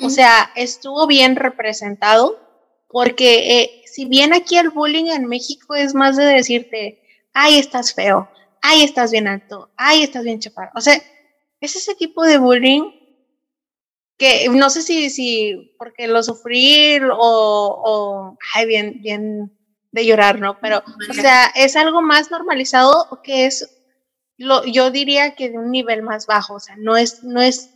[0.00, 2.40] O sea, estuvo bien representado,
[2.88, 7.02] porque eh, si bien aquí el bullying en México es más de decirte,
[7.32, 8.28] ay, estás feo,
[8.60, 10.72] ay, estás bien alto, ay, estás bien chaparro.
[10.74, 11.00] O sea,
[11.60, 12.90] es ese tipo de bullying
[14.16, 19.57] que no sé si, si porque lo sufrí o, o ay, bien, bien
[19.92, 20.58] de llorar, ¿no?
[20.60, 23.68] Pero, o sea, es algo más normalizado que es,
[24.36, 27.70] lo, yo diría que de un nivel más bajo, o sea, no es, no es,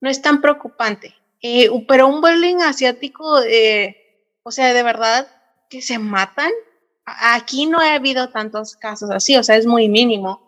[0.00, 1.14] no es tan preocupante.
[1.42, 3.96] Eh, pero un bullying asiático, eh,
[4.42, 5.28] o sea, de verdad
[5.68, 6.50] que se matan.
[7.04, 10.42] Aquí no ha habido tantos casos así, o sea, es muy mínimo.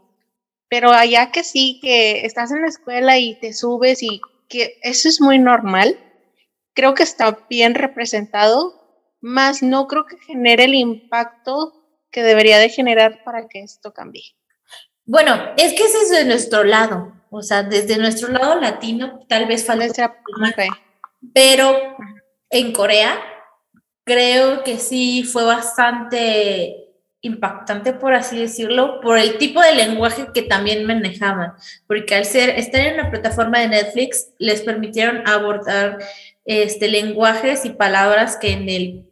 [0.68, 5.08] Pero allá que sí, que estás en la escuela y te subes y que eso
[5.08, 5.98] es muy normal,
[6.74, 8.77] creo que está bien representado,
[9.20, 11.72] más no creo que genere el impacto
[12.10, 14.22] que debería de generar para que esto cambie.
[15.04, 17.12] Bueno, es que ese es de nuestro lado.
[17.30, 20.74] O sea, desde nuestro lado latino, tal vez falta Nuestra- ok.
[21.34, 21.96] Pero
[22.50, 23.18] en Corea
[24.04, 26.84] creo que sí fue bastante
[27.20, 31.52] impactante, por así decirlo, por el tipo de lenguaje que también manejaban,
[31.86, 35.98] porque al ser estar en la plataforma de Netflix les permitieron abordar
[36.44, 39.07] este lenguajes y palabras que en el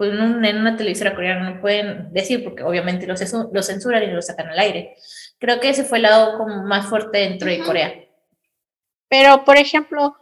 [0.00, 4.06] pues, en, un- en una televisora coreana no pueden decir porque obviamente los, censuran y
[4.06, 4.96] los sacan al aire.
[5.38, 7.58] Creo que ese fue el lado como más fuerte dentro de.
[7.62, 7.92] Corea.
[9.10, 10.16] Pero, por ejemplo,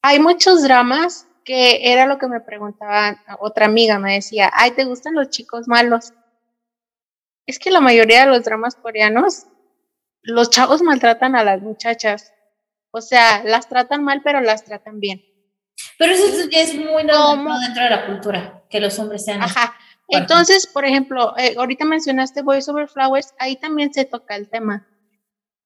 [0.00, 4.84] hay muchos dramas que era lo que me preguntaba otra amiga, me decía, ay, ¿te
[4.86, 6.14] gustan los chicos malos?
[7.44, 9.48] Es que la mayoría de los dramas coreanos,
[10.22, 12.32] los chavos maltratan a las muchachas.
[12.90, 15.22] O sea, las tratan mal, pero las tratan bien.
[15.98, 19.42] Pero eso ya es muy normal dentro de la cultura, que los hombres sean.
[19.42, 19.74] Ajá.
[20.08, 24.86] Entonces, por ejemplo, eh, ahorita mencionaste Voice Over Flowers, ahí también se toca el tema.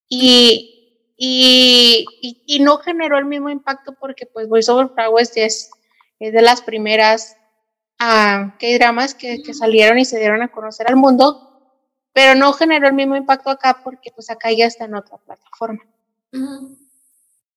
[0.08, 5.70] Y, y, y, y no generó el mismo impacto porque pues Voice Over Flowers es,
[6.18, 7.36] es de las primeras
[7.98, 11.80] ah, dramas que, que salieron y se dieron a conocer al mundo,
[12.12, 15.82] pero no generó el mismo impacto acá porque pues acá ya está en otra plataforma.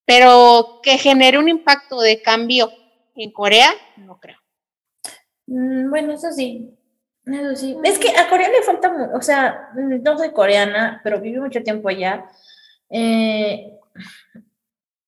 [0.05, 2.71] Pero que genere un impacto de cambio
[3.15, 4.37] en Corea, no creo.
[5.47, 6.69] Mm, Bueno, eso sí.
[7.25, 7.77] Eso sí.
[7.83, 11.61] Es que a Corea le falta, o sea, mm, no soy coreana, pero viví mucho
[11.63, 12.25] tiempo allá.
[12.89, 13.73] Eh,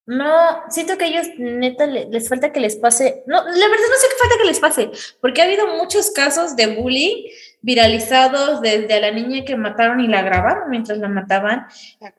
[0.05, 3.23] no, siento que a ellos neta le- les falta que les pase.
[3.27, 4.89] No, la verdad no sé qué falta que les pase,
[5.21, 7.25] porque ha habido muchos casos de bullying
[7.61, 11.67] viralizados desde a la niña que mataron y la grabaron mientras la mataban.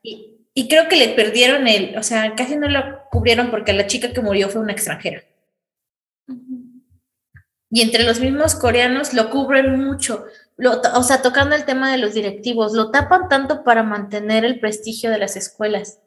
[0.03, 3.87] Y, y creo que le perdieron el, o sea, casi no lo cubrieron porque la
[3.89, 5.23] chica que murió fue una extranjera.
[7.71, 10.25] Y entre los mismos coreanos lo cubren mucho,
[10.57, 14.61] lo, o sea, tocando el tema de los directivos, lo tapan tanto para mantener el
[14.61, 16.01] prestigio de las escuelas.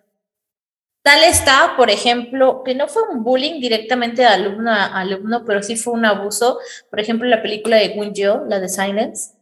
[1.04, 5.62] Tal está, por ejemplo, que no fue un bullying directamente de alumno a alumno, pero
[5.62, 6.60] sí fue un abuso.
[6.90, 8.14] Por ejemplo, la película de Gun
[8.48, 9.34] la de Silence.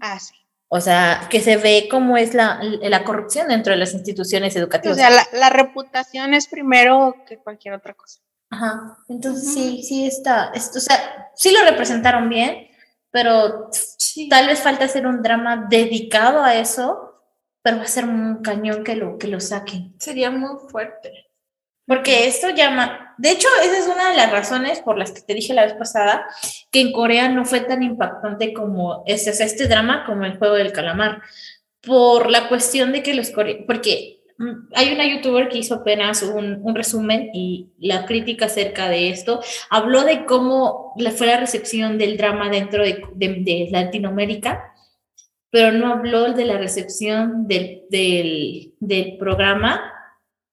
[0.00, 0.34] Ah, sí.
[0.68, 4.60] O sea, que se ve cómo es la, la corrupción dentro de las instituciones O
[4.60, 4.96] educativas.
[4.96, 8.20] sea, la, la reputación es primero que cualquier otra cosa.
[8.52, 8.98] Ajá.
[9.08, 12.68] Entonces sí, sí está, esto, o sea, sí lo representaron bien,
[13.10, 14.28] pero Sí.
[14.28, 17.14] tal vez falta hacer un drama dedicado a eso,
[17.62, 19.94] pero va a ser un cañón que lo, que lo saquen.
[19.98, 21.28] Sería muy fuerte.
[21.86, 25.34] Porque esto llama, de hecho, esa es una de las razones por las que te
[25.34, 26.26] dije la vez pasada,
[26.70, 30.72] que en Corea no fue tan impactante como este, este drama como el juego del
[30.72, 31.22] calamar,
[31.80, 34.21] por la cuestión de que los coreanos, porque
[34.74, 39.40] hay una youtuber que hizo apenas un, un resumen y la crítica acerca de esto,
[39.70, 44.72] habló de cómo fue la recepción del drama dentro de, de, de Latinoamérica,
[45.50, 49.92] pero no habló de la recepción del, del, del programa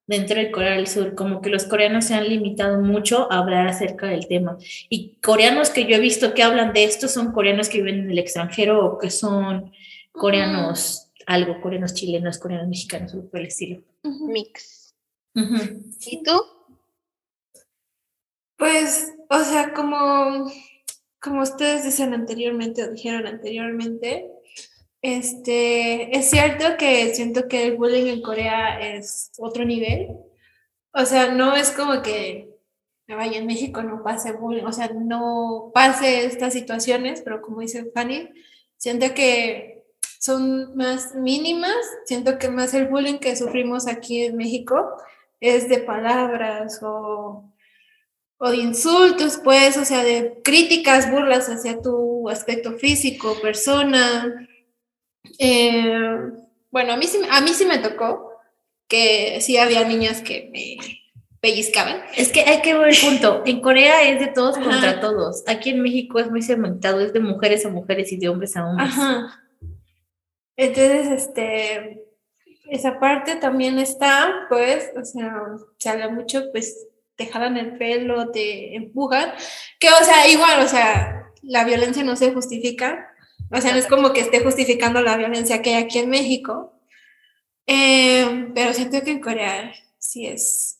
[0.09, 3.67] dentro del Corea del Sur, como que los coreanos se han limitado mucho a hablar
[3.67, 4.57] acerca del tema.
[4.89, 8.11] Y coreanos que yo he visto que hablan de esto son coreanos que viven en
[8.11, 9.71] el extranjero o que son
[10.11, 13.83] coreanos, algo, coreanos chilenos, coreanos mexicanos, algo por el estilo.
[14.03, 14.95] Mix.
[15.35, 15.57] Ujú.
[16.07, 16.41] ¿Y tú?
[18.57, 20.51] Pues, o sea, como,
[21.21, 24.27] como ustedes dicen anteriormente o dijeron anteriormente,
[25.03, 30.09] este, es cierto que siento que el bullying en Corea es otro nivel.
[30.93, 32.49] O sea, no es como que
[33.07, 37.91] vaya en México no pase bullying, o sea, no pase estas situaciones, pero como dice
[37.93, 38.29] Fanny,
[38.77, 39.78] siento que
[40.19, 44.91] son más mínimas, siento que más el bullying que sufrimos aquí en México
[45.39, 47.49] es de palabras o,
[48.37, 54.45] o de insultos, pues, o sea, de críticas, burlas hacia tu aspecto físico, persona.
[55.39, 56.19] Eh,
[56.69, 58.33] bueno, a mí, sí, a mí sí me tocó
[58.89, 60.77] que sí había niñas que me
[61.39, 62.01] pellizcaban.
[62.17, 63.43] Es que hay que ver el punto.
[63.45, 64.69] En Corea es de todos Ajá.
[64.69, 65.43] contra todos.
[65.47, 68.65] Aquí en México es muy segmentado, es de mujeres a mujeres y de hombres a
[68.65, 68.89] hombres.
[68.89, 69.45] Ajá.
[70.61, 72.03] Entonces, este,
[72.69, 75.33] esa parte también está, pues, o sea,
[75.77, 79.31] se habla mucho, pues, te jalan el pelo, te empujan,
[79.79, 83.09] que, o sea, igual, o sea, la violencia no se justifica,
[83.49, 86.75] o sea, no es como que esté justificando la violencia que hay aquí en México,
[87.65, 90.79] Eh, pero siento que en Corea sí es,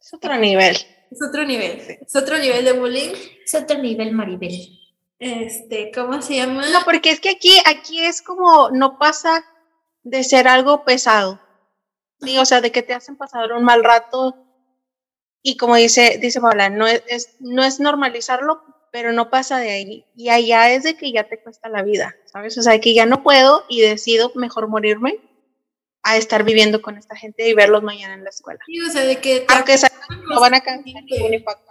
[0.00, 0.76] Es otro nivel.
[1.10, 3.12] es otro nivel, es otro nivel de bullying,
[3.44, 4.54] Es otro nivel, Maribel.
[5.22, 6.68] Este, ¿cómo se llama?
[6.70, 9.44] No, porque es que aquí, aquí es como, no pasa
[10.02, 11.40] de ser algo pesado.
[12.20, 14.36] Sí, o sea, de que te hacen pasar un mal rato.
[15.42, 19.70] Y como dice, dice Paula, no es, es- no es normalizarlo, pero no pasa de
[19.70, 20.06] ahí.
[20.16, 22.58] Y allá es de que ya te cuesta la vida, ¿sabes?
[22.58, 25.18] O sea, que ya no puedo y decido mejor morirme
[26.02, 28.58] a estar viviendo con esta gente y verlos mañana en la escuela.
[28.66, 29.76] Sí, o sea, de que Aunque
[30.28, 31.70] no van a causar ningún impacto.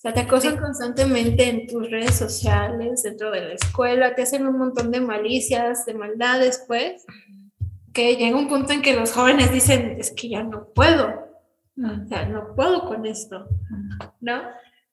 [0.00, 4.46] O sea, te acosan constantemente en tus redes sociales, dentro de la escuela, te hacen
[4.46, 7.04] un montón de malicias, de maldades, pues,
[7.92, 11.06] que llega un punto en que los jóvenes dicen, es que ya no puedo,
[11.76, 13.46] o sea, no puedo con esto,
[14.22, 14.40] ¿no?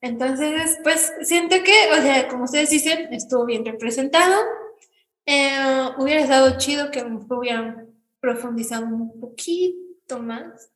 [0.02, 4.36] Entonces, pues, siento que, o sea, como ustedes dicen, estuvo bien representado.
[5.26, 10.70] Eh, hubiera estado chido que hubieran profundizado un poquito más.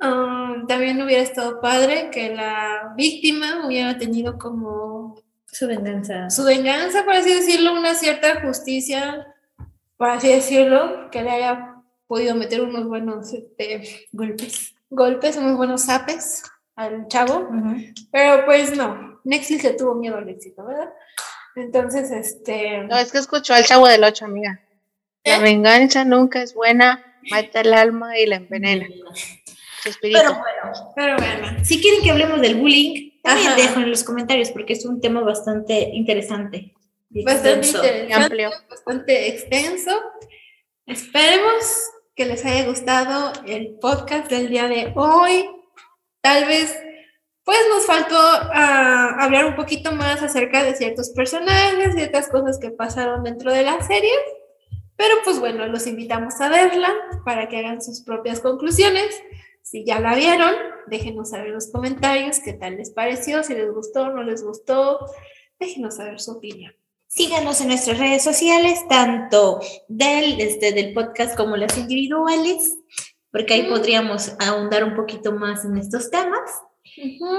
[0.00, 6.30] Um, también hubiera estado padre que la víctima hubiera tenido como Su venganza.
[6.30, 9.26] su venganza, por así decirlo, una cierta justicia,
[9.96, 11.74] por así decirlo, que le haya
[12.06, 14.74] podido meter unos buenos este, Golpes.
[14.88, 16.44] golpes, unos buenos zapes
[16.76, 17.48] al chavo.
[18.12, 20.90] Pero pues no, Netflix le tuvo miedo al éxito, ¿verdad?
[21.56, 22.84] Entonces, este...
[22.84, 24.60] No, es que escuchó al chavo del 8, amiga.
[25.24, 25.42] La ¿Eh?
[25.42, 28.86] venganza nunca es buena, mata el alma y la envenena.
[30.00, 33.56] Pero bueno, Pero bueno, si quieren que hablemos del bullying, también Ajá.
[33.56, 36.74] dejo en los comentarios porque es un tema bastante interesante.
[37.10, 37.78] bastante extenso.
[37.78, 38.50] interesante, amplio.
[38.68, 40.00] bastante extenso.
[40.86, 45.48] Esperemos que les haya gustado el podcast del día de hoy.
[46.20, 46.76] Tal vez,
[47.44, 52.70] pues nos faltó ah, hablar un poquito más acerca de ciertos personajes, ciertas cosas que
[52.70, 54.12] pasaron dentro de la serie.
[54.96, 56.92] Pero pues bueno, los invitamos a verla
[57.24, 59.14] para que hagan sus propias conclusiones.
[59.70, 60.54] Si ya la vieron,
[60.86, 64.42] déjenos saber en los comentarios qué tal les pareció, si les gustó o no les
[64.42, 64.98] gustó.
[65.60, 66.72] Déjenos saber su opinión.
[67.06, 72.78] Síganos en nuestras redes sociales, tanto del, este, del podcast como las individuales,
[73.30, 73.68] porque ahí Mm.
[73.68, 76.50] podríamos ahondar un poquito más en estos temas.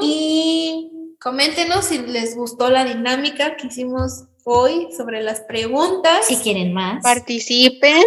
[0.01, 6.27] Y coméntenos si les gustó la dinámica que hicimos hoy sobre las preguntas.
[6.27, 7.01] Si quieren más.
[7.01, 8.03] Participen.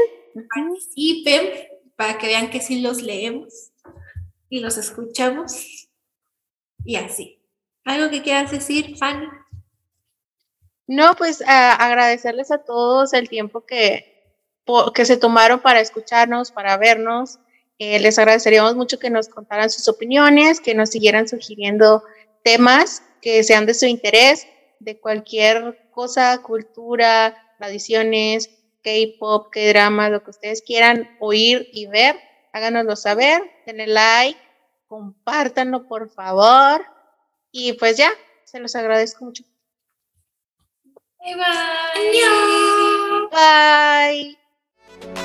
[0.55, 1.49] Participen
[1.97, 3.72] para que vean que sí los leemos
[4.53, 5.89] y los escuchamos.
[6.85, 7.41] Y así.
[7.85, 9.27] ¿Algo que quieras decir, Fanny?
[10.87, 14.37] No, pues agradecerles a todos el tiempo que,
[14.95, 17.39] que se tomaron para escucharnos, para vernos.
[17.79, 22.03] Eh, les agradeceríamos mucho que nos contaran sus opiniones, que nos siguieran sugiriendo
[22.45, 24.47] temas que sean de su interés,
[24.81, 28.51] de cualquier cosa, cultura, tradiciones,
[28.83, 32.17] K-pop, K-drama, lo que ustedes quieran oír y ver,
[32.53, 34.41] háganoslo saber, denle like,
[34.87, 36.85] compártanlo por favor.
[37.51, 38.11] Y pues ya,
[38.45, 39.45] se los agradezco mucho.
[41.21, 42.29] Bye bye.
[43.31, 45.23] Bye.